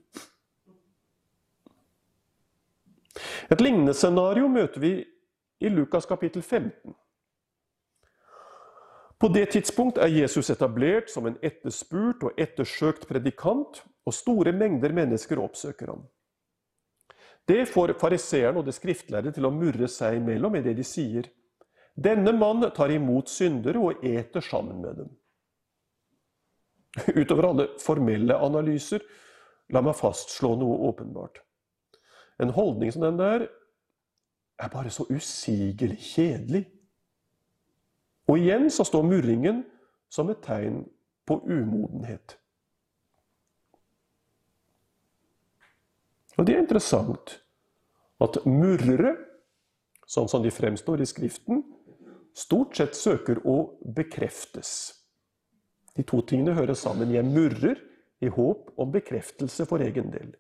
Et 3.48 3.62
lignende 3.64 3.94
scenario 3.96 4.50
møter 4.52 4.82
vi 4.84 4.94
i 5.64 5.70
Lukas 5.72 6.06
kapittel 6.06 6.42
15. 6.42 6.96
På 9.18 9.28
det 9.34 9.48
tidspunkt 9.56 9.98
er 9.98 10.12
Jesus 10.14 10.52
etablert 10.54 11.10
som 11.10 11.26
en 11.26 11.38
etterspurt 11.42 12.26
og 12.28 12.38
ettersøkt 12.38 13.08
predikant, 13.10 13.82
og 14.08 14.14
store 14.14 14.54
mengder 14.56 14.94
mennesker 14.96 15.40
oppsøker 15.42 15.90
ham. 15.92 16.04
Det 17.48 17.66
får 17.68 17.96
fariseeren 18.00 18.60
og 18.60 18.68
det 18.68 18.76
skriftlærde 18.76 19.34
til 19.36 19.48
å 19.48 19.52
murre 19.52 19.88
seg 19.92 20.20
imellom 20.20 20.60
i 20.60 20.64
det 20.64 20.76
de 20.78 20.86
sier. 20.88 21.28
Denne 21.96 22.34
mann 22.36 22.62
tar 22.76 22.92
imot 22.94 23.32
syndere 23.32 23.82
og 23.82 24.06
eter 24.06 24.44
sammen 24.44 24.84
med 24.84 25.02
dem. 25.02 25.10
Utover 27.16 27.50
alle 27.50 27.68
formelle 27.82 28.38
analyser, 28.38 29.04
la 29.74 29.82
meg 29.84 29.98
fastslå 29.98 30.54
noe 30.60 30.78
åpenbart. 30.92 31.42
En 32.40 32.54
holdning 32.54 32.94
som 32.94 33.02
den 33.02 33.20
der 33.20 33.48
er 34.58 34.74
bare 34.74 34.90
så 34.94 35.06
usigelig 35.10 35.98
kjedelig. 36.02 36.66
Og 38.28 38.40
igjen 38.42 38.70
så 38.74 38.86
står 38.86 39.06
murringen 39.08 39.64
som 40.10 40.30
et 40.30 40.42
tegn 40.46 40.84
på 41.28 41.40
umodenhet. 41.46 42.38
Og 46.38 46.46
det 46.46 46.56
er 46.56 46.62
interessant 46.62 47.40
at 48.22 48.38
murrere, 48.46 49.16
sånn 50.08 50.30
som 50.30 50.44
de 50.44 50.54
fremstår 50.54 51.02
i 51.02 51.10
Skriften, 51.10 51.64
stort 52.38 52.78
sett 52.78 52.96
søker 52.96 53.42
å 53.50 53.58
bekreftes. 53.98 54.72
De 55.98 56.06
to 56.06 56.22
tingene 56.30 56.54
hører 56.54 56.78
sammen. 56.78 57.10
Jeg 57.14 57.26
murrer 57.26 57.80
i 58.22 58.30
håp 58.30 58.70
om 58.78 58.92
bekreftelse 58.94 59.66
for 59.66 59.82
egen 59.82 60.12
del. 60.14 60.36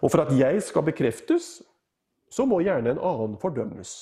Og 0.00 0.12
for 0.12 0.24
at 0.24 0.32
jeg 0.36 0.62
skal 0.64 0.86
bekreftes, 0.86 1.60
så 2.30 2.46
må 2.46 2.60
gjerne 2.64 2.94
en 2.94 3.02
annen 3.02 3.36
fordømmes. 3.42 3.92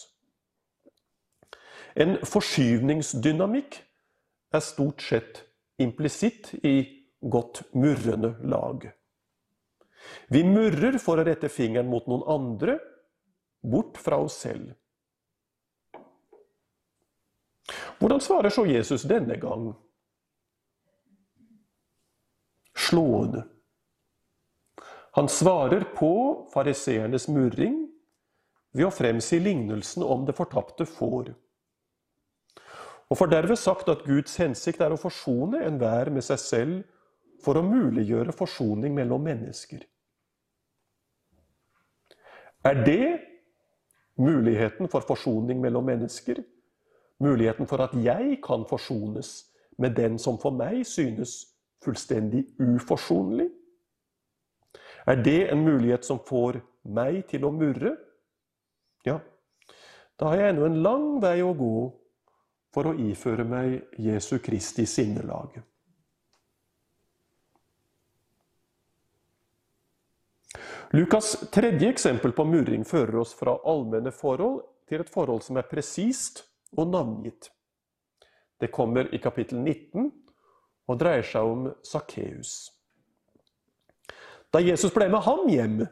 En 1.99 2.19
forskyvningsdynamikk 2.23 3.81
er 4.55 4.65
stort 4.65 5.03
sett 5.03 5.43
implisitt 5.83 6.53
i 6.63 6.77
godt 7.21 7.63
murrende 7.75 8.35
lag. 8.47 8.91
Vi 10.29 10.45
murrer 10.47 10.99
for 11.03 11.19
å 11.19 11.27
rette 11.27 11.51
fingeren 11.51 11.89
mot 11.91 12.07
noen 12.07 12.25
andre, 12.31 12.79
bort 13.63 13.99
fra 13.99 14.21
oss 14.23 14.39
selv. 14.45 14.71
Hvordan 17.99 18.23
svarer 18.23 18.55
så 18.55 18.65
Jesus 18.69 19.03
denne 19.11 19.37
gang? 19.43 19.73
Slående. 22.79 23.43
Han 25.19 25.29
svarer 25.29 25.81
på 25.97 26.47
fariseernes 26.53 27.25
murring 27.29 27.81
ved 28.71 28.87
å 28.87 28.93
fremsi 28.95 29.41
lignelsen 29.43 30.05
om 30.07 30.23
det 30.29 30.37
fortapte 30.39 30.85
får. 30.87 31.33
Og 33.11 33.19
får 33.19 33.33
derved 33.33 33.59
sagt 33.59 33.91
at 33.91 34.05
Guds 34.07 34.37
hensikt 34.39 34.85
er 34.85 34.95
å 34.95 35.01
forsone 35.01 35.65
enhver 35.67 36.13
med 36.15 36.23
seg 36.23 36.39
selv 36.39 37.43
for 37.43 37.59
å 37.59 37.67
muliggjøre 37.67 38.37
forsoning 38.39 38.95
mellom 38.95 39.27
mennesker. 39.27 39.83
Er 42.63 42.79
det 42.87 43.19
muligheten 44.23 44.87
for 44.87 45.03
forsoning 45.03 45.59
mellom 45.59 45.91
mennesker? 45.91 46.45
Muligheten 47.19 47.67
for 47.67 47.83
at 47.83 47.99
jeg 48.07 48.39
kan 48.47 48.71
forsones 48.71 49.49
med 49.83 49.99
den 49.99 50.15
som 50.23 50.39
for 50.39 50.55
meg 50.55 50.85
synes 50.87 51.41
fullstendig 51.83 52.53
uforsonlig? 52.63 53.51
Er 55.09 55.17
det 55.25 55.49
en 55.49 55.65
mulighet 55.65 56.05
som 56.05 56.21
får 56.21 56.61
meg 56.85 57.23
til 57.31 57.47
å 57.49 57.53
murre? 57.55 57.95
Ja, 59.07 59.17
da 60.21 60.33
har 60.33 60.43
jeg 60.43 60.53
ennå 60.53 60.67
en 60.67 60.83
lang 60.85 61.09
vei 61.23 61.39
å 61.41 61.55
gå 61.57 61.89
for 62.75 62.91
å 62.91 62.97
iføre 63.01 63.47
meg 63.49 63.97
Jesu 63.97 64.37
Kristi 64.45 64.85
sinnelag. 64.85 65.57
Lukas' 70.93 71.35
tredje 71.53 71.89
eksempel 71.93 72.33
på 72.33 72.45
murring 72.49 72.85
fører 72.89 73.21
oss 73.21 73.35
fra 73.37 73.59
allmenne 73.69 74.13
forhold 74.13 74.63
til 74.89 75.05
et 75.05 75.13
forhold 75.13 75.45
som 75.45 75.61
er 75.61 75.69
presist 75.69 76.47
og 76.77 76.89
navngitt. 76.93 77.51
Det 78.61 78.73
kommer 78.73 79.09
i 79.15 79.21
kapittel 79.21 79.61
19 79.61 80.09
og 80.89 81.01
dreier 81.01 81.25
seg 81.29 81.45
om 81.45 81.69
Sakkeus. 81.85 82.78
Da 84.51 84.61
Jesus 84.65 84.95
ble 84.95 85.09
med 85.13 85.23
ham 85.27 85.49
hjem, 85.51 85.83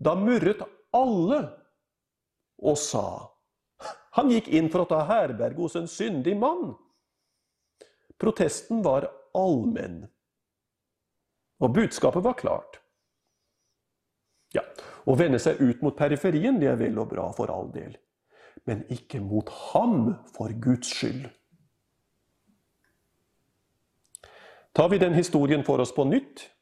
da 0.00 0.14
murret 0.16 0.62
alle 0.94 1.40
og 2.64 2.78
sa 2.80 3.06
Han 4.14 4.30
gikk 4.30 4.46
inn 4.54 4.70
for 4.70 4.84
å 4.84 4.88
ta 4.88 5.00
herberge 5.08 5.58
hos 5.58 5.74
en 5.76 5.88
syndig 5.90 6.36
mann. 6.38 6.70
Protesten 8.22 8.78
var 8.84 9.08
allmenn, 9.34 10.04
og 11.58 11.72
budskapet 11.74 12.22
var 12.22 12.36
klart. 12.38 12.78
Ja, 14.54 14.62
Å 15.04 15.18
vende 15.18 15.40
seg 15.42 15.58
ut 15.58 15.82
mot 15.82 15.98
periferien 15.98 16.60
det 16.62 16.70
er 16.70 16.78
vel 16.78 17.02
og 17.02 17.10
bra 17.10 17.26
for 17.34 17.50
all 17.50 17.72
del, 17.74 17.98
men 18.70 18.86
ikke 18.94 19.18
mot 19.20 19.50
ham 19.74 20.14
for 20.36 20.54
Guds 20.62 20.94
skyld. 20.94 21.26
Tar 24.78 24.94
vi 24.94 25.02
den 25.02 25.18
historien 25.18 25.66
for 25.66 25.82
oss 25.82 25.92
på 25.94 26.06
nytt 26.06 26.53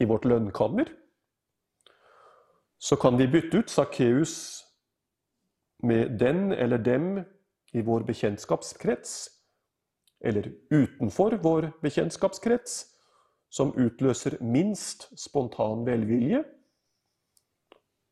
i 0.00 0.08
vårt 0.08 0.24
lønnkammer, 0.24 0.88
så 2.80 2.96
kan 2.96 3.18
vi 3.20 3.28
bytte 3.28 3.60
ut 3.60 3.70
Sakkeus 3.70 4.34
med 5.84 6.16
den 6.18 6.52
eller 6.52 6.78
dem 6.78 7.24
i 7.72 7.82
vår 7.84 8.06
bekjentskapskrets, 8.08 9.28
eller 10.20 10.52
utenfor 10.70 11.36
vår 11.42 11.70
bekjentskapskrets, 11.84 12.86
som 13.50 13.74
utløser 13.76 14.38
minst 14.40 15.08
spontan 15.18 15.84
velvilje, 15.84 16.44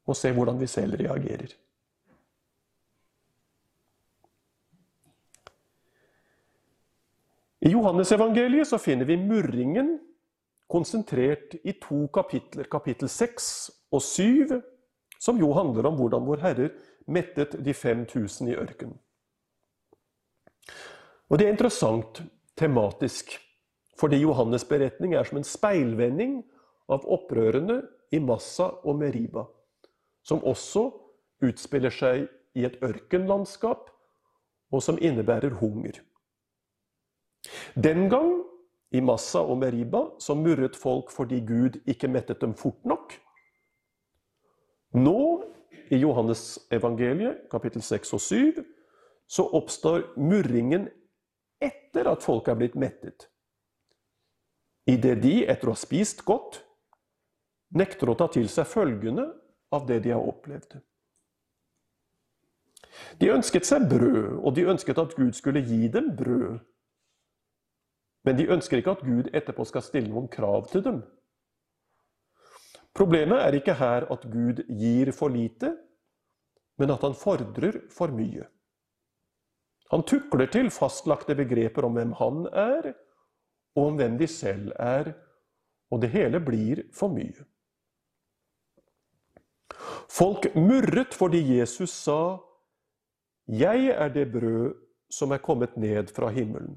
og 0.09 0.17
se 0.17 0.33
hvordan 0.35 0.61
vi 0.61 0.69
selv 0.69 0.99
reagerer. 1.01 1.53
I 7.61 7.73
Johannesevangeliet 7.73 8.69
så 8.69 8.79
finner 8.79 9.09
vi 9.09 9.17
murringen 9.21 9.97
konsentrert 10.69 11.57
i 11.65 11.75
to 11.81 12.07
kapitler, 12.15 12.69
kapittel 12.71 13.09
6 13.09 13.71
og 13.93 14.03
7, 14.03 14.55
som 15.21 15.41
jo 15.41 15.53
handler 15.57 15.89
om 15.89 15.99
hvordan 15.99 16.27
vår 16.29 16.45
Herre 16.45 16.71
mettet 17.09 17.57
de 17.65 17.75
5000 17.75 18.53
i 18.53 18.57
ørkenen. 18.57 18.99
Og 21.29 21.39
det 21.39 21.47
er 21.47 21.53
interessant 21.53 22.23
tematisk, 22.57 23.35
fordi 23.99 24.23
Johannes' 24.23 24.69
beretning 24.69 25.15
er 25.15 25.25
som 25.25 25.41
en 25.41 25.47
speilvending 25.47 26.43
av 26.89 27.05
opprørene 27.05 27.83
i 28.13 28.21
Massa 28.23 28.71
og 28.85 29.01
Meriba 29.01 29.49
som 30.29 30.45
også 30.45 30.91
utspiller 31.45 31.93
seg 31.95 32.27
i 32.59 32.67
et 32.67 32.77
ørkenlandskap, 32.85 33.89
og 34.69 34.83
som 34.85 34.99
innebærer 35.01 35.55
hunger. 35.61 36.03
Den 37.75 38.09
gang, 38.13 38.43
i 38.91 39.01
Massa 39.05 39.43
og 39.45 39.59
Meriba, 39.61 40.05
så 40.19 40.35
murret 40.35 40.77
folk 40.77 41.13
fordi 41.13 41.41
Gud 41.45 41.81
ikke 41.87 42.09
mettet 42.09 42.41
dem 42.41 42.55
fort 42.57 42.81
nok. 42.89 43.13
Nå, 44.97 45.45
i 45.93 45.97
Johannes 46.01 46.59
evangeliet, 46.73 47.45
kapittel 47.51 47.83
6 47.83 48.13
og 48.17 48.21
7, 48.21 48.63
så 49.29 49.45
oppstår 49.57 50.07
murringen 50.17 50.89
etter 51.61 52.09
at 52.09 52.25
folk 52.25 52.49
er 52.49 52.57
blitt 52.57 52.77
mettet. 52.81 53.29
Idet 54.89 55.19
de, 55.21 55.35
etter 55.45 55.69
å 55.69 55.77
ha 55.77 55.81
spist 55.81 56.25
godt, 56.25 56.63
nekter 57.77 58.09
å 58.09 58.17
ta 58.17 58.29
til 58.33 58.49
seg 58.49 58.69
følgene 58.69 59.27
av 59.75 59.85
det 59.89 60.01
de 60.07 60.15
har 60.15 60.25
opplevd. 60.25 60.79
De 63.21 63.29
ønsket 63.35 63.69
seg 63.69 63.85
brød, 63.91 64.39
og 64.41 64.55
de 64.57 64.65
ønsket 64.73 65.01
at 65.01 65.13
Gud 65.17 65.37
skulle 65.37 65.61
gi 65.67 65.91
dem 65.93 66.15
brød. 66.17 66.57
Men 68.25 68.37
de 68.39 68.49
ønsker 68.51 68.81
ikke 68.81 68.97
at 68.97 69.05
Gud 69.07 69.31
etterpå 69.33 69.65
skal 69.69 69.85
stille 69.85 70.11
noen 70.11 70.29
krav 70.33 70.67
til 70.73 70.85
dem. 70.85 71.03
Problemet 72.99 73.39
er 73.39 73.55
ikke 73.55 73.77
her 73.79 74.09
at 74.11 74.25
Gud 74.31 74.65
gir 74.67 75.13
for 75.15 75.31
lite, 75.31 75.77
men 76.79 76.91
at 76.91 77.05
han 77.07 77.15
fordrer 77.15 77.83
for 77.95 78.11
mye. 78.15 78.47
Han 79.93 80.03
tukler 80.05 80.51
til 80.53 80.71
fastlagte 80.75 81.37
begreper 81.39 81.87
om 81.87 81.95
hvem 81.97 82.17
han 82.19 82.43
er, 82.53 82.91
og 83.79 83.93
om 83.93 84.01
hvem 84.01 84.19
de 84.19 84.27
selv 84.29 84.73
er, 84.77 85.13
og 85.91 86.03
det 86.03 86.11
hele 86.13 86.41
blir 86.45 86.83
for 86.93 87.13
mye. 87.13 87.47
Folk 90.11 90.51
murret 90.57 91.15
fordi 91.15 91.59
Jesus 91.59 91.91
sa, 91.91 92.37
'Jeg 93.49 93.87
er 93.87 94.09
det 94.09 94.33
brød 94.33 94.75
som 95.11 95.31
er 95.33 95.39
kommet 95.39 95.77
ned 95.77 96.07
fra 96.15 96.31
himmelen'. 96.31 96.77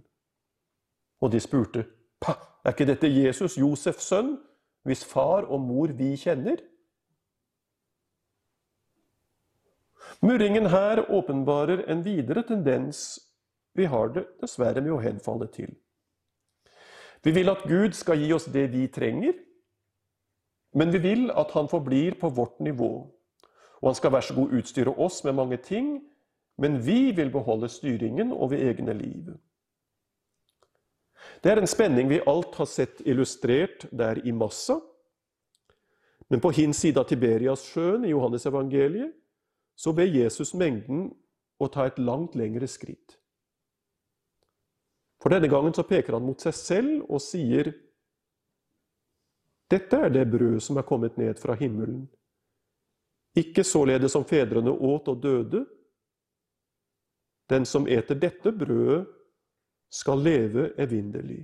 Og 1.22 1.32
de 1.32 1.40
spurte, 1.40 1.86
'Pa, 2.20 2.34
er 2.66 2.70
ikke 2.70 2.86
dette 2.86 3.08
Jesus, 3.08 3.58
Josefs 3.58 4.04
sønn, 4.04 4.38
hvis 4.84 5.06
far 5.06 5.46
og 5.46 5.62
mor 5.62 5.88
vi 5.88 6.16
kjenner?' 6.16 6.62
Murringen 10.22 10.66
her 10.66 11.06
åpenbarer 11.10 11.86
en 11.90 12.06
videre 12.06 12.44
tendens 12.44 13.20
vi 13.74 13.86
har 13.86 14.08
det 14.08 14.26
dessverre 14.42 14.82
med 14.82 14.92
å 14.92 15.00
henfalle 15.02 15.48
til. 15.48 15.72
Vi 17.24 17.32
vil 17.32 17.50
at 17.50 17.64
Gud 17.70 17.96
skal 17.96 18.20
gi 18.20 18.32
oss 18.34 18.46
det 18.52 18.68
vi 18.74 18.88
trenger, 18.88 19.34
men 20.74 20.92
vi 20.94 21.00
vil 21.04 21.32
at 21.32 21.52
han 21.54 21.70
forblir 21.70 22.18
på 22.20 22.30
vårt 22.30 22.60
nivå. 22.60 22.92
Og 23.82 23.90
han 23.90 23.96
skal 23.96 24.12
være 24.12 24.28
så 24.30 24.36
god 24.36 24.54
utstyre 24.60 24.94
oss 24.98 25.24
med 25.24 25.34
mange 25.34 25.58
ting, 25.58 26.02
men 26.58 26.80
vi 26.86 27.12
vil 27.12 27.32
beholde 27.32 27.70
styringen 27.70 28.32
over 28.32 28.58
egne 28.58 28.94
liv. 28.94 29.32
Det 31.42 31.52
er 31.52 31.62
en 31.62 31.70
spenning 31.70 32.10
vi 32.10 32.22
alt 32.28 32.56
har 32.60 32.70
sett 32.70 33.02
illustrert 33.06 33.86
der 33.92 34.22
i 34.28 34.34
Massa. 34.36 34.80
Men 36.32 36.40
på 36.40 36.52
hin 36.56 36.74
side 36.74 37.00
av 37.02 37.10
Tiberiassjøen 37.10 38.06
i 38.08 38.14
Johannes 38.14 38.46
evangeliet 38.48 39.12
så 39.76 39.94
ber 39.96 40.08
Jesus 40.08 40.54
mengden 40.54 41.10
å 41.62 41.68
ta 41.72 41.88
et 41.90 42.00
langt 42.00 42.38
lengre 42.40 42.70
skritt. 42.70 43.18
For 45.22 45.34
denne 45.34 45.50
gangen 45.52 45.74
så 45.76 45.86
peker 45.86 46.18
han 46.18 46.26
mot 46.26 46.42
seg 46.42 46.56
selv 46.58 47.10
og 47.10 47.22
sier 47.22 47.74
dette 49.72 50.00
er 50.04 50.12
det 50.12 50.26
brød 50.28 50.60
som 50.64 50.80
er 50.80 50.88
kommet 50.88 51.16
ned 51.20 51.40
fra 51.40 51.56
himmelen. 51.56 52.04
Ikke 53.38 53.64
således 53.64 54.12
som 54.12 54.26
fedrene 54.28 54.72
åt 54.72 55.08
og 55.08 55.22
døde. 55.24 55.62
Den 57.48 57.66
som 57.66 57.88
eter 57.88 58.20
dette 58.20 58.52
brødet, 58.52 59.06
skal 59.92 60.24
leve 60.24 60.72
evinnelig. 60.80 61.44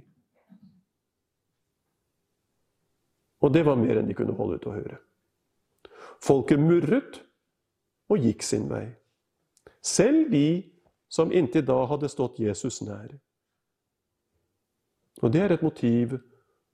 Og 3.43 3.54
det 3.54 3.66
var 3.68 3.78
mer 3.78 4.00
enn 4.00 4.08
de 4.08 4.16
kunne 4.18 4.36
holde 4.38 4.58
ut 4.58 4.70
å 4.70 4.76
høre. 4.76 4.98
Folket 6.24 6.60
murret 6.60 7.20
og 8.10 8.24
gikk 8.24 8.43
sin 8.43 8.66
vei. 8.72 8.88
Selv 9.84 10.32
de 10.32 10.64
som 11.10 11.32
inntil 11.32 11.66
da 11.68 11.78
hadde 11.91 12.10
stått 12.10 12.39
Jesus 12.41 12.82
nær. 12.82 13.12
Og 15.22 15.32
det 15.34 15.43
er 15.43 15.54
et 15.56 15.66
motiv 15.66 16.18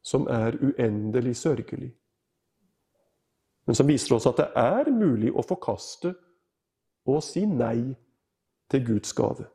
som 0.03 0.27
er 0.27 0.57
uendelig 0.61 1.35
sørgelig. 1.41 1.91
Men 3.65 3.75
som 3.75 3.87
viser 3.87 4.15
oss 4.15 4.27
at 4.27 4.39
det 4.41 4.49
er 4.59 4.91
mulig 4.91 5.31
å 5.31 5.43
forkaste 5.47 6.11
og 7.07 7.21
si 7.23 7.45
nei 7.47 7.93
til 8.71 8.83
Guds 8.87 9.13
gave. 9.15 9.47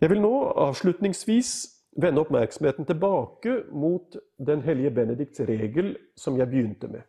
Jeg 0.00 0.10
vil 0.10 0.22
nå 0.22 0.32
avslutningsvis 0.56 1.52
vende 2.00 2.22
oppmerksomheten 2.22 2.86
tilbake 2.88 3.62
mot 3.72 4.16
den 4.38 4.62
hellige 4.64 4.90
Benedikts 4.96 5.40
regel 5.44 5.92
som 6.16 6.38
jeg 6.38 6.48
begynte 6.48 6.88
med. 6.88 7.02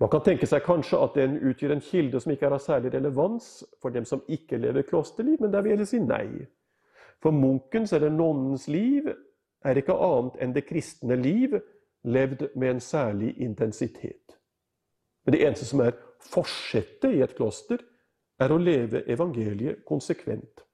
Man 0.00 0.10
kan 0.10 0.24
tenke 0.26 0.48
seg 0.50 0.64
kanskje 0.66 0.98
at 1.00 1.14
den 1.16 1.38
utgjør 1.38 1.76
en 1.76 1.84
kilde 1.84 2.20
som 2.20 2.32
ikke 2.34 2.48
er 2.48 2.56
av 2.56 2.60
særlig 2.64 2.90
relevans 2.92 3.62
for 3.80 3.94
dem 3.94 4.04
som 4.08 4.24
ikke 4.28 4.58
lever 4.58 4.84
klosterliv, 4.88 5.38
men 5.40 5.52
der 5.52 5.62
vil 5.62 5.78
jeg 5.78 5.88
si 5.92 6.00
nei. 6.02 6.42
For 7.22 7.30
munkens 7.30 7.92
eller 7.94 8.10
nonnens 8.10 8.66
liv 8.68 9.06
er 9.64 9.78
ikke 9.78 9.94
annet 9.94 10.40
enn 10.42 10.56
det 10.56 10.66
kristne 10.66 11.16
liv 11.16 11.54
levd 12.02 12.48
med 12.58 12.74
en 12.74 12.82
særlig 12.82 13.36
intensitet. 13.38 14.36
Men 15.24 15.36
det 15.36 15.44
eneste 15.46 15.68
som 15.70 15.80
er 15.86 15.96
forsettet 16.32 17.14
i 17.14 17.22
et 17.22 17.36
kloster, 17.38 17.78
er 18.42 18.50
å 18.50 18.58
leve 18.58 19.04
evangeliet 19.06 19.84
konsekvent. 19.86 20.64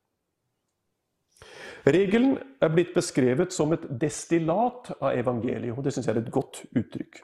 Regelen 1.87 2.37
er 2.61 2.71
blitt 2.73 2.95
beskrevet 2.97 3.55
som 3.55 3.73
et 3.73 3.85
destillat 4.01 4.91
av 4.99 5.15
evangeliet, 5.15 5.77
og 5.77 5.85
det 5.85 5.95
syns 5.95 6.09
jeg 6.09 6.17
er 6.17 6.23
et 6.23 6.33
godt 6.35 6.63
uttrykk. 6.77 7.21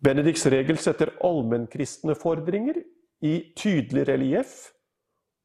Benedikts 0.00 0.46
regel 0.48 0.78
setter 0.80 1.12
allmennkristne 1.26 2.14
fordringer 2.16 2.78
i 3.26 3.34
tydelig 3.58 4.06
relieff, 4.08 4.54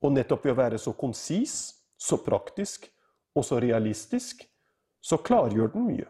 og 0.06 0.14
nettopp 0.16 0.46
ved 0.46 0.54
å 0.54 0.60
være 0.60 0.80
så 0.80 0.94
konsis, 0.96 1.56
så 1.98 2.20
praktisk 2.24 2.86
og 3.36 3.44
så 3.44 3.60
realistisk, 3.60 4.46
så 5.02 5.20
klargjør 5.24 5.74
den 5.74 5.88
mye. 5.90 6.08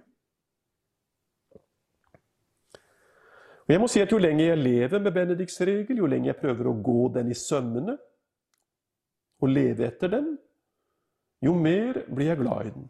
Og 3.65 3.73
jeg 3.73 3.81
må 3.81 3.87
si 3.89 4.01
at 4.03 4.11
Jo 4.13 4.19
lenger 4.21 4.51
jeg 4.51 4.61
lever 4.61 5.01
med 5.01 5.13
Benedikts 5.13 5.57
regel, 5.65 5.97
jo 5.97 6.09
lenger 6.09 6.33
jeg 6.33 6.41
prøver 6.41 6.69
å 6.69 6.77
gå 6.85 7.07
den 7.15 7.31
i 7.33 7.37
sømmene 7.37 7.95
og 9.41 9.49
leve 9.49 9.87
etter 9.87 10.11
den, 10.13 10.35
jo 11.43 11.53
mer 11.53 12.03
blir 12.07 12.31
jeg 12.31 12.39
glad 12.39 12.67
i 12.67 12.73
den. 12.75 12.85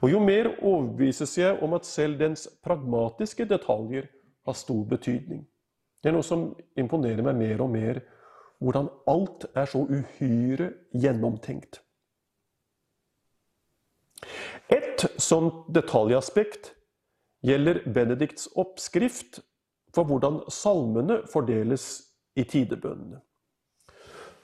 Og 0.00 0.10
jo 0.10 0.20
mer 0.24 0.48
overbevises 0.62 1.36
jeg 1.38 1.58
om 1.62 1.74
at 1.76 1.86
selv 1.86 2.18
dens 2.20 2.46
pragmatiske 2.64 3.44
detaljer 3.48 4.08
har 4.46 4.56
stor 4.56 4.84
betydning. 4.88 5.44
Det 6.02 6.10
er 6.10 6.16
noe 6.16 6.26
som 6.26 6.48
imponerer 6.78 7.24
meg 7.26 7.36
mer 7.36 7.64
og 7.64 7.72
mer, 7.72 8.00
hvordan 8.62 8.88
alt 9.10 9.44
er 9.54 9.68
så 9.68 9.82
uhyre 9.84 10.70
gjennomtenkt. 10.96 11.82
Et 14.72 15.04
sånt 15.20 15.66
detaljaspekt 15.74 16.72
gjelder 17.44 17.82
Benedikts 17.92 18.48
oppskrift 18.56 19.42
for 19.94 20.08
hvordan 20.08 20.40
salmene 20.52 21.20
fordeles 21.32 21.86
i 22.36 22.44
tidebønnene. 22.44 23.20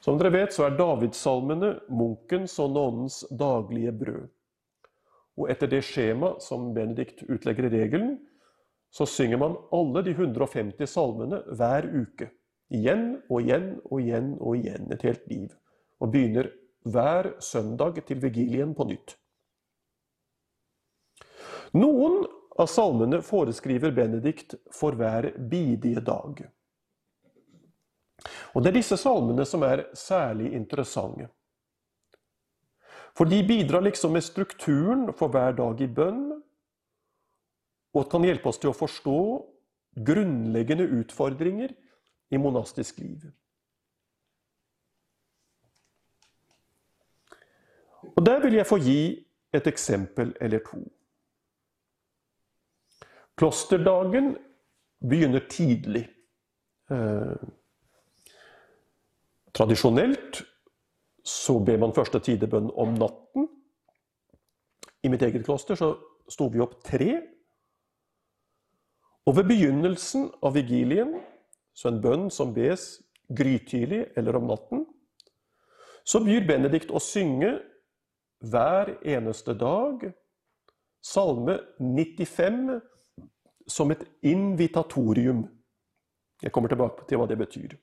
Som 0.03 0.19
dere 0.19 0.33
vet, 0.35 0.55
så 0.55 0.67
er 0.67 0.77
Davidssalmene 0.79 1.77
munkens 1.95 2.57
og 2.63 2.73
nonnens 2.75 3.21
daglige 3.31 3.93
brød. 3.95 4.25
Og 5.39 5.51
etter 5.53 5.71
det 5.71 5.85
skjema 5.87 6.35
som 6.43 6.73
Benedikt 6.75 7.23
utlegger 7.31 7.69
i 7.69 7.73
regelen, 7.77 8.17
så 8.93 9.07
synger 9.09 9.41
man 9.41 9.55
alle 9.73 10.03
de 10.05 10.13
150 10.13 10.91
salmene 10.91 11.39
hver 11.57 11.87
uke. 11.87 12.29
Igjen 12.73 13.23
og 13.31 13.45
igjen 13.45 13.69
og 13.85 14.03
igjen 14.03 14.35
og 14.41 14.59
igjen 14.59 14.93
et 14.93 15.07
helt 15.07 15.25
liv. 15.31 15.55
Og 16.03 16.11
begynner 16.13 16.51
hver 16.85 17.31
søndag 17.41 18.03
til 18.09 18.21
vigilien 18.21 18.75
på 18.75 18.89
nytt. 18.91 19.15
Noen 21.79 22.25
av 22.61 22.69
salmene 22.69 23.23
foreskriver 23.25 23.95
Benedikt 23.97 24.59
for 24.75 24.99
hver 24.99 25.31
bidige 25.39 26.03
dag. 26.05 26.43
Og 28.55 28.62
Det 28.62 28.70
er 28.70 28.79
disse 28.79 28.97
salmene 28.97 29.45
som 29.49 29.62
er 29.62 29.87
særlig 29.95 30.53
interessante. 30.53 31.29
For 33.16 33.29
de 33.29 33.43
bidrar 33.45 33.85
liksom 33.85 34.12
med 34.12 34.25
strukturen 34.25 35.12
for 35.12 35.29
hver 35.29 35.53
dag 35.53 35.81
i 35.81 35.87
bønn, 35.87 36.43
og 37.93 38.09
kan 38.11 38.25
hjelpe 38.25 38.49
oss 38.49 38.61
til 38.61 38.70
å 38.70 38.77
forstå 38.77 39.18
grunnleggende 40.07 40.87
utfordringer 41.01 41.75
i 42.33 42.41
monastisk 42.41 42.99
liv. 42.99 43.27
Og 48.16 48.25
Der 48.27 48.41
vil 48.41 48.55
jeg 48.55 48.66
få 48.66 48.79
gi 48.81 49.27
et 49.53 49.66
eksempel 49.66 50.33
eller 50.41 50.59
to. 50.64 50.81
Klosterdagen 53.37 54.37
begynner 55.01 55.45
tidlig. 55.51 56.09
Eh, 56.91 57.37
tradisjonelt 59.57 60.43
så 61.25 61.59
ber 61.63 61.79
man 61.79 61.95
første 61.95 62.19
tidebønn 62.23 62.71
om 62.79 62.97
natten. 62.99 63.47
I 65.03 65.11
mitt 65.11 65.23
eget 65.23 65.45
kloster 65.47 65.79
så 65.79 65.93
sto 66.31 66.49
vi 66.51 66.63
opp 66.63 66.81
tre. 66.87 67.21
Og 69.27 69.37
ved 69.39 69.47
begynnelsen 69.53 70.31
av 70.43 70.57
vigilien, 70.57 71.15
så 71.75 71.93
en 71.93 72.01
bønn 72.03 72.27
som 72.35 72.51
bes 72.55 72.97
grytidlig 73.33 74.05
eller 74.19 74.37
om 74.37 74.49
natten, 74.51 74.83
så 76.05 76.19
byr 76.25 76.43
Benedikt 76.49 76.91
å 76.91 77.01
synge 77.01 77.55
hver 78.43 78.97
eneste 79.07 79.55
dag 79.55 80.09
salme 81.03 81.61
95 81.79 82.81
som 83.71 83.95
et 83.95 84.03
invitatorium. 84.27 85.45
Jeg 86.43 86.51
kommer 86.51 86.73
tilbake 86.73 87.07
til 87.07 87.21
hva 87.21 87.29
det 87.31 87.39
betyr. 87.39 87.77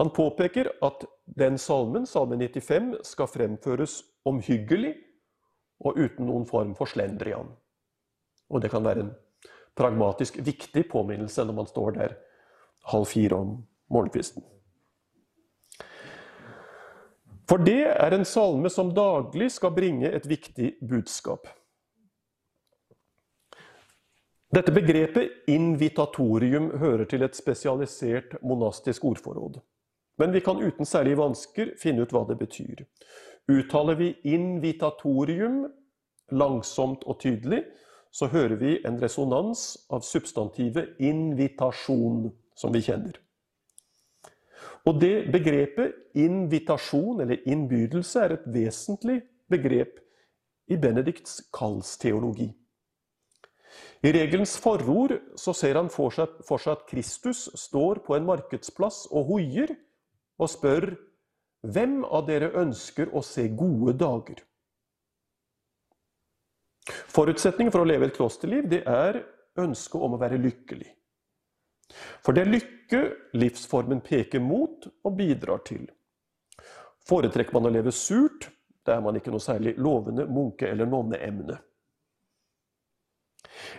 Han 0.00 0.10
påpeker 0.10 0.70
at 0.82 1.04
den 1.24 1.58
salmen, 1.58 2.06
salme 2.06 2.38
95, 2.40 2.94
skal 3.04 3.28
fremføres 3.28 4.00
omhyggelig 4.24 4.94
og 5.84 5.98
uten 5.98 6.28
noen 6.28 6.46
form 6.48 6.72
for 6.78 6.88
slendrian. 6.88 7.50
Og 8.52 8.62
det 8.62 8.70
kan 8.72 8.84
være 8.84 9.06
en 9.06 9.12
pragmatisk 9.76 10.38
viktig 10.44 10.86
påminnelse 10.90 11.44
når 11.44 11.58
man 11.60 11.68
står 11.68 11.96
der 11.98 12.16
halv 12.92 13.06
fire 13.08 13.38
om 13.38 13.56
morgenkvisten. 13.92 14.44
For 17.48 17.60
det 17.60 17.82
er 17.90 18.14
en 18.14 18.24
salme 18.24 18.70
som 18.72 18.94
daglig 18.96 19.50
skal 19.52 19.74
bringe 19.76 20.08
et 20.08 20.28
viktig 20.28 20.76
budskap. 20.88 21.48
Dette 24.52 24.72
begrepet 24.72 25.48
invitatorium 25.48 26.70
hører 26.78 27.04
til 27.08 27.24
et 27.24 27.36
spesialisert 27.36 28.36
monastisk 28.44 29.04
ordforråd. 29.08 29.58
Men 30.20 30.32
vi 30.32 30.42
kan 30.44 30.60
uten 30.60 30.86
særlige 30.86 31.20
vansker 31.20 31.74
finne 31.80 32.04
ut 32.04 32.12
hva 32.12 32.24
det 32.28 32.38
betyr. 32.40 32.84
Uttaler 33.50 33.98
vi 33.98 34.12
invitatorium 34.28 35.64
langsomt 36.32 37.04
og 37.04 37.20
tydelig, 37.20 37.64
så 38.12 38.28
hører 38.28 38.56
vi 38.60 38.76
en 38.86 38.98
resonans 39.00 39.86
av 39.90 40.04
substantivet 40.04 40.98
invitasjon, 41.00 42.30
som 42.54 42.72
vi 42.74 42.82
kjenner. 42.84 43.16
Og 44.84 44.98
det 45.00 45.30
begrepet 45.32 45.94
invitasjon, 46.18 47.22
eller 47.22 47.44
innbydelse, 47.48 48.20
er 48.20 48.34
et 48.36 48.48
vesentlig 48.52 49.20
begrep 49.50 50.00
i 50.68 50.76
Benedikts 50.76 51.40
kallsteologi. 51.54 52.50
I 54.02 54.10
regelens 54.12 54.56
forord 54.60 55.14
så 55.38 55.54
ser 55.54 55.78
han 55.78 55.88
for 55.92 56.12
seg, 56.12 56.34
for 56.44 56.60
seg 56.60 56.76
at 56.76 56.88
Kristus 56.90 57.46
står 57.56 58.02
på 58.04 58.16
en 58.16 58.26
markedsplass 58.26 59.06
og 59.12 59.30
hoier 59.30 59.72
og 60.42 60.50
spør 60.50 60.90
hvem 61.62 62.00
av 62.04 62.26
dere 62.26 62.50
ønsker 62.58 63.12
å 63.14 63.22
se 63.24 63.46
gode 63.54 63.94
dager? 63.98 64.40
Forutsetningen 67.12 67.70
for 67.70 67.84
å 67.84 67.88
leve 67.88 68.08
et 68.08 68.16
klosterliv 68.16 68.66
det 68.70 68.82
er 68.88 69.20
ønsket 69.62 70.02
om 70.02 70.16
å 70.16 70.20
være 70.20 70.40
lykkelig. 70.42 70.88
For 72.24 72.34
det 72.34 72.42
er 72.42 72.54
lykke 72.54 73.02
livsformen 73.36 74.00
peker 74.04 74.42
mot 74.42 74.88
og 74.88 75.18
bidrar 75.18 75.62
til. 75.68 75.84
Foretrekker 77.06 77.54
man 77.54 77.68
å 77.68 77.72
leve 77.74 77.92
surt, 77.94 78.48
da 78.86 78.96
er 78.96 79.04
man 79.04 79.18
ikke 79.18 79.30
noe 79.34 79.42
særlig 79.42 79.76
lovende 79.78 80.26
munke- 80.26 80.70
eller 80.70 80.88
nonneemne. 80.88 81.58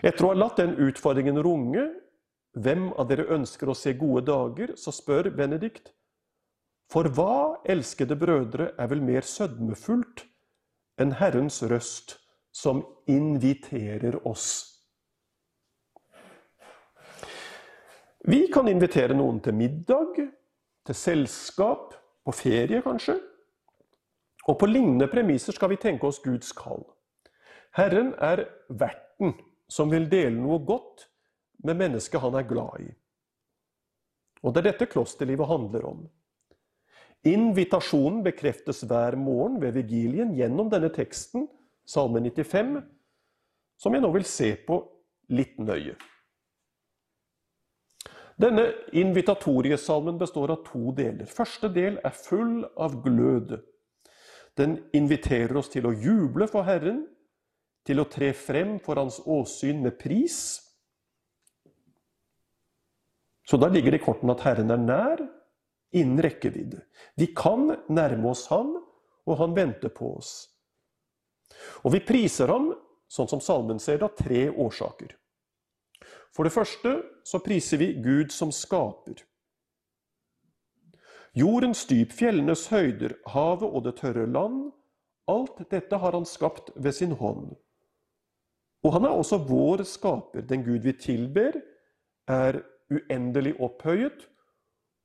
Etter 0.04 0.26
å 0.26 0.32
ha 0.32 0.38
latt 0.38 0.60
den 0.62 0.76
utfordringen 0.86 1.40
runge, 1.44 1.88
hvem 2.54 2.92
av 3.00 3.10
dere 3.10 3.26
ønsker 3.34 3.72
å 3.72 3.76
se 3.76 3.96
gode 3.98 4.28
dager, 4.30 4.76
så 4.78 4.94
spør 4.94 5.32
Benedikt 5.34 5.92
for 6.94 7.10
hva, 7.10 7.58
elskede 7.66 8.16
brødre, 8.20 8.70
er 8.78 8.90
vel 8.92 9.02
mer 9.02 9.26
sødmefullt 9.26 10.28
enn 11.02 11.16
Herrens 11.18 11.64
røst 11.66 12.20
som 12.54 12.84
inviterer 13.10 14.20
oss? 14.30 14.70
Vi 18.30 18.46
kan 18.54 18.70
invitere 18.70 19.18
noen 19.18 19.42
til 19.44 19.58
middag, 19.58 20.22
til 20.86 20.96
selskap, 20.96 21.98
på 22.24 22.32
ferie 22.32 22.80
kanskje. 22.86 23.18
Og 24.48 24.56
på 24.60 24.68
lignende 24.70 25.10
premisser 25.12 25.56
skal 25.56 25.74
vi 25.74 25.80
tenke 25.82 26.08
oss 26.08 26.22
Guds 26.24 26.54
kall. 26.56 26.86
Herren 27.76 28.14
er 28.22 28.46
verten 28.70 29.34
som 29.68 29.92
vil 29.92 30.06
dele 30.12 30.38
noe 30.38 30.62
godt 30.64 31.08
med 31.68 31.80
mennesket 31.80 32.22
han 32.24 32.38
er 32.40 32.48
glad 32.48 32.86
i. 32.86 32.90
Og 34.44 34.54
det 34.54 34.62
er 34.62 34.70
dette 34.72 34.92
klosterlivet 34.92 35.50
handler 35.50 35.88
om. 35.90 36.04
Invitasjonen 37.24 38.20
bekreftes 38.24 38.82
hver 38.84 39.16
morgen 39.16 39.62
ved 39.62 39.78
vigilien 39.78 40.34
gjennom 40.36 40.72
denne 40.72 40.90
teksten, 40.92 41.48
Salme 41.88 42.20
95, 42.24 42.82
som 43.80 43.96
jeg 43.96 44.04
nå 44.04 44.10
vil 44.16 44.26
se 44.28 44.50
på 44.68 44.80
litt 45.36 45.58
nøye. 45.60 45.96
Denne 48.40 48.66
invitatoriesalmen 48.98 50.18
består 50.20 50.56
av 50.56 50.64
to 50.68 50.92
deler. 50.98 51.30
Første 51.30 51.70
del 51.72 52.00
er 52.04 52.16
full 52.18 52.64
av 52.82 52.98
glød. 53.06 53.56
Den 54.58 54.78
inviterer 54.94 55.56
oss 55.60 55.72
til 55.74 55.88
å 55.88 55.94
juble 55.94 56.48
for 56.50 56.66
Herren, 56.68 57.06
til 57.84 58.00
å 58.00 58.08
tre 58.10 58.32
frem 58.36 58.78
for 58.84 59.00
Hans 59.00 59.20
åsyn 59.24 59.84
med 59.84 60.00
pris. 60.00 60.38
Så 63.44 63.60
da 63.60 63.68
ligger 63.68 63.92
det 63.92 64.02
i 64.02 64.06
kortene 64.06 64.36
at 64.36 64.44
Herren 64.48 64.72
er 64.72 64.84
nær, 64.84 65.24
innen 65.94 66.22
rekkevidde. 66.22 66.82
Vi 67.16 67.30
kan 67.36 67.70
nærme 67.88 68.32
oss 68.32 68.48
Ham, 68.52 68.76
og 69.26 69.38
Han 69.38 69.56
venter 69.56 69.90
på 69.94 70.16
oss. 70.18 70.50
Og 71.84 71.94
vi 71.94 72.02
priser 72.04 72.52
Ham, 72.52 72.72
sånn 73.08 73.30
som 73.30 73.42
salmen 73.44 73.80
ser 73.80 74.02
det, 74.02 74.10
av 74.10 74.18
tre 74.18 74.48
årsaker. 74.50 75.14
For 76.34 76.48
det 76.48 76.54
første 76.56 76.96
så 77.28 77.40
priser 77.46 77.78
vi 77.78 77.94
Gud 78.02 78.34
som 78.34 78.52
skaper. 78.52 79.22
Jordens 81.38 81.86
dyp, 81.90 82.14
fjellenes 82.14 82.68
høyder, 82.70 83.16
havet 83.34 83.70
og 83.70 83.86
det 83.86 83.96
tørre 84.02 84.26
land, 84.30 84.72
alt 85.30 85.62
dette 85.72 85.98
har 85.98 86.14
han 86.14 86.26
skapt 86.28 86.74
ved 86.76 86.94
sin 86.94 87.14
hånd. 87.18 87.54
Og 88.84 88.98
han 88.98 89.08
er 89.08 89.16
også 89.16 89.40
vår 89.48 89.86
skaper. 89.88 90.44
Den 90.46 90.66
Gud 90.66 90.84
vi 90.84 90.94
tilber, 90.98 91.56
er 92.28 92.62
uendelig 92.94 93.56
opphøyet 93.60 94.30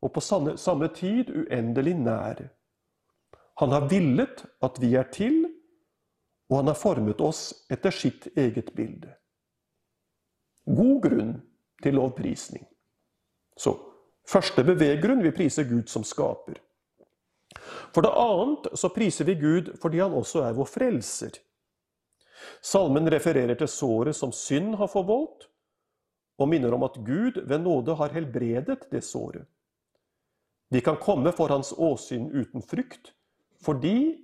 og 0.02 0.12
på 0.14 0.20
samme, 0.20 0.88
tid 0.94 1.30
uendelig 1.30 1.94
nær. 1.98 2.42
Han 3.58 3.72
har 3.74 3.88
villet 3.90 4.44
at 4.62 4.78
vi 4.80 4.94
er 4.96 5.08
til, 5.12 5.46
og 6.50 6.60
han 6.60 6.70
har 6.70 6.78
formet 6.78 7.20
oss 7.20 7.50
etter 7.70 7.90
sitt 7.90 8.28
eget 8.38 8.70
bilde. 8.76 9.10
God 10.68 11.02
grunn 11.02 11.34
til 11.82 11.98
lovprisning. 11.98 12.64
Så 13.58 13.74
første 14.28 14.62
beveggrunn 14.64 15.24
vi 15.24 15.34
priser 15.34 15.66
Gud 15.68 15.88
som 15.90 16.06
skaper. 16.06 16.60
For 17.94 18.04
det 18.04 18.14
annet 18.14 18.70
så 18.78 18.90
priser 18.94 19.26
vi 19.26 19.34
Gud 19.40 19.74
fordi 19.82 20.02
han 20.04 20.14
også 20.14 20.44
er 20.46 20.56
vår 20.56 20.68
frelser. 20.70 21.34
Salmen 22.62 23.10
refererer 23.10 23.58
til 23.58 23.70
såret 23.70 24.16
som 24.16 24.32
synd 24.34 24.76
har 24.78 24.90
forvoldt, 24.92 25.48
og 26.38 26.48
minner 26.48 26.74
om 26.74 26.84
at 26.86 27.00
Gud 27.02 27.40
ved 27.50 27.64
nåde 27.64 27.96
har 27.98 28.14
helbredet 28.14 28.84
det 28.92 29.02
såret. 29.04 29.48
Vi 30.68 30.80
kan 30.84 30.96
komme 31.00 31.32
for 31.32 31.48
hans 31.48 31.72
åsyn 31.72 32.28
uten 32.30 32.62
frykt, 32.62 33.12
fordi, 33.64 34.18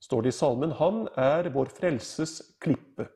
står 0.00 0.22
det 0.22 0.34
i 0.34 0.38
salmen, 0.38 0.74
han 0.76 1.06
er 1.16 1.48
vår 1.54 1.72
frelses 1.72 2.40
klippe. 2.60 3.08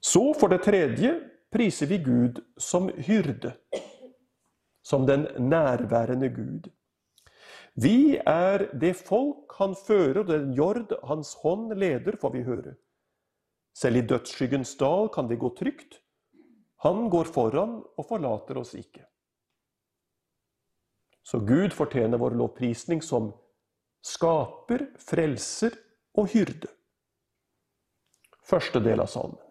Så 0.00 0.32
for 0.38 0.50
det 0.50 0.64
tredje 0.66 1.12
priser 1.52 1.86
vi 1.90 2.00
Gud 2.02 2.42
som 2.58 2.88
hyrde, 3.06 3.54
som 4.82 5.06
den 5.06 5.26
nærværende 5.38 6.28
Gud. 6.34 6.68
Vi 7.78 8.18
er 8.18 8.66
det 8.74 8.96
folk 8.96 9.54
han 9.60 9.76
fører, 9.78 10.24
og 10.24 10.30
den 10.32 10.52
jord 10.56 10.92
hans 11.06 11.36
hånd 11.42 11.72
leder, 11.78 12.16
får 12.18 12.34
vi 12.34 12.42
høre. 12.42 12.74
Selv 13.74 14.00
i 14.00 14.06
dødsskyggens 14.10 14.74
dal 14.80 15.06
kan 15.14 15.28
vi 15.30 15.38
gå 15.38 15.52
trygt. 15.54 16.00
Han 16.82 17.06
går 17.10 17.30
foran 17.30 17.78
og 17.98 18.06
forlater 18.08 18.58
oss 18.58 18.74
ikke. 18.74 19.04
Så 21.28 21.38
Gud 21.38 21.72
fortjener 21.76 22.18
vår 22.18 22.30
lovprisning 22.40 23.02
som 23.04 23.32
skaper, 24.00 24.86
frelser 24.96 25.74
og 26.16 26.30
hyrde. 26.32 26.70
Første 28.48 28.80
del 28.80 29.02
av 29.04 29.10
salmen. 29.12 29.42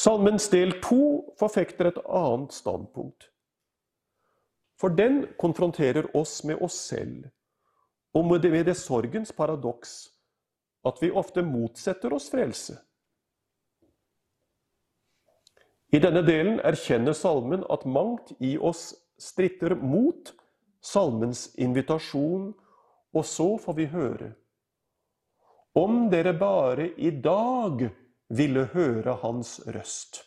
Salmens 0.00 0.48
del 0.48 0.78
to 0.80 1.02
forfekter 1.36 1.90
et 1.90 2.00
annet 2.08 2.56
standpunkt. 2.56 3.28
For 4.80 4.88
den 4.96 5.26
konfronterer 5.36 6.08
oss 6.16 6.38
med 6.48 6.62
oss 6.64 6.78
selv, 6.88 7.28
og 8.16 8.30
med 8.30 8.40
det, 8.40 8.72
sorgens 8.80 9.32
paradoks 9.32 10.08
at 10.88 11.02
vi 11.02 11.12
ofte 11.12 11.44
motsetter 11.44 12.16
oss 12.16 12.30
frelse. 12.32 12.78
I 15.92 16.00
denne 16.00 16.24
delen 16.24 16.62
erkjenner 16.64 17.12
salmen 17.12 17.66
at 17.68 17.84
mangt 17.84 18.32
i 18.40 18.56
oss 18.56 18.94
stritter 19.20 19.74
mot 19.76 20.32
salmens 20.80 21.50
invitasjon, 21.60 22.50
og 23.12 23.26
så 23.26 23.56
får 23.58 23.76
vi 23.76 23.86
høre 23.92 24.32
Om 25.74 26.08
dere 26.10 26.32
bare 26.34 26.88
i 26.98 27.10
dag 27.10 27.84
ville 28.28 28.64
høre 28.72 29.18
hans 29.22 29.60
røst. 29.66 30.22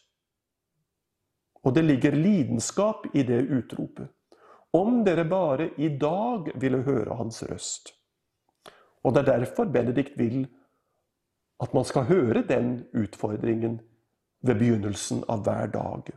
Og 1.63 1.75
det 1.75 1.83
ligger 1.83 2.15
lidenskap 2.15 3.07
i 3.15 3.23
det 3.23 3.41
utropet. 3.51 4.07
Om 4.73 5.03
dere 5.03 5.25
bare 5.25 5.69
i 5.77 5.89
dag 5.99 6.51
ville 6.59 6.81
høre 6.83 7.15
hans 7.19 7.43
røst. 7.43 7.93
Og 9.03 9.13
det 9.13 9.23
er 9.23 9.39
derfor 9.43 9.67
Benedikt 9.71 10.17
vil 10.17 10.45
at 11.63 11.73
man 11.73 11.85
skal 11.85 12.07
høre 12.07 12.43
den 12.47 12.85
utfordringen 12.93 13.79
ved 14.41 14.59
begynnelsen 14.59 15.23
av 15.29 15.43
hver 15.43 15.67
dag. 15.71 16.11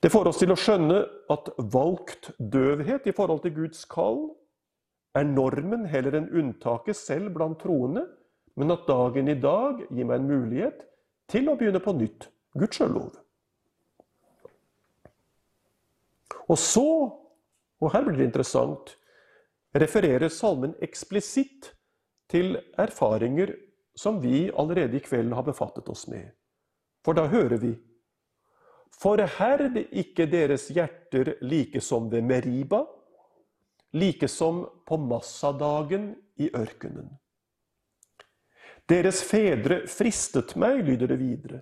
Det 0.00 0.08
får 0.08 0.30
oss 0.30 0.40
til 0.40 0.52
å 0.52 0.56
skjønne 0.56 1.00
at 1.32 1.50
valgt 1.72 2.30
døvhet 2.38 3.08
i 3.10 3.14
forhold 3.16 3.42
til 3.44 3.52
Guds 3.58 3.84
kall 3.90 4.30
er 5.18 5.26
normen 5.28 5.84
heller 5.90 6.16
enn 6.16 6.30
unntaket 6.32 6.96
selv 6.96 7.34
blant 7.34 7.60
troende, 7.60 8.06
men 8.56 8.72
at 8.72 8.86
dagen 8.88 9.28
i 9.28 9.36
dag 9.36 9.82
gir 9.90 10.06
meg 10.06 10.20
en 10.20 10.30
mulighet 10.30 10.86
til 11.30 11.50
å 11.50 11.56
begynne 11.58 11.82
på 11.84 11.94
nytt. 11.98 12.30
Guds 12.56 12.78
Gudskjelov. 12.80 13.18
Og 16.50 16.58
så, 16.58 16.88
og 17.78 17.92
her 17.94 18.06
blir 18.06 18.18
det 18.18 18.26
interessant, 18.26 18.96
refererer 19.76 20.32
salmen 20.34 20.72
eksplisitt 20.82 21.70
til 22.30 22.56
erfaringer 22.78 23.52
som 23.94 24.18
vi 24.22 24.48
allerede 24.50 24.98
i 24.98 25.04
kveld 25.04 25.34
har 25.36 25.46
befattet 25.46 25.86
oss 25.92 26.08
med. 26.10 26.32
For 27.06 27.14
da 27.14 27.28
hører 27.30 27.60
vi 27.62 27.76
Forherd 28.98 29.78
ikke 29.90 30.26
deres 30.28 30.68
hjerter 30.74 31.36
like 31.40 31.80
som 31.80 32.10
ved 32.12 32.26
Meriba, 32.26 32.82
like 33.96 34.28
som 34.28 34.64
på 34.86 34.98
Massadagen 35.00 36.12
i 36.40 36.50
ørkenen. 36.54 37.08
Deres 38.90 39.22
fedre 39.22 39.84
fristet 39.86 40.56
meg, 40.58 40.82
lyder 40.84 41.12
det 41.12 41.18
videre. 41.20 41.60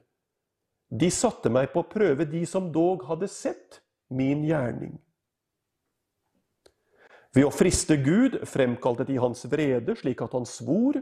De 0.88 1.10
satte 1.12 1.50
meg 1.52 1.68
på 1.74 1.84
prøve, 1.90 2.24
de 2.24 2.46
som 2.48 2.70
dog 2.72 3.04
hadde 3.08 3.28
sett 3.28 3.82
min 4.08 4.46
gjerning. 4.48 4.96
Ved 7.36 7.44
å 7.44 7.52
friste 7.52 7.98
Gud 8.00 8.38
fremkalte 8.48 9.04
de 9.04 9.18
hans 9.20 9.44
vrede, 9.52 9.94
slik 10.00 10.22
at 10.24 10.32
han 10.32 10.48
svor, 10.48 10.96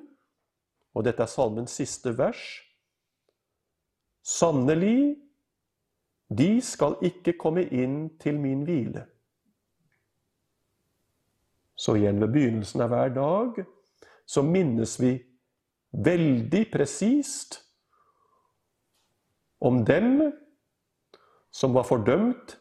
og 0.96 1.04
dette 1.06 1.22
er 1.22 1.30
salmens 1.30 1.76
siste 1.78 2.10
vers. 2.18 2.42
Sannelig, 4.26 5.14
de 6.28 6.60
skal 6.64 6.96
ikke 7.06 7.36
komme 7.38 7.66
inn 7.70 8.16
til 8.18 8.38
min 8.42 8.64
hvile. 8.66 9.04
Så 11.76 11.94
igjen 11.98 12.20
ved 12.22 12.32
begynnelsen 12.32 12.82
av 12.82 12.90
hver 12.90 13.12
dag 13.14 13.60
så 14.26 14.42
minnes 14.42 14.96
vi 14.98 15.12
veldig 15.92 16.64
presist 16.72 17.60
om 19.62 19.84
dem 19.84 20.24
som 21.52 21.76
var 21.76 21.86
fordømt 21.88 22.56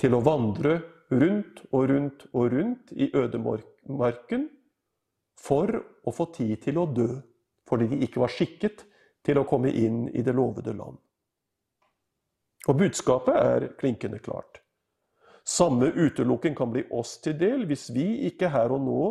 til 0.00 0.14
å 0.16 0.22
vandre 0.24 0.78
rundt 1.12 1.64
og 1.72 1.88
rundt 1.90 2.26
og 2.32 2.52
rundt 2.54 2.92
i 2.96 3.10
ødemarken 3.16 4.46
for 5.38 5.72
å 5.76 6.14
få 6.14 6.28
tid 6.36 6.62
til 6.64 6.78
å 6.80 6.86
dø, 6.88 7.08
fordi 7.68 7.90
de 7.90 8.02
ikke 8.06 8.22
var 8.22 8.32
skikket 8.32 8.84
til 9.26 9.40
å 9.40 9.46
komme 9.48 9.72
inn 9.72 10.06
i 10.14 10.22
det 10.24 10.34
lovede 10.36 10.74
land. 10.76 10.96
Og 12.70 12.78
budskapet 12.78 13.34
er 13.34 13.68
klinkende 13.78 14.20
klart. 14.22 14.60
Samme 15.44 15.88
utelukking 15.90 16.54
kan 16.54 16.70
bli 16.70 16.84
oss 16.94 17.16
til 17.22 17.34
del 17.38 17.64
hvis 17.66 17.88
vi 17.94 18.28
ikke 18.28 18.50
her 18.52 18.70
og 18.74 18.84
nå 18.86 19.02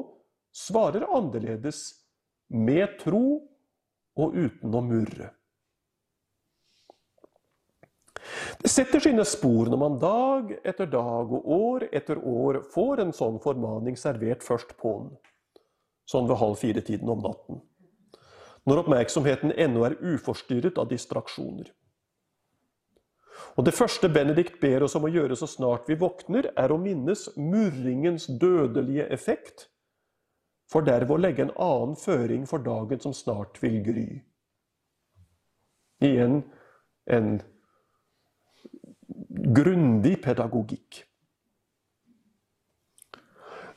svarer 0.56 1.08
annerledes, 1.08 1.98
med 2.52 2.98
tro 3.00 3.40
og 4.20 4.34
uten 4.36 4.74
å 4.76 4.82
murre. 4.84 5.30
Det 8.62 8.70
setter 8.70 9.00
sine 9.02 9.24
spor 9.26 9.72
når 9.72 9.80
man 9.80 9.98
dag 10.02 10.52
etter 10.68 10.90
dag 10.92 11.32
og 11.32 11.48
år 11.56 11.86
etter 11.96 12.20
år 12.20 12.60
får 12.74 13.02
en 13.06 13.14
sånn 13.16 13.40
formaning 13.44 13.96
servert 13.98 14.44
først 14.46 14.76
på'n, 14.82 15.10
sånn 16.06 16.28
ved 16.30 16.42
halv 16.44 16.60
fire-tiden 16.60 17.10
om 17.10 17.24
natten, 17.24 17.62
når 18.68 18.84
oppmerksomheten 18.84 19.56
ennå 19.56 19.88
er 19.88 19.98
uforstyrret 20.04 20.78
av 20.78 20.92
distraksjoner. 20.92 21.72
Og 23.58 23.66
Det 23.66 23.74
første 23.76 24.10
Benedikt 24.10 24.60
ber 24.62 24.86
oss 24.86 24.96
om 24.96 25.06
å 25.08 25.12
gjøre 25.12 25.36
så 25.36 25.48
snart 25.50 25.90
vi 25.90 25.98
våkner, 26.00 26.52
er 26.56 26.72
å 26.72 26.80
minnes 26.80 27.28
murringens 27.36 28.30
dødelige 28.40 29.10
effekt, 29.12 29.68
for 30.72 30.88
derved 30.88 31.12
å 31.12 31.20
legge 31.20 31.44
en 31.44 31.56
annen 31.60 31.98
føring 32.00 32.46
for 32.48 32.64
dagen 32.64 33.02
som 33.04 33.14
snart 33.16 33.60
vil 33.64 33.82
gry. 33.84 34.08
Igjen 36.02 36.42
en 37.12 37.42
grundig 39.52 40.16
pedagogikk. 40.24 41.04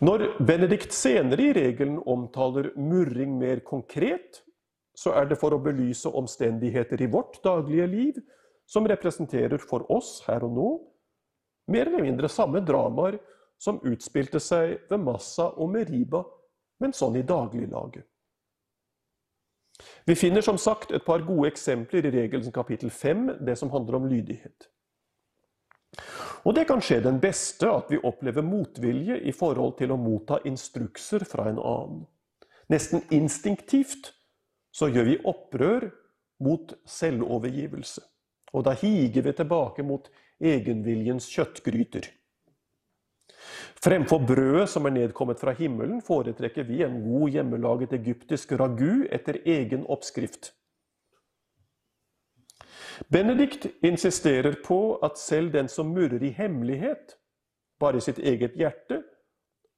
Når 0.05 0.25
Benedikt 0.43 0.95
senere 0.95 1.49
i 1.49 1.53
regelen 1.57 1.99
omtaler 2.11 2.71
murring 2.77 3.37
mer 3.41 3.63
konkret, 3.67 4.43
så 4.95 5.15
er 5.19 5.27
det 5.31 5.39
for 5.41 5.55
å 5.55 5.63
belyse 5.63 6.11
omstendigheter 6.11 7.03
i 7.03 7.11
vårt 7.11 7.41
daglige 7.43 7.87
liv 7.91 8.23
som 8.67 8.89
representerer 8.89 9.61
for 9.61 9.85
oss 9.93 10.19
her 10.29 10.45
og 10.47 10.57
nå 10.57 10.69
mer 11.73 11.89
eller 11.89 12.05
mindre 12.05 12.29
samme 12.29 12.61
dramaer 12.65 13.19
som 13.61 13.81
utspilte 13.87 14.41
seg 14.43 14.77
ved 14.91 15.01
Massa 15.01 15.49
og 15.57 15.71
Meriba, 15.73 16.25
men 16.83 16.93
sånn 16.93 17.17
i 17.17 17.25
dagliglaget. 17.25 18.05
Vi 20.05 20.15
finner 20.15 20.45
som 20.45 20.59
sagt 20.61 20.93
et 20.95 21.05
par 21.07 21.25
gode 21.27 21.49
eksempler 21.51 22.05
i 22.07 22.13
regelens 22.13 22.51
kapittel 22.55 22.93
5, 22.93 23.27
det 23.47 23.57
som 23.59 23.73
handler 23.73 23.99
om 23.99 24.09
lydighet. 24.11 24.69
Og 26.45 26.55
det 26.55 26.67
kan 26.69 26.83
skje 26.85 27.01
den 27.01 27.21
beste 27.23 27.71
at 27.71 27.89
vi 27.91 28.03
opplever 28.05 28.45
motvilje 28.45 29.17
i 29.25 29.33
forhold 29.33 29.79
til 29.79 29.95
å 29.95 30.01
motta 30.01 30.43
instrukser 30.45 31.25
fra 31.27 31.49
en 31.49 31.61
annen. 31.63 32.03
Nesten 32.69 33.05
instinktivt 33.15 34.13
så 34.75 34.91
gjør 34.93 35.09
vi 35.09 35.21
opprør 35.31 35.89
mot 36.45 36.75
selvovergivelse. 36.91 38.03
Og 38.55 38.65
da 38.67 38.75
higer 38.79 39.25
vi 39.27 39.33
tilbake 39.35 39.83
mot 39.87 40.11
egenviljens 40.39 41.27
kjøttgryter. 41.33 42.07
Fremfor 43.85 44.23
brødet 44.25 44.69
som 44.73 44.87
er 44.87 44.95
nedkommet 44.95 45.41
fra 45.43 45.53
himmelen, 45.59 46.01
foretrekker 46.03 46.65
vi 46.69 46.83
en 46.87 47.01
god 47.05 47.35
hjemmelaget 47.35 47.93
egyptisk 47.99 48.55
ragu 48.57 49.05
etter 49.13 49.41
egen 49.45 49.85
oppskrift. 49.91 50.55
Benedikt 53.11 53.67
insisterer 53.83 54.55
på 54.65 54.97
at 55.03 55.19
selv 55.19 55.53
den 55.53 55.69
som 55.69 55.91
murrer 55.93 56.23
i 56.23 56.31
hemmelighet, 56.31 57.19
bare 57.81 57.99
i 57.99 58.05
sitt 58.07 58.21
eget 58.23 58.55
hjerte, 58.57 59.03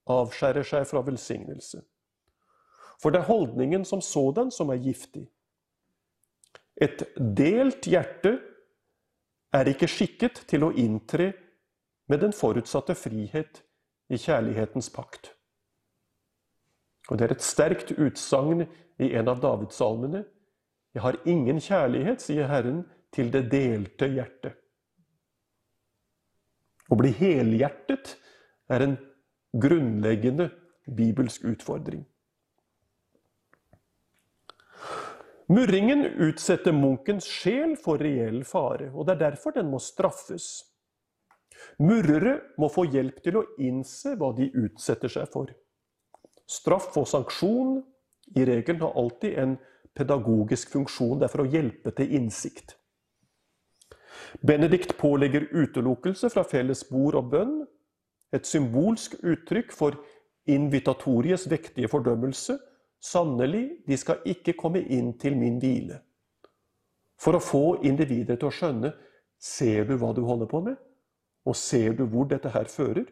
avskjærer 0.07 0.63
seg 0.63 0.85
fra 0.87 1.01
velsignelse. 1.03 1.81
For 3.01 3.13
det 3.13 3.23
er 3.23 3.31
holdningen 3.31 3.83
som 3.85 4.01
sådan 4.01 4.51
som 4.53 4.69
er 4.69 4.79
giftig. 4.81 5.27
Et 6.81 7.01
delt 7.17 7.89
hjerte 7.89 8.37
er 9.53 9.69
ikke 9.71 9.87
skikket 9.89 10.43
til 10.49 10.65
å 10.67 10.73
inntre 10.75 11.31
med 12.07 12.21
den 12.23 12.33
forutsatte 12.35 12.95
frihet 12.95 13.61
i 14.09 14.19
kjærlighetens 14.19 14.89
pakt. 14.93 15.33
Og 17.09 17.17
Det 17.17 17.25
er 17.25 17.35
et 17.35 17.43
sterkt 17.43 17.91
utsagn 17.91 18.65
i 18.99 19.13
en 19.15 19.27
av 19.31 19.39
Davidssalmene. 19.39 20.25
Jeg 20.93 21.01
har 21.01 21.19
ingen 21.25 21.59
kjærlighet, 21.61 22.21
sier 22.21 22.47
Herren, 22.47 22.83
til 23.13 23.31
det 23.31 23.45
delte 23.51 24.09
hjertet. 24.11 24.57
Å 26.91 26.95
bli 26.95 27.11
helhjertet 27.15 28.15
er 28.71 28.83
en 28.83 28.97
grunnleggende 29.55 30.49
bibelsk 30.87 31.43
utfordring. 31.47 32.03
Murringen 35.47 36.05
utsetter 36.05 36.73
munkens 36.75 37.25
sjel 37.25 37.77
for 37.79 38.01
reell 38.03 38.41
fare, 38.43 38.89
og 38.91 39.07
det 39.07 39.15
er 39.15 39.21
derfor 39.29 39.55
den 39.55 39.69
må 39.71 39.79
straffes. 39.79 40.65
Murrere 41.79 42.33
må 42.59 42.67
få 42.71 42.83
hjelp 42.91 43.21
til 43.23 43.39
å 43.39 43.45
innse 43.63 44.17
hva 44.19 44.33
de 44.35 44.49
utsetter 44.51 45.11
seg 45.11 45.29
for. 45.31 45.53
Straff 46.47 46.91
og 46.99 47.07
sanksjon 47.07 47.79
i 48.35 48.43
regelen 48.47 48.83
har 48.83 48.99
alltid 48.99 49.39
en 49.39 49.55
pedagogisk 49.97 50.75
funksjon, 50.75 51.17
det 51.19 51.27
er 51.27 51.33
for 51.33 51.45
å 51.45 51.49
hjelpe 51.49 51.95
til 51.95 52.13
innsikt. 52.19 52.75
Benedikt 54.43 54.97
pålegger 54.99 55.47
utelukkelse 55.55 56.29
fra 56.33 56.43
felles 56.47 56.83
bord 56.91 57.15
og 57.17 57.31
bønn, 57.31 57.57
et 58.35 58.45
symbolsk 58.45 59.15
uttrykk 59.23 59.71
for 59.71 59.95
invitatoriets 60.51 61.47
vektige 61.49 61.87
fordømmelse, 61.91 62.57
Sannelig, 63.07 63.83
de 63.87 63.97
skal 63.97 64.23
ikke 64.27 64.55
komme 64.57 64.81
inn 64.83 65.13
til 65.21 65.37
min 65.39 65.61
hvile. 65.61 66.01
For 67.17 67.37
å 67.37 67.43
få 67.43 67.63
individet 67.87 68.39
til 68.39 68.49
å 68.49 68.53
skjønne 68.53 68.91
ser 69.41 69.87
du 69.87 69.95
hva 70.01 70.11
du 70.13 70.23
holder 70.27 70.49
på 70.49 70.61
med, 70.65 70.75
og 71.47 71.55
ser 71.55 71.95
du 71.97 72.03
hvor 72.09 72.27
dette 72.29 72.51
her 72.51 72.67
fører? 72.69 73.07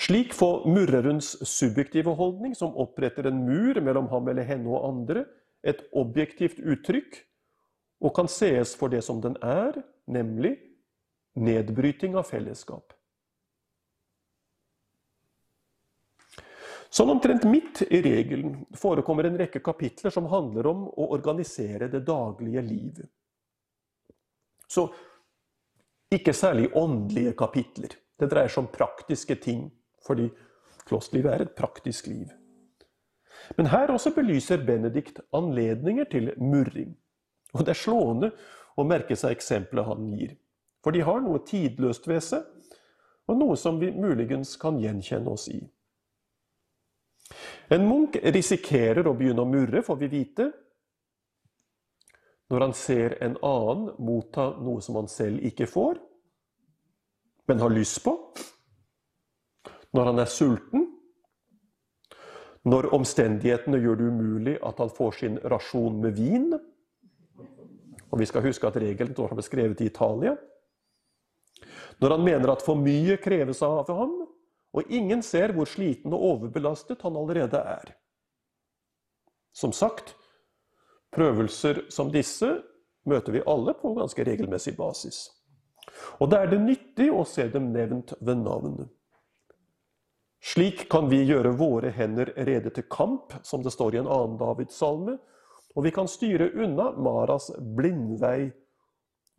Slik 0.00 0.32
får 0.32 0.62
murrerens 0.70 1.34
subjektive 1.44 2.14
holdning, 2.16 2.54
som 2.56 2.76
oppretter 2.80 3.28
en 3.28 3.42
mur 3.44 3.80
mellom 3.84 4.08
ham 4.12 4.30
eller 4.32 4.46
henne 4.48 4.70
og 4.70 4.86
andre, 4.86 5.26
et 5.60 5.82
objektivt 5.92 6.62
uttrykk, 6.62 7.18
og 8.00 8.14
kan 8.16 8.30
sees 8.32 8.72
for 8.80 8.88
det 8.88 9.02
som 9.04 9.20
den 9.20 9.36
er, 9.44 9.76
nemlig 10.08 10.54
nedbryting 11.36 12.16
av 12.16 12.30
fellesskap. 12.30 12.94
Sånn 16.90 17.12
omtrent 17.12 17.44
midt 17.46 17.84
i 17.86 18.00
regelen 18.02 18.64
forekommer 18.74 19.28
en 19.28 19.38
rekke 19.38 19.62
kapitler 19.62 20.10
som 20.10 20.26
handler 20.32 20.66
om 20.66 20.88
å 20.90 21.06
organisere 21.14 21.86
det 21.92 22.02
daglige 22.08 22.64
liv. 22.66 22.98
Så 24.66 24.88
ikke 26.10 26.34
særlig 26.34 26.72
åndelige 26.74 27.36
kapitler. 27.38 27.94
Det 28.18 28.26
dreier 28.30 28.50
seg 28.50 28.64
om 28.64 28.72
praktiske 28.74 29.38
ting, 29.38 29.68
fordi 30.02 30.26
klosterlivet 30.88 31.32
er 31.32 31.46
et 31.46 31.56
praktisk 31.56 32.10
liv. 32.10 32.26
Men 33.56 33.70
her 33.70 33.94
også 33.94 34.10
belyser 34.14 34.62
Benedikt 34.66 35.22
anledninger 35.32 36.10
til 36.10 36.32
murring. 36.42 36.96
Og 37.54 37.64
det 37.64 37.74
er 37.74 37.82
slående 37.86 38.32
å 38.78 38.86
merke 38.86 39.16
seg 39.18 39.38
eksempelet 39.38 39.86
han 39.86 40.10
gir. 40.10 40.34
For 40.82 40.94
de 40.94 41.06
har 41.06 41.22
noe 41.22 41.42
tidløst 41.46 42.06
ved 42.10 42.22
seg, 42.24 42.46
og 43.30 43.38
noe 43.38 43.56
som 43.58 43.78
vi 43.78 43.92
muligens 43.94 44.56
kan 44.58 44.78
gjenkjenne 44.82 45.30
oss 45.30 45.46
i. 45.52 45.60
En 47.70 47.86
munk 47.86 48.16
risikerer 48.34 49.06
å 49.06 49.14
begynne 49.14 49.44
å 49.44 49.48
murre, 49.48 49.82
får 49.86 49.98
vi 50.00 50.10
vite, 50.10 50.50
når 52.50 52.64
han 52.66 52.72
ser 52.74 53.14
en 53.22 53.36
annen 53.46 53.90
motta 54.02 54.48
noe 54.58 54.82
som 54.82 54.98
han 54.98 55.10
selv 55.10 55.42
ikke 55.46 55.68
får, 55.70 56.00
men 57.46 57.62
har 57.62 57.70
lyst 57.74 58.02
på. 58.02 58.16
Når 59.94 60.10
han 60.10 60.22
er 60.22 60.30
sulten. 60.30 60.88
Når 62.70 62.90
omstendighetene 62.94 63.78
gjør 63.80 63.96
det 63.98 64.08
umulig 64.12 64.56
at 64.66 64.82
han 64.82 64.90
får 64.92 65.16
sin 65.18 65.38
rasjon 65.50 65.96
med 66.02 66.18
vin. 66.18 66.50
Og 68.10 68.18
vi 68.20 68.28
skal 68.28 68.44
huske 68.44 68.68
at 68.68 68.78
regelen 68.82 69.14
står 69.14 69.34
beskrevet 69.38 69.80
i 69.80 69.88
Italia. 69.90 70.36
Når 72.02 72.14
han 72.16 72.26
mener 72.26 72.52
at 72.52 72.62
for 72.66 72.78
mye 72.78 73.16
kreves 73.22 73.62
av 73.66 73.90
ham, 73.90 74.14
og 74.76 74.90
ingen 74.92 75.22
ser 75.22 75.54
hvor 75.54 75.68
sliten 75.68 76.14
og 76.14 76.22
overbelastet 76.34 77.02
han 77.02 77.16
allerede 77.18 77.58
er. 77.58 77.94
Som 79.52 79.72
sagt, 79.74 80.14
prøvelser 81.10 81.86
som 81.90 82.12
disse 82.14 82.52
møter 83.08 83.34
vi 83.34 83.42
alle 83.50 83.74
på 83.74 83.94
ganske 83.98 84.24
regelmessig 84.26 84.76
basis. 84.78 85.26
Og 86.22 86.30
da 86.30 86.44
er 86.44 86.52
det 86.52 86.60
nyttig 86.62 87.10
å 87.10 87.24
se 87.26 87.48
dem 87.50 87.72
nevnt 87.74 88.14
ved 88.20 88.44
navn. 88.44 88.84
Slik 90.40 90.86
kan 90.92 91.10
vi 91.10 91.24
gjøre 91.28 91.52
våre 91.58 91.90
hender 91.92 92.30
rede 92.46 92.70
til 92.72 92.86
kamp, 92.88 93.34
som 93.42 93.64
det 93.64 93.74
står 93.74 93.96
i 93.96 94.00
en 94.00 94.08
annen 94.08 94.38
Davids-salme, 94.40 95.18
og 95.76 95.84
vi 95.84 95.92
kan 95.94 96.08
styre 96.10 96.48
unna 96.56 96.90
Maras 96.96 97.50
blindvei 97.76 98.50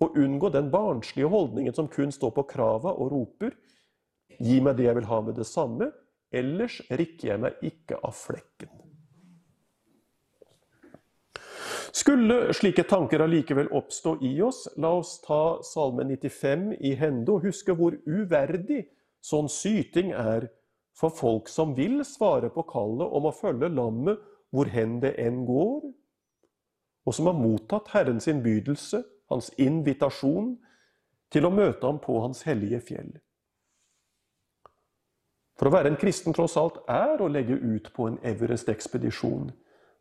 og 0.01 0.17
unngå 0.17 0.51
den 0.53 0.69
barnslige 0.73 1.29
holdningen 1.29 1.75
som 1.75 1.89
kun 1.91 2.13
står 2.13 2.31
på 2.35 2.45
krava 2.53 2.93
og 2.93 3.11
roper 3.11 3.55
Gi 4.41 4.61
meg 4.63 4.77
det 4.77 4.87
jeg 4.87 4.97
vil 4.97 5.09
ha 5.09 5.19
med 5.25 5.37
det 5.37 5.47
samme, 5.47 5.91
ellers 6.33 6.79
rikker 6.89 7.33
jeg 7.33 7.41
meg 7.43 7.65
ikke 7.67 7.99
av 8.01 8.15
flekken. 8.17 8.71
Skulle 11.91 12.53
slike 12.55 12.85
tanker 12.87 13.21
allikevel 13.21 13.67
oppstå 13.75 14.15
i 14.23 14.31
oss, 14.41 14.63
la 14.79 14.93
oss 14.95 15.17
ta 15.25 15.59
Salme 15.67 16.05
95 16.07 16.71
i 16.79 16.93
hende 16.97 17.33
og 17.33 17.45
huske 17.45 17.75
hvor 17.75 17.97
uverdig 18.07 18.85
sånn 19.21 19.51
syting 19.51 20.13
er 20.15 20.47
for 20.97 21.13
folk 21.13 21.51
som 21.51 21.75
vil 21.75 21.99
svare 22.07 22.49
på 22.53 22.63
kallet 22.69 23.11
om 23.11 23.27
å 23.27 23.35
følge 23.35 23.69
lammet 23.75 24.23
hvor 24.51 24.71
hen 24.71 24.99
det 25.03 25.13
enn 25.19 25.43
går, 25.47 25.91
og 27.07 27.15
som 27.15 27.27
har 27.27 27.37
mottatt 27.37 27.91
Herrens 27.93 28.27
innbydelse 28.31 29.03
hans 29.31 29.51
invitasjon 29.59 30.55
til 31.31 31.47
å 31.47 31.53
møte 31.53 31.87
ham 31.87 31.99
på 32.03 32.19
hans 32.23 32.43
hellige 32.47 32.81
fjell. 32.91 33.11
For 35.61 35.69
å 35.69 35.75
være 35.75 35.91
en 35.91 35.99
kristen 36.01 36.33
tross 36.33 36.55
alt 36.57 36.79
er 36.89 37.19
å 37.21 37.27
legge 37.29 37.53
ut 37.53 37.91
på 37.93 38.07
en 38.09 38.15
Everest-ekspedisjon. 38.25 39.51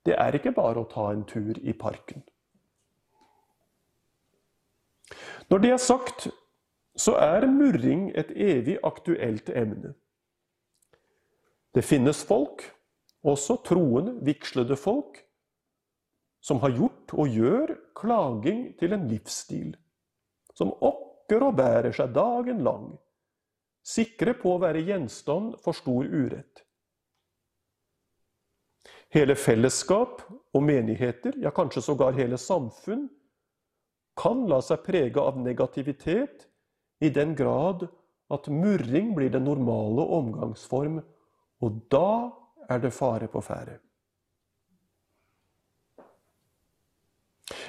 Det 0.08 0.14
er 0.16 0.38
ikke 0.38 0.54
bare 0.56 0.80
å 0.80 0.88
ta 0.88 1.10
en 1.12 1.26
tur 1.28 1.58
i 1.60 1.74
parken. 1.76 2.22
Når 5.52 5.60
det 5.60 5.72
er 5.74 5.82
sagt, 5.84 6.30
så 6.96 7.12
er 7.20 7.44
murring 7.44 8.06
et 8.16 8.30
evig 8.32 8.78
aktuelt 8.88 9.52
emne. 9.52 9.92
Det 11.76 11.84
finnes 11.84 12.24
folk, 12.24 12.64
også 13.20 13.58
troende, 13.68 14.16
vigslede 14.24 14.80
folk, 14.80 15.20
som 16.40 16.64
har 16.64 16.72
gjort 16.72 17.12
og 17.20 17.36
gjør 17.36 17.76
klaging 18.00 18.64
til 18.80 18.96
en 18.96 19.04
livsstil, 19.12 19.76
som 20.56 20.72
okker 20.72 21.44
og 21.44 21.60
bærer 21.60 21.92
seg 21.92 22.16
dagen 22.16 22.64
lang, 22.64 22.94
sikre 23.86 24.34
på 24.38 24.54
å 24.54 24.60
være 24.62 24.82
gjenstand 24.86 25.56
for 25.64 25.76
stor 25.76 26.06
urett. 26.06 26.64
Hele 29.10 29.34
fellesskap 29.34 30.22
og 30.54 30.62
menigheter, 30.62 31.34
ja 31.42 31.50
kanskje 31.50 31.82
sågar 31.82 32.14
hele 32.14 32.38
samfunn, 32.38 33.08
kan 34.20 34.44
la 34.50 34.60
seg 34.62 34.84
prege 34.86 35.22
av 35.22 35.38
negativitet 35.40 36.46
i 37.00 37.10
den 37.10 37.34
grad 37.34 37.86
at 38.30 38.46
murring 38.52 39.14
blir 39.16 39.32
den 39.32 39.48
normale 39.48 40.04
omgangsform, 40.18 41.00
og 41.60 41.80
da 41.90 42.30
er 42.70 42.82
det 42.82 42.92
fare 42.94 43.26
på 43.30 43.42
ferde. 43.42 43.80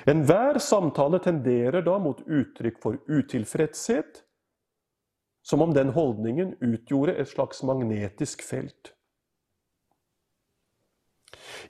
Enhver 0.09 0.57
samtale 0.61 1.19
tenderer 1.21 1.83
da 1.85 1.97
mot 2.01 2.21
uttrykk 2.21 2.77
for 2.81 2.97
utilfredshet, 3.09 4.21
som 5.41 5.61
om 5.61 5.73
den 5.73 5.89
holdningen 5.95 6.55
utgjorde 6.61 7.15
et 7.17 7.29
slags 7.29 7.63
magnetisk 7.63 8.43
felt. 8.45 8.93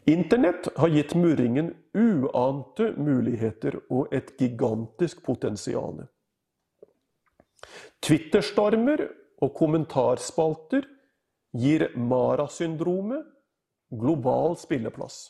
Internett 0.10 0.68
har 0.77 0.89
gitt 0.89 1.14
murringen 1.15 1.73
uante 1.93 2.91
muligheter 2.98 3.77
og 3.89 4.14
et 4.14 4.34
gigantisk 4.39 5.22
potensial. 5.26 6.03
Twitterstormer 8.02 9.06
og 9.41 9.53
kommentarspalter 9.57 10.88
gir 11.57 11.89
Mara-syndromet 11.98 13.27
global 13.91 14.57
spilleplass. 14.57 15.30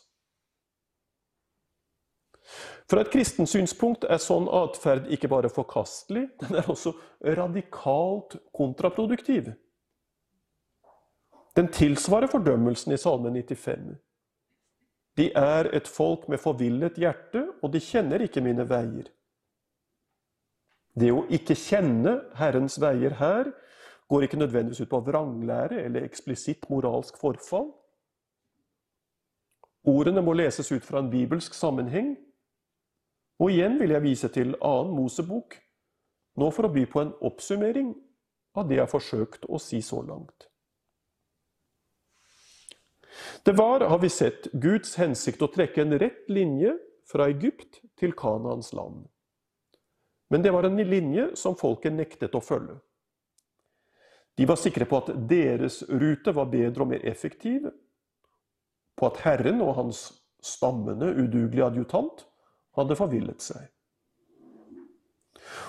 Fra 2.92 3.06
et 3.06 3.12
kristent 3.14 3.48
synspunkt 3.48 4.04
er 4.04 4.20
sånn 4.20 4.50
atferd 4.52 5.06
ikke 5.16 5.30
bare 5.32 5.48
forkastelig, 5.48 6.26
den 6.42 6.58
er 6.60 6.66
også 6.68 6.92
radikalt 7.24 8.36
kontraproduktiv. 8.52 9.54
Den 11.56 11.70
tilsvarer 11.72 12.28
fordømmelsen 12.32 12.92
i 12.92 13.00
Salme 13.00 13.32
95. 13.32 13.94
De 15.20 15.30
er 15.40 15.70
et 15.76 15.88
folk 15.88 16.28
med 16.32 16.40
forvillet 16.44 17.00
hjerte, 17.00 17.46
og 17.64 17.72
de 17.72 17.80
kjenner 17.84 18.26
ikke 18.26 18.44
mine 18.44 18.66
veier. 18.68 19.08
Det 20.92 21.12
å 21.16 21.22
ikke 21.32 21.56
kjenne 21.56 22.18
Herrens 22.36 22.76
veier 22.82 23.16
her 23.22 23.54
går 24.12 24.26
ikke 24.28 24.40
nødvendigvis 24.42 24.84
ut 24.84 24.92
på 24.92 25.00
vranglære 25.08 25.86
eller 25.86 26.04
eksplisitt 26.04 26.68
moralsk 26.72 27.16
forfall. 27.20 27.70
Ordene 29.88 30.24
må 30.24 30.36
leses 30.36 30.74
ut 30.76 30.84
fra 30.84 31.00
en 31.00 31.10
bibelsk 31.12 31.56
sammenheng, 31.56 32.18
og 33.42 33.50
igjen 33.50 33.80
vil 33.82 33.96
jeg 33.96 34.06
vise 34.06 34.30
til 34.30 34.54
annen 34.62 34.94
Mosebok, 34.94 35.58
nå 36.38 36.50
for 36.54 36.68
å 36.68 36.74
by 36.74 36.86
på 36.90 37.02
en 37.02 37.14
oppsummering 37.26 37.92
av 38.56 38.68
det 38.70 38.78
jeg 38.78 38.86
har 38.86 38.92
forsøkt 38.92 39.48
å 39.50 39.60
si 39.62 39.82
så 39.84 40.04
langt. 40.06 40.48
Det 43.44 43.56
var, 43.58 43.82
har 43.90 44.00
vi 44.00 44.10
sett, 44.14 44.48
Guds 44.54 44.94
hensikt 45.02 45.42
å 45.42 45.50
trekke 45.52 45.82
en 45.84 45.98
rett 46.00 46.30
linje 46.30 46.76
fra 47.10 47.28
Egypt 47.34 47.82
til 48.00 48.14
Kanaans 48.18 48.72
land. 48.78 49.04
Men 50.32 50.46
det 50.46 50.54
var 50.54 50.70
en 50.70 50.78
linje 50.78 51.32
som 51.36 51.58
folket 51.60 51.98
nektet 51.98 52.38
å 52.38 52.44
følge. 52.44 52.78
De 54.38 54.46
var 54.48 54.60
sikre 54.62 54.88
på 54.88 55.02
at 55.02 55.10
deres 55.28 55.82
rute 55.90 56.32
var 56.32 56.48
bedre 56.54 56.86
og 56.86 56.94
mer 56.94 57.04
effektiv, 57.10 57.68
på 58.96 59.10
at 59.10 59.20
Herren 59.26 59.60
og 59.66 59.76
hans 59.76 60.06
stammende, 60.46 61.10
udugelige 61.18 61.68
adjutant 61.68 62.24
hadde 62.78 62.98
forvillet 62.98 63.44
seg. 63.44 63.68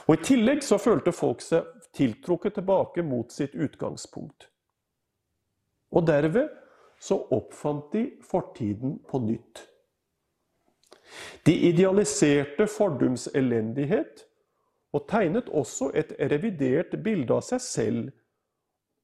Og 0.06 0.16
I 0.16 0.24
tillegg 0.24 0.62
så 0.66 0.78
følte 0.82 1.14
folk 1.14 1.42
seg 1.44 1.66
tiltrukket 1.96 2.56
tilbake 2.58 3.04
mot 3.06 3.32
sitt 3.32 3.54
utgangspunkt. 3.54 4.48
Og 5.92 6.06
derved 6.08 6.48
så 7.02 7.18
oppfant 7.34 7.92
de 7.92 8.06
fortiden 8.24 8.98
på 9.08 9.20
nytt. 9.22 9.66
De 11.46 11.52
idealiserte 11.68 12.66
fordums 12.70 13.26
elendighet 13.34 14.24
og 14.92 15.06
tegnet 15.10 15.48
også 15.48 15.90
et 15.98 16.14
revidert 16.32 16.94
bilde 17.04 17.34
av 17.34 17.44
seg 17.44 17.64
selv 17.64 18.10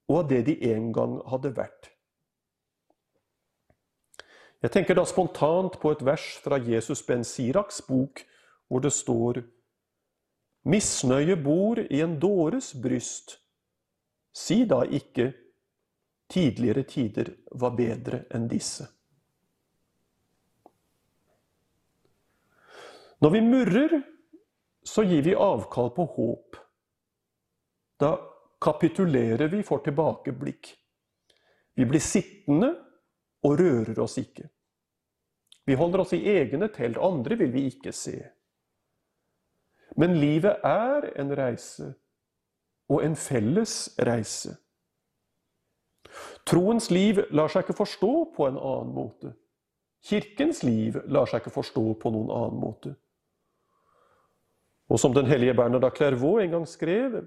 og 0.08 0.22
av 0.22 0.28
det 0.30 0.42
de 0.46 0.56
en 0.70 0.92
gang 0.94 1.18
hadde 1.28 1.52
vært. 1.56 1.90
Jeg 4.62 4.72
tenker 4.74 4.96
da 4.98 5.04
spontant 5.06 5.76
på 5.78 5.92
et 5.94 6.02
vers 6.02 6.26
fra 6.42 6.58
Jesus 6.58 7.02
Ben 7.06 7.22
Siraks 7.24 7.80
bok, 7.86 8.24
hvor 8.68 8.82
det 8.82 8.92
står 8.92 9.42
Misnøye 10.68 11.36
bor 11.40 11.78
i 11.78 12.00
en 12.02 12.18
dåres 12.20 12.72
bryst. 12.74 13.38
Si 14.34 14.64
da 14.68 14.82
ikke 14.84 15.30
tidligere 16.28 16.82
tider 16.90 17.30
var 17.56 17.76
bedre 17.78 18.24
enn 18.34 18.48
disse. 18.50 18.84
Når 23.22 23.32
vi 23.34 23.40
murrer, 23.46 23.94
så 24.84 25.02
gir 25.06 25.22
vi 25.22 25.34
avkall 25.34 25.90
på 25.94 26.04
håp. 26.16 26.58
Da 27.98 28.12
kapitulerer 28.62 29.48
vi 29.50 29.62
for 29.66 29.82
tilbakeblikk. 29.86 30.70
Vi 31.74 31.86
blir 31.86 32.02
sittende 32.02 32.74
og 33.44 33.58
rører 33.60 34.00
oss 34.02 34.18
ikke. 34.20 34.48
Vi 35.68 35.76
holder 35.76 36.02
oss 36.02 36.14
i 36.16 36.22
egne 36.32 36.70
telt, 36.72 36.98
andre 36.98 37.36
vil 37.38 37.52
vi 37.52 37.66
ikke 37.68 37.92
se. 37.92 38.16
Men 39.96 40.16
livet 40.20 40.64
er 40.64 41.10
en 41.20 41.34
reise, 41.36 41.92
og 42.88 43.04
en 43.04 43.16
felles 43.16 43.74
reise. 44.06 44.54
Troens 46.48 46.88
liv 46.90 47.20
lar 47.36 47.52
seg 47.52 47.66
ikke 47.66 47.76
forstå 47.82 48.12
på 48.36 48.48
en 48.48 48.56
annen 48.56 48.94
måte. 48.96 49.34
Kirkens 50.08 50.62
liv 50.64 50.96
lar 51.10 51.28
seg 51.28 51.42
ikke 51.42 51.56
forstå 51.58 51.84
på 52.00 52.12
noen 52.14 52.30
annen 52.32 52.60
måte. 52.62 52.94
Og 54.88 55.00
som 55.00 55.12
den 55.12 55.28
hellige 55.28 55.56
Bernard 55.58 55.84
av 55.84 55.92
Clairvaux 55.96 56.40
en 56.40 56.54
gang 56.56 56.64
skrev 56.68 57.20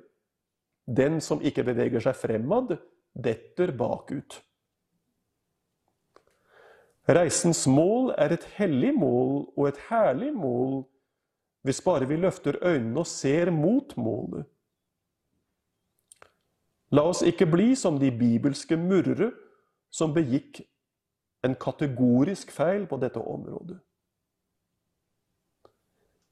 Den 0.88 1.20
som 1.22 1.44
ikke 1.46 1.64
beveger 1.64 2.02
seg 2.02 2.18
fremad, 2.18 2.74
detter 3.14 3.70
bakut. 3.78 4.40
Reisens 7.10 7.66
mål 7.68 8.12
er 8.18 8.36
et 8.36 8.44
hellig 8.58 8.94
mål 8.94 9.48
og 9.58 9.68
et 9.68 9.80
herlig 9.90 10.34
mål 10.38 10.84
hvis 11.66 11.82
bare 11.86 12.08
vi 12.10 12.18
løfter 12.18 12.58
øynene 12.62 13.00
og 13.00 13.08
ser 13.08 13.52
mot 13.54 13.98
målet. 13.98 14.46
La 16.92 17.06
oss 17.08 17.22
ikke 17.22 17.48
bli 17.48 17.76
som 17.78 18.00
de 18.00 18.10
bibelske 18.12 18.78
murrere 18.78 19.32
som 19.94 20.14
begikk 20.14 20.62
en 21.46 21.56
kategorisk 21.56 22.52
feil 22.54 22.88
på 22.90 22.98
dette 23.02 23.22
området. 23.22 23.78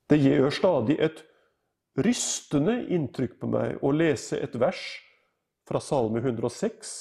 Det 0.09 0.17
gjør 0.17 0.49
stadig 0.49 0.97
et 0.99 1.23
rystende 1.97 2.75
inntrykk 2.89 3.37
på 3.41 3.49
meg 3.49 3.81
å 3.85 3.91
lese 3.93 4.39
et 4.41 4.55
vers 4.59 4.81
fra 5.69 5.81
Salme 5.81 6.21
106, 6.21 6.93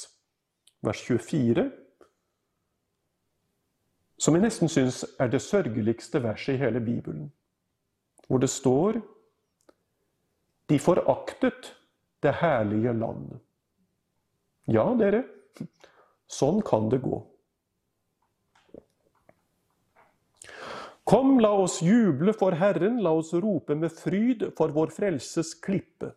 vers 0.84 1.04
24 1.08 1.64
som 4.18 4.34
jeg 4.34 4.42
nesten 4.42 4.70
syns 4.70 5.04
er 5.20 5.30
det 5.30 5.40
sørgeligste 5.42 6.22
verset 6.22 6.56
i 6.56 6.62
hele 6.62 6.80
Bibelen, 6.82 7.30
hvor 8.26 8.42
det 8.42 8.50
står 8.50 9.00
De 10.68 10.76
foraktet 10.78 11.72
det 12.22 12.34
herlige 12.42 12.92
landet. 12.92 13.38
Ja, 14.68 14.84
dere, 15.00 15.22
sånn 16.28 16.60
kan 16.60 16.90
det 16.92 16.98
gå. 17.00 17.22
Kom, 21.08 21.38
la 21.40 21.54
oss 21.56 21.78
juble 21.80 22.34
for 22.36 22.52
Herren, 22.52 22.98
la 23.00 23.14
oss 23.16 23.32
rope 23.32 23.72
med 23.80 23.94
fryd 23.96 24.50
for 24.58 24.74
vår 24.76 24.92
frelses 24.92 25.54
klippe. 25.64 26.10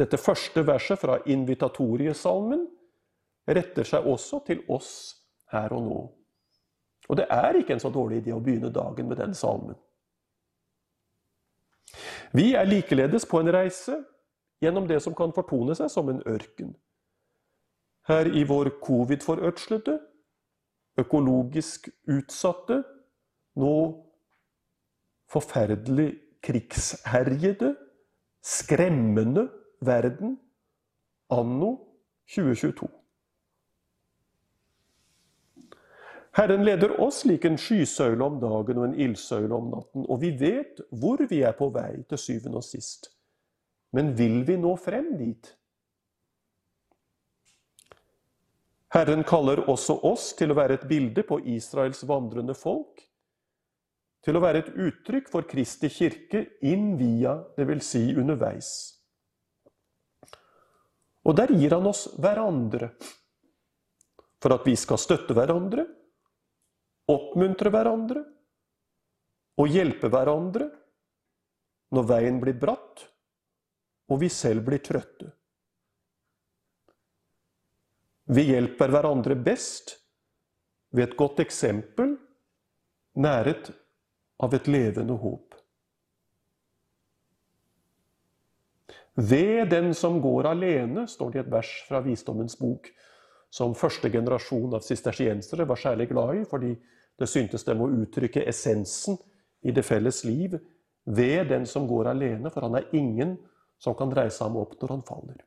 Dette 0.00 0.16
første 0.16 0.62
verset 0.64 1.02
fra 1.02 1.18
invitatoriesalmen 1.28 2.64
retter 3.44 3.84
seg 3.84 4.08
også 4.08 4.40
til 4.46 4.62
oss 4.72 4.92
her 5.52 5.74
og 5.76 5.84
nå. 5.84 6.00
Og 7.08 7.16
det 7.16 7.26
er 7.30 7.56
ikke 7.56 7.72
en 7.76 7.80
så 7.80 7.90
dårlig 7.92 8.22
idé 8.22 8.34
å 8.36 8.42
begynne 8.44 8.72
dagen 8.72 9.08
med 9.08 9.16
den 9.20 9.34
salmen. 9.34 9.76
Vi 12.36 12.52
er 12.54 12.68
likeledes 12.68 13.24
på 13.26 13.40
en 13.40 13.52
reise 13.52 14.02
gjennom 14.60 14.88
det 14.88 15.00
som 15.02 15.14
kan 15.16 15.32
fortone 15.32 15.76
seg 15.78 15.90
som 15.92 16.10
en 16.12 16.20
ørken. 16.28 16.74
Her 18.08 18.28
i 18.28 18.44
vår 18.48 18.74
covid-forørslede, 18.84 19.98
økologisk 20.98 21.88
utsatte, 22.10 22.82
nå 23.58 23.74
forferdelig 25.28 26.10
krigsherjede, 26.44 27.74
skremmende 28.44 29.48
verden 29.84 30.38
anno 31.30 31.74
2022. 32.34 32.97
Herren 36.36 36.64
leder 36.64 37.00
oss 37.00 37.24
lik 37.24 37.44
en 37.48 37.56
skysøyle 37.58 38.24
om 38.24 38.36
dagen 38.42 38.78
og 38.78 38.88
en 38.88 38.96
ildsøyle 39.00 39.54
om 39.54 39.70
natten, 39.72 40.04
og 40.06 40.20
vi 40.22 40.32
vet 40.38 40.82
hvor 40.90 41.22
vi 41.30 41.40
er 41.46 41.56
på 41.56 41.70
vei 41.74 42.02
til 42.08 42.20
syvende 42.20 42.60
og 42.60 42.66
sist. 42.66 43.10
Men 43.96 44.12
vil 44.18 44.42
vi 44.46 44.58
nå 44.60 44.74
frem 44.76 45.14
dit? 45.18 45.54
Herren 48.92 49.24
kaller 49.28 49.64
også 49.68 49.98
oss 50.08 50.30
til 50.36 50.52
å 50.52 50.56
være 50.56 50.78
et 50.78 50.86
bilde 50.88 51.24
på 51.28 51.40
Israels 51.56 52.04
vandrende 52.08 52.56
folk, 52.56 53.02
til 54.24 54.36
å 54.36 54.42
være 54.42 54.62
et 54.62 54.70
uttrykk 54.74 55.28
for 55.32 55.48
Kristi 55.48 55.90
kirke 55.92 56.44
inn 56.66 56.94
via, 57.00 57.36
dvs. 57.56 57.84
Si 57.84 58.02
underveis. 58.18 58.70
Og 61.28 61.36
der 61.36 61.52
gir 61.52 61.76
han 61.76 61.86
oss 61.88 62.06
hverandre, 62.16 62.90
for 64.40 64.56
at 64.56 64.66
vi 64.66 64.74
skal 64.78 65.00
støtte 65.00 65.36
hverandre, 65.36 65.84
oppmuntre 67.08 67.72
hverandre 67.72 68.24
og 69.58 69.70
hjelpe 69.72 70.10
hverandre 70.12 70.68
når 71.94 72.08
veien 72.10 72.40
blir 72.42 72.58
bratt 72.60 73.06
og 74.08 74.20
vi 74.22 74.30
selv 74.32 74.64
blir 74.66 74.80
trøtte. 74.84 75.30
Vi 78.28 78.44
hjelper 78.50 78.92
hverandre 78.92 79.36
best 79.40 79.94
ved 80.92 81.08
et 81.08 81.16
godt 81.16 81.40
eksempel, 81.44 82.16
næret 83.16 83.70
av 84.40 84.54
et 84.56 84.68
levende 84.68 85.16
håp. 85.20 85.56
Ved 89.18 89.70
den 89.72 89.90
som 89.98 90.20
går 90.22 90.46
alene, 90.52 91.06
står 91.10 91.32
det 91.32 91.40
i 91.40 91.42
et 91.42 91.52
vers 91.52 91.72
fra 91.88 92.00
Visdommens 92.04 92.54
bok, 92.60 92.86
som 93.50 93.74
første 93.74 94.10
generasjon 94.12 94.76
av 94.76 94.84
sistersiensere 94.84 95.66
var 95.66 95.80
særlig 95.80 96.06
glad 96.12 96.36
i, 96.36 96.44
fordi 96.46 96.74
det 97.18 97.26
syntes 97.26 97.64
dem 97.66 97.82
å 97.82 97.90
uttrykke 97.90 98.44
essensen 98.48 99.18
i 99.66 99.74
det 99.74 99.82
felles 99.86 100.22
liv 100.24 100.54
ved 101.08 101.48
den 101.50 101.66
som 101.66 101.86
går 101.88 102.12
alene, 102.12 102.50
for 102.52 102.66
han 102.66 102.78
er 102.78 102.90
ingen 102.96 103.36
som 103.80 103.96
kan 103.98 104.12
reise 104.14 104.44
ham 104.44 104.58
opp 104.60 104.76
når 104.80 104.94
han 104.94 105.06
faller. 105.08 105.44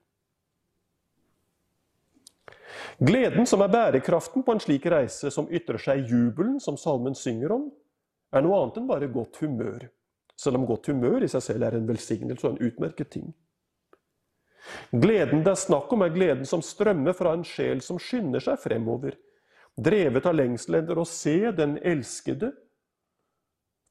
Gleden 3.02 3.48
som 3.48 3.62
er 3.64 3.72
bærekraften 3.72 4.44
på 4.46 4.56
en 4.56 4.62
slik 4.62 4.86
reise, 4.92 5.32
som 5.32 5.50
ytrer 5.52 5.80
seg 5.82 6.02
i 6.02 6.12
jubelen 6.12 6.60
som 6.62 6.78
salmen 6.80 7.16
synger 7.18 7.54
om, 7.56 7.70
er 8.32 8.44
noe 8.44 8.60
annet 8.62 8.80
enn 8.80 8.90
bare 8.90 9.10
godt 9.12 9.42
humør. 9.44 9.88
Selv 10.40 10.58
om 10.60 10.68
godt 10.70 10.90
humør 10.90 11.24
i 11.26 11.30
seg 11.30 11.44
selv 11.46 11.68
er 11.68 11.78
en 11.78 11.88
velsignelse 11.88 12.48
og 12.48 12.56
en 12.56 12.70
utmerket 12.72 13.12
ting. 13.14 13.32
Gleden 14.92 15.44
det 15.46 15.54
er 15.54 15.60
snakk 15.60 15.92
om, 15.94 16.04
er 16.06 16.14
gleden 16.14 16.48
som 16.48 16.64
strømmer 16.64 17.16
fra 17.18 17.34
en 17.36 17.46
sjel 17.48 17.82
som 17.86 18.00
skynder 18.02 18.44
seg 18.44 18.60
fremover, 18.62 19.18
drevet 19.78 20.26
av 20.26 20.36
lengsel 20.36 20.82
etter 20.82 21.00
å 21.00 21.08
se 21.08 21.52
den 21.56 21.78
elskede, 21.78 22.52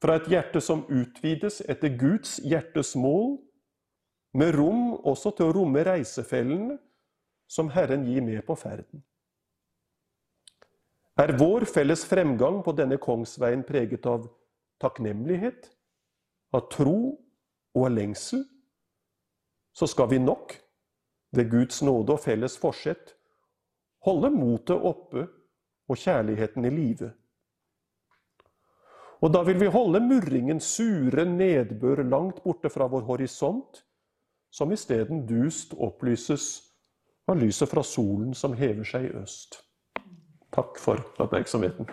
fra 0.01 0.17
et 0.17 0.27
hjerte 0.31 0.61
som 0.63 0.81
utvides 0.89 1.59
etter 1.69 1.93
Guds 1.93 2.39
hjertes 2.41 2.95
mål, 2.97 3.37
med 4.33 4.55
rom 4.55 4.95
også 5.05 5.33
til 5.35 5.49
å 5.49 5.53
romme 5.53 5.83
reisefellene 5.85 6.77
som 7.51 7.69
Herren 7.69 8.07
gir 8.07 8.23
med 8.25 8.41
på 8.47 8.55
ferden. 8.57 9.03
Er 11.19 11.35
vår 11.37 11.67
felles 11.69 12.05
fremgang 12.07 12.61
på 12.63 12.73
denne 12.73 12.97
kongsveien 13.01 13.65
preget 13.67 14.07
av 14.09 14.29
takknemlighet, 14.81 15.67
av 16.55 16.65
tro 16.71 16.95
og 17.75 17.85
av 17.85 17.93
lengsel, 17.93 18.45
så 19.75 19.87
skal 19.87 20.09
vi 20.11 20.21
nok, 20.23 20.55
ved 21.31 21.51
Guds 21.51 21.79
nåde 21.85 22.15
og 22.15 22.23
felles 22.23 22.57
forsett, 22.59 23.13
holde 24.03 24.31
motet 24.33 24.75
oppe 24.75 25.27
og 25.91 25.99
kjærligheten 25.99 26.65
i 26.65 26.71
live. 26.73 27.11
Og 29.21 29.33
da 29.33 29.43
vil 29.45 29.59
vi 29.61 29.69
holde 29.69 30.01
murringen, 30.01 30.59
sure 30.59 31.25
nedbør 31.29 32.01
langt 32.03 32.41
borte 32.43 32.71
fra 32.73 32.87
vår 32.89 33.05
horisont, 33.05 33.83
som 34.51 34.71
isteden 34.73 35.25
dust 35.29 35.75
opplyses 35.77 36.47
av 37.29 37.37
lyset 37.39 37.69
fra 37.69 37.83
solen 37.85 38.33
som 38.35 38.57
hever 38.57 38.87
seg 38.87 39.07
i 39.07 39.13
øst. 39.21 39.61
Takk 40.51 40.79
for 40.81 40.99
oppmerksomheten. 41.21 41.87